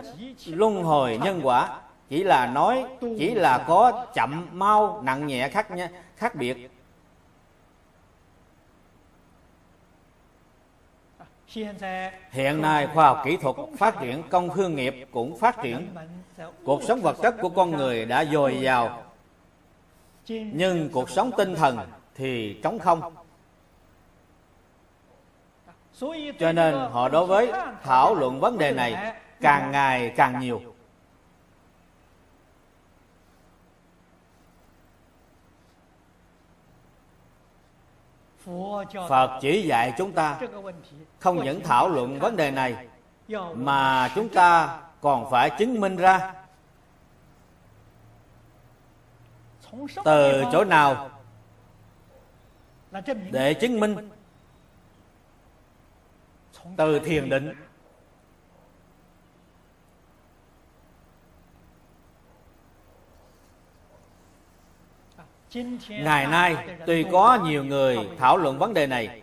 [0.45, 1.82] luân hồi nhân quả
[2.12, 2.86] chỉ là nói,
[3.18, 6.72] chỉ là có chậm mau, nặng nhẹ khác nhé, khác biệt.
[12.32, 15.88] Hiện nay khoa học kỹ thuật phát triển công thương nghiệp cũng phát triển.
[16.66, 19.04] Cuộc sống vật chất của con người đã dồi dào,
[20.28, 21.80] nhưng cuộc sống tinh thần
[22.16, 23.16] thì trống không.
[26.40, 27.52] Cho nên họ đối với
[27.84, 30.62] thảo luận vấn đề này càng ngày càng nhiều.
[39.10, 40.40] Phật chỉ dạy chúng ta
[41.19, 42.88] không những thảo luận vấn đề này
[43.56, 46.34] mà chúng ta còn phải chứng minh ra
[50.06, 51.10] từ chỗ nào
[53.32, 54.10] để chứng minh?
[56.78, 57.53] Từ thiền định
[65.90, 66.56] ngày nay,
[66.86, 69.22] tuy có nhiều người thảo luận vấn đề này,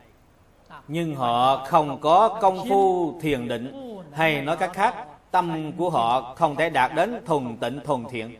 [0.89, 4.95] nhưng họ không có công phu thiền định, hay nói cách khác,
[5.31, 8.37] tâm của họ không thể đạt đến thuần tịnh thuần thiện.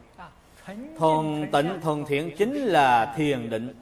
[0.99, 3.75] Thuần tịnh thuần thiện chính là thiền định.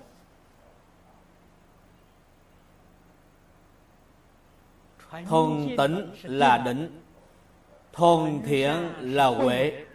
[5.28, 7.00] Thuần tịnh là định,
[7.92, 9.85] thuần thiện là huệ.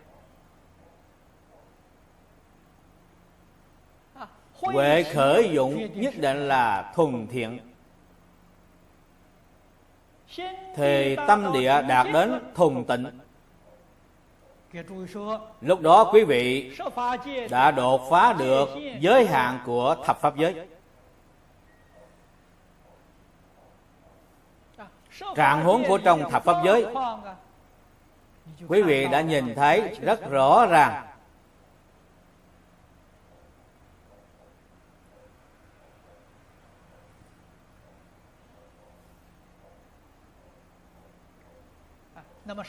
[4.62, 7.60] Huệ khởi dụng nhất định là thuần thiện.
[10.76, 13.06] Thì tâm địa đạt đến thuần tịnh.
[15.62, 16.78] Lúc đó quý vị
[17.50, 18.70] đã đột phá được
[19.00, 20.56] giới hạn của thập pháp giới.
[25.36, 26.86] Trạng huống của trong thập pháp giới,
[28.68, 31.11] quý vị đã nhìn thấy rất rõ ràng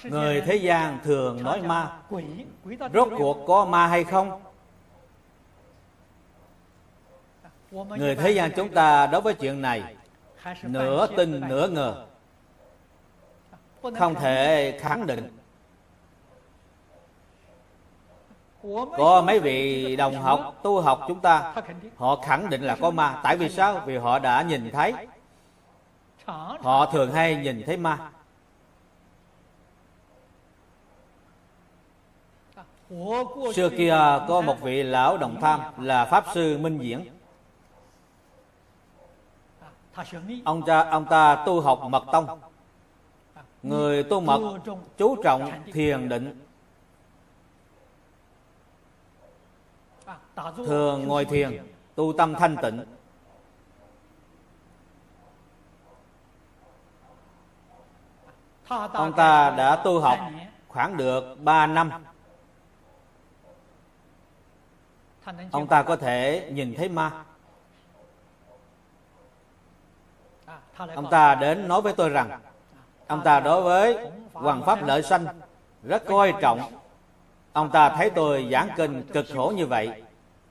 [0.04, 1.92] Người thế gian thường nói ma.
[2.94, 4.42] Rốt cuộc có ma hay không?
[7.70, 9.94] Người thế gian chúng ta đối với chuyện này
[10.62, 12.04] Nửa tin nửa ngờ.
[13.98, 15.38] Không thể khẳng định.
[18.96, 21.54] Có mấy vị đồng học, tu học chúng ta
[21.96, 23.20] Họ khẳng định là có ma.
[23.22, 23.82] Tại vì sao?
[23.86, 24.92] Vì họ đã nhìn thấy.
[26.60, 28.10] Họ thường hay nhìn thấy ma
[33.54, 33.96] Xưa kia
[34.28, 37.04] có một vị lão đồng tham là Pháp Sư Minh Diễn.
[40.44, 42.40] Ông ta, ông ta tu học mật tông.
[43.62, 44.58] Người tu mật
[44.96, 46.40] chú trọng thiền định.
[50.56, 52.84] Thường ngồi thiền Tu tâm thanh tịnh.
[58.92, 60.18] Ông ta đã tu học
[60.68, 61.90] khoảng được 3 năm.
[65.50, 67.10] Ông ta có thể nhìn thấy ma.
[70.94, 72.40] Ông ta đến nói với tôi rằng
[73.06, 75.26] ông ta đối với hoàng pháp lợi sanh
[75.82, 76.60] rất coi trọng.
[77.52, 80.02] ông ta thấy tôi giảng kinh cực khổ như vậy.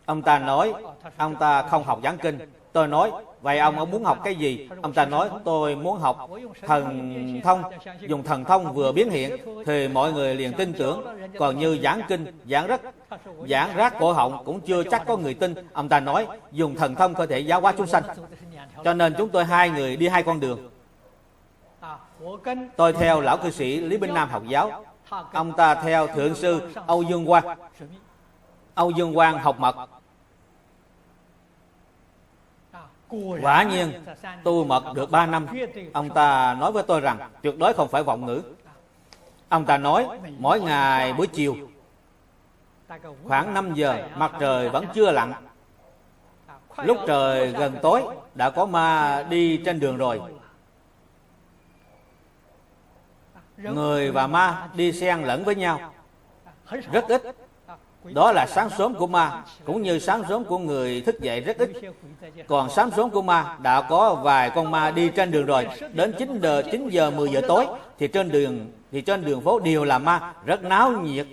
[0.06, 0.74] ông ta nói
[1.18, 2.40] ông ta không học giảng kinh
[2.74, 3.12] tôi nói,
[3.42, 4.70] vậy ông ông muốn học cái gì?
[4.82, 6.30] Ông ta nói, tôi muốn học
[6.62, 7.64] thần thông.
[8.00, 11.06] Dùng thần thông vừa biến hiện thì mọi người liền tin tưởng.
[11.40, 12.82] Còn như giảng kinh, giảng rất,
[13.50, 15.54] giảng rác cổ họng cũng chưa chắc có người tin.
[15.74, 18.04] Ông ta nói, dùng thần thông có thể giáo hóa chúng sanh.
[18.84, 20.70] Cho nên chúng tôi hai người đi hai con đường.
[22.76, 24.86] Tôi theo lão cư sĩ lý binh nam học giáo.
[25.34, 27.58] Ông ta theo thượng sư âu dương quang.
[28.74, 29.76] Âu dương quang học mật.
[33.42, 34.06] Quả nhiên
[34.44, 35.48] tu mật được 3 năm.
[35.94, 38.42] Ông ta nói với tôi rằng Tuyệt đối không phải vọng ngữ.
[39.50, 40.08] Ông ta nói
[40.40, 41.56] mỗi ngày buổi chiều
[43.24, 45.34] Khoảng 5 giờ mặt trời vẫn chưa lặn.
[46.78, 48.02] Lúc trời gần tối
[48.36, 50.22] Đã có ma đi trên đường rồi.
[53.58, 55.94] Người và ma đi xen lẫn với nhau.
[56.92, 57.36] Rất ít
[58.04, 61.58] đó là sáng sớm của ma, cũng như sáng sớm của người thức dậy rất
[61.58, 61.72] ít.
[62.48, 65.68] Còn sáng sớm của ma đã có vài con ma đi trên đường rồi.
[65.94, 67.66] Đến 9 giờ 9 giờ 10 giờ tối,
[68.00, 71.28] thì trên đường, thì trên đường phố đều là ma, rất náo nhiệt.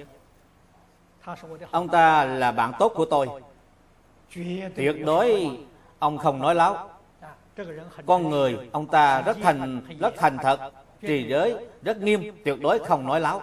[1.70, 3.26] Ông ta là bạn tốt của tôi.
[4.76, 5.50] Tuyệt đối,
[5.98, 6.88] ông không nói láo.
[8.06, 10.60] Con người ông ta rất thành rất thành thật,
[11.00, 13.42] trì giới, rất nghiêm, tuyệt đối không nói láo.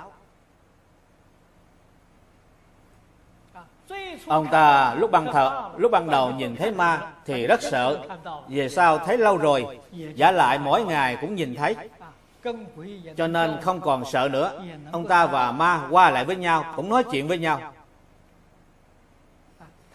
[4.27, 7.99] Ông ta lúc ban thờ, lúc ban đầu nhìn thấy ma thì rất sợ.
[8.47, 9.79] Về sau thấy lâu rồi?
[9.91, 11.75] Giả lại mỗi ngày cũng nhìn thấy.
[13.17, 14.63] Cho nên không còn sợ nữa.
[14.91, 17.61] Ông ta và ma qua lại với nhau, cũng nói chuyện với nhau.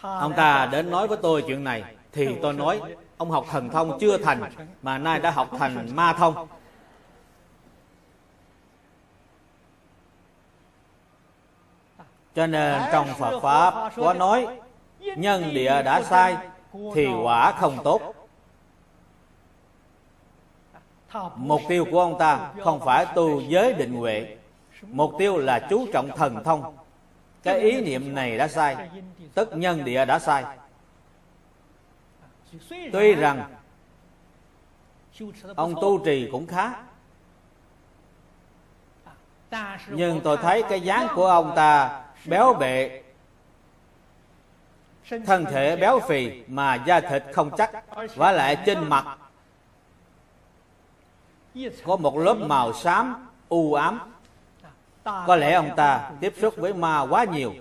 [0.01, 2.81] Ông ta đến nói với tôi chuyện này, thì tôi nói,
[3.16, 4.43] ông học thần thông chưa thành,
[4.82, 6.48] mà nay đã học thành ma thông.
[12.35, 14.47] Cho nên trong phật pháp có nói
[15.01, 16.36] nhân địa đã sai
[16.94, 18.15] thì quả không tốt.
[21.36, 24.36] Mục tiêu của ông ta không phải tu giới định huệ
[24.82, 26.77] mục tiêu là chú trọng thần thông.
[27.43, 28.89] Cái ý niệm này đã sai
[29.35, 30.44] tức nhân địa đã sai.
[32.69, 33.55] Tuy rằng
[35.57, 36.73] ông tu trì cũng khá
[39.89, 43.02] nhưng tôi thấy cái dáng của ông ta béo bệ.
[45.26, 47.70] Thân thể béo phì mà da thịt không chắc
[48.16, 49.18] và lại trên mặt.
[51.84, 54.01] Có một lớp màu xám, u ám.
[55.05, 57.55] Có lẽ ông ta tiếp xúc với ma quá nhiều.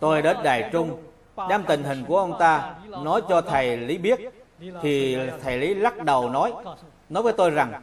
[0.00, 1.02] Tôi đến đài trung,
[1.48, 4.20] đem tình hình của ông ta nói cho thầy lý biết,
[4.82, 6.52] thì thầy lý lắc đầu nói
[7.08, 7.82] nói với tôi rằng,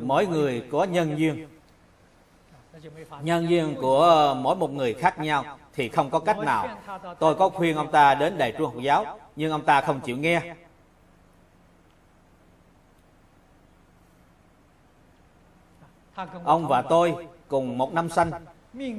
[0.00, 1.48] mỗi người có nhân duyên
[3.22, 5.44] nhân duyên của ờ, mỗi một người khác nhau
[5.74, 6.68] thì không có cách nào
[7.18, 10.16] tôi có khuyên ông ta đến đại trung học giáo nhưng ông ta không chịu
[10.16, 10.54] nghe
[16.44, 18.30] ông và tôi cùng một năm sanh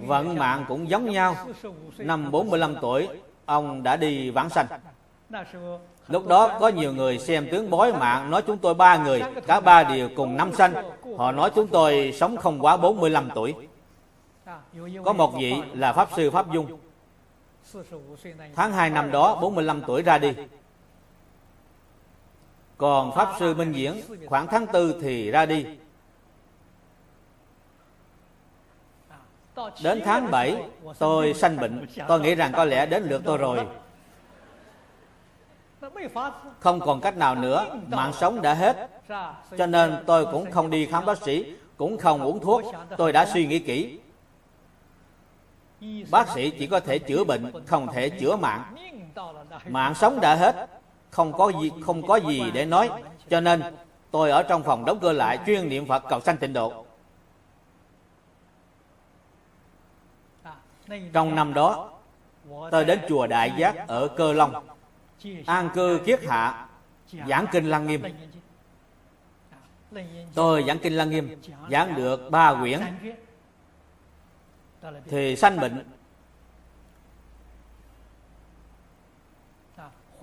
[0.05, 1.35] vận mạng cũng giống nhau
[1.97, 3.07] năm 45 tuổi
[3.45, 4.67] ông đã đi vãng sanh
[6.07, 9.59] Lúc đó có nhiều người xem tướng bói mạng nói chúng tôi ba người, cả
[9.59, 10.73] ba đều cùng năm sanh.
[11.17, 13.53] Họ nói chúng tôi sống không quá 45 tuổi.
[15.05, 16.77] Có một vị là Pháp Sư Pháp Dung.
[18.55, 20.33] Tháng 2 năm đó 45 tuổi ra đi.
[22.77, 25.65] Còn Pháp Sư Minh Diễn khoảng tháng 4 thì ra đi.
[29.83, 30.63] Đến tháng 7
[30.99, 33.67] tôi sanh bệnh Tôi nghĩ rằng có lẽ đến lượt tôi rồi
[36.59, 38.89] Không còn cách nào nữa Mạng sống đã hết
[39.57, 42.61] Cho nên tôi cũng không đi khám bác sĩ Cũng không uống thuốc
[42.97, 43.99] Tôi đã suy nghĩ kỹ
[46.11, 48.75] Bác sĩ chỉ có thể chữa bệnh Không thể chữa mạng.
[49.69, 50.69] Mạng sống đã hết.
[51.09, 52.89] Không có gì, không có gì để nói.
[53.29, 53.63] Cho nên
[54.11, 56.85] tôi ở trong phòng đóng cửa lại Chuyên niệm Phật cầu sanh tịnh độ.
[61.13, 61.89] Trong năm đó
[62.71, 64.67] Tôi đến chùa Đại Giác ở Cơ Long
[65.45, 66.67] An cư kiết hạ
[67.27, 68.03] Giảng kinh Lăng Nghiêm.
[70.33, 71.41] Tôi giảng kinh Lăng Nghiêm
[71.71, 72.79] Giảng được ba quyển.
[75.05, 75.85] Thì sanh bệnh.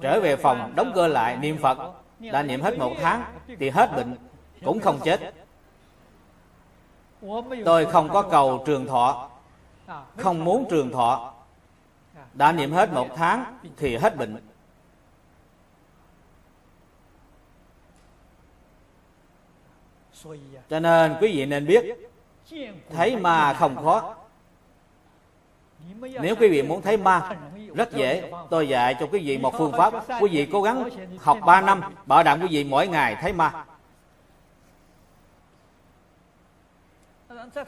[0.00, 1.78] Trở về phòng đóng cửa lại niệm Phật.
[2.18, 3.24] Đã niệm hết một tháng
[3.58, 4.16] Thì hết bệnh
[4.64, 5.34] Cũng không chết.
[7.64, 9.30] Tôi không có cầu trường thọ.
[10.16, 11.34] Không muốn trường thọ.
[12.34, 14.36] Đã niệm hết một tháng thì hết bệnh.
[20.70, 21.84] Cho nên quý vị nên biết
[22.88, 24.14] thấy ma không khó
[26.20, 27.36] nếu quý vị muốn thấy ma
[27.74, 30.88] rất dễ tôi dạy cho quý vị một phương pháp quý vị cố gắng
[31.18, 33.64] học 3 năm bảo đảm quý vị mỗi ngày thấy ma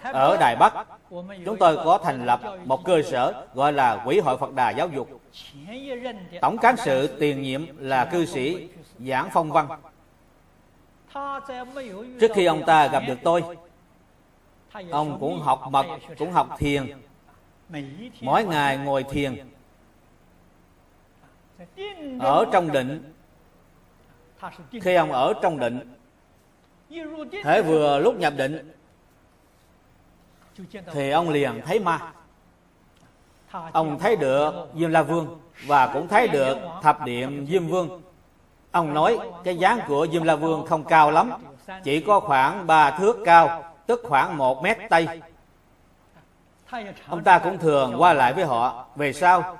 [0.02, 0.74] Ở Đài Bắc,
[1.44, 4.88] chúng tôi có thành lập một cơ sở gọi là Quỹ hội Phật Đà Giáo
[4.88, 5.08] dục.
[6.40, 8.68] Tổng cán sự tiền nhiệm là cư sĩ
[8.98, 9.68] Giảng Phong Văn.
[12.20, 13.42] Trước khi ông ta gặp được tôi,
[14.90, 15.86] ông cũng học mật,
[16.18, 17.05] cũng học thiền.
[18.20, 19.50] Mỗi ngày ngồi thiền.
[22.20, 23.12] Ở trong định,
[24.82, 25.94] khi ông ở trong định,
[27.44, 28.72] thể vừa lúc nhập định
[30.92, 32.12] thì ông liền thấy ma.
[33.72, 38.02] Ông thấy được diêm la vương và cũng thấy được thập điện diêm vương.
[38.70, 41.32] Ông nói cái dáng của diêm la vương không cao lắm
[41.84, 45.20] chỉ có khoảng ba thước cao tức khoảng một mét tây
[47.08, 48.86] ông ta cũng thường qua lại với họ.
[48.96, 49.58] Về sau,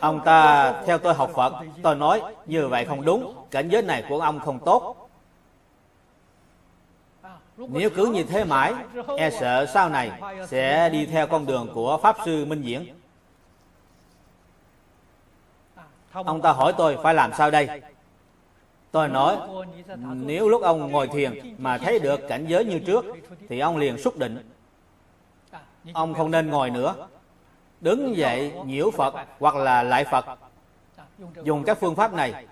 [0.00, 3.34] ông ta, theo tôi học phật, tôi nói như vậy không đúng.
[3.50, 5.08] Cảnh giới này của ông không tốt.
[7.56, 8.74] Nếu cứ như thế mãi
[9.18, 10.10] E sợ sau này
[10.46, 12.86] Sẽ đi theo con đường của Pháp Sư Minh Diễn.
[16.12, 17.82] Ông ta hỏi tôi phải làm sao đây?
[18.90, 19.36] Tôi nói,
[20.14, 23.04] Nếu lúc ông ngồi thiền Mà thấy được cảnh giới như trước,
[23.48, 24.55] Thì ông liền xúc định.
[25.92, 26.94] Ông không nên ngồi nữa.
[27.80, 30.24] Đứng dậy nhiễu Phật Hoặc là lại Phật.
[31.42, 32.46] Dùng các phương pháp này.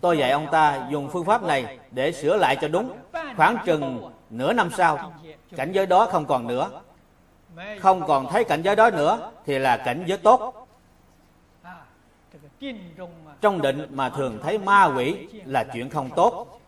[0.00, 2.92] Tôi dạy ông ta dùng phương pháp này Để sửa lại cho đúng.
[3.36, 5.12] Khoảng chừng nửa năm sau,
[5.56, 6.70] cảnh giới đó không còn nữa.
[7.80, 10.66] Không còn thấy cảnh giới đó nữa thì là cảnh giới tốt.
[13.40, 16.60] Trong định mà thường thấy ma quỷ là chuyện không tốt.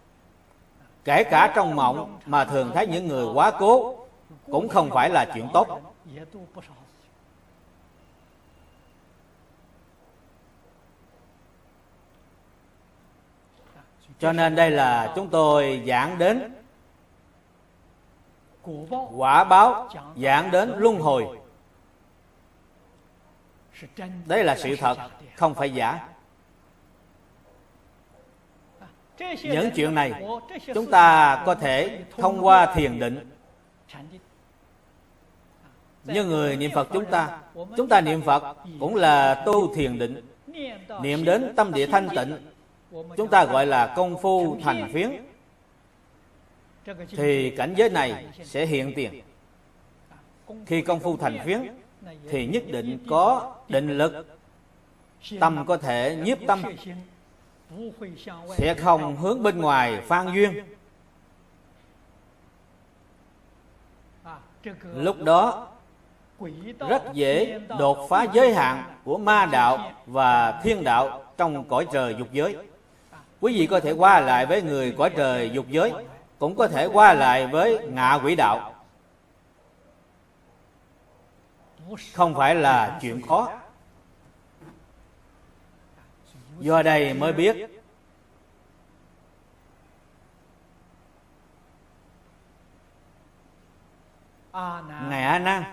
[1.04, 4.05] Kể cả trong mộng mà thường thấy những người quá cố
[4.50, 5.80] cũng không phải là chuyện tốt.
[14.18, 16.54] Cho nên đây là chúng tôi giảng đến
[19.16, 21.38] quả báo, giảng đến luân hồi.
[24.26, 24.98] Đây là sự thật,
[25.36, 26.08] không phải giả.
[29.42, 30.12] Những chuyện này
[30.74, 33.35] chúng ta có thể thông qua thiền định
[36.06, 37.38] như người niệm phật chúng ta
[37.76, 40.22] chúng ta niệm phật cũng là tu thiền định,
[41.02, 42.36] niệm đến tâm địa thanh tịnh.
[43.16, 45.10] Chúng ta gọi là công phu thành phiến.
[47.10, 49.22] Thì cảnh giới này sẽ hiện tiền.
[50.66, 51.60] Khi công phu thành phiến,
[52.30, 54.26] thì nhất định có định lực.
[55.40, 56.62] Tâm có thể nhiếp tâm.
[58.56, 60.64] Sẽ không hướng bên ngoài phan duyên.
[64.94, 65.68] Lúc đó
[66.88, 72.14] rất dễ đột phá giới hạn của ma đạo và thiên đạo trong cõi trời
[72.18, 72.56] dục giới.
[73.40, 75.92] Quý vị có thể qua lại với người cõi trời dục giới,
[76.38, 78.74] cũng có thể qua lại với ngạ quỷ đạo.
[82.14, 83.52] Không phải là chuyện khó.
[86.58, 87.56] Do đây mới biết,
[95.08, 95.64] ngài a nan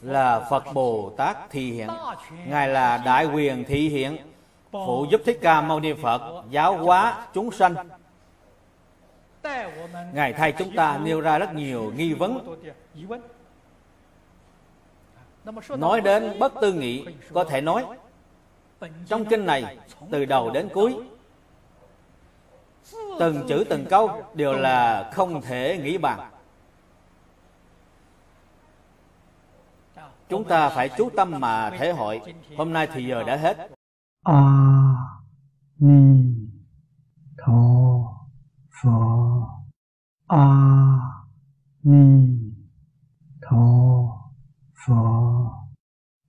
[0.00, 1.88] là phật bồ tát thị hiện
[2.46, 4.16] ngài là đại quyền thị hiện
[4.72, 7.74] phụ giúp thích ca mâu ni phật giáo hóa chúng sanh.
[10.12, 12.56] Ngài thay chúng ta nêu ra rất nhiều nghi vấn.
[15.68, 17.84] Nói đến bất tư nghị, có thể nói,
[19.08, 19.76] trong kinh này,
[20.10, 20.96] từ đầu đến cuối,
[23.18, 26.30] từng chữ từng câu đều là không thể nghĩ bàn.
[30.28, 32.20] chúng ta phải chú tâm mà thể hội.
[32.56, 33.56] Hôm nay thì giờ đã hết.
[34.24, 34.42] A
[35.78, 36.34] ni
[37.46, 37.52] tho
[38.82, 39.48] pho.
[40.26, 40.46] A
[41.82, 42.38] ni
[43.50, 43.66] tho
[44.86, 45.22] pho.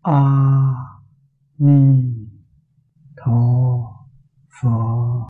[0.01, 0.21] A
[1.57, 2.13] ni
[3.25, 3.67] tho
[4.61, 5.16] Phật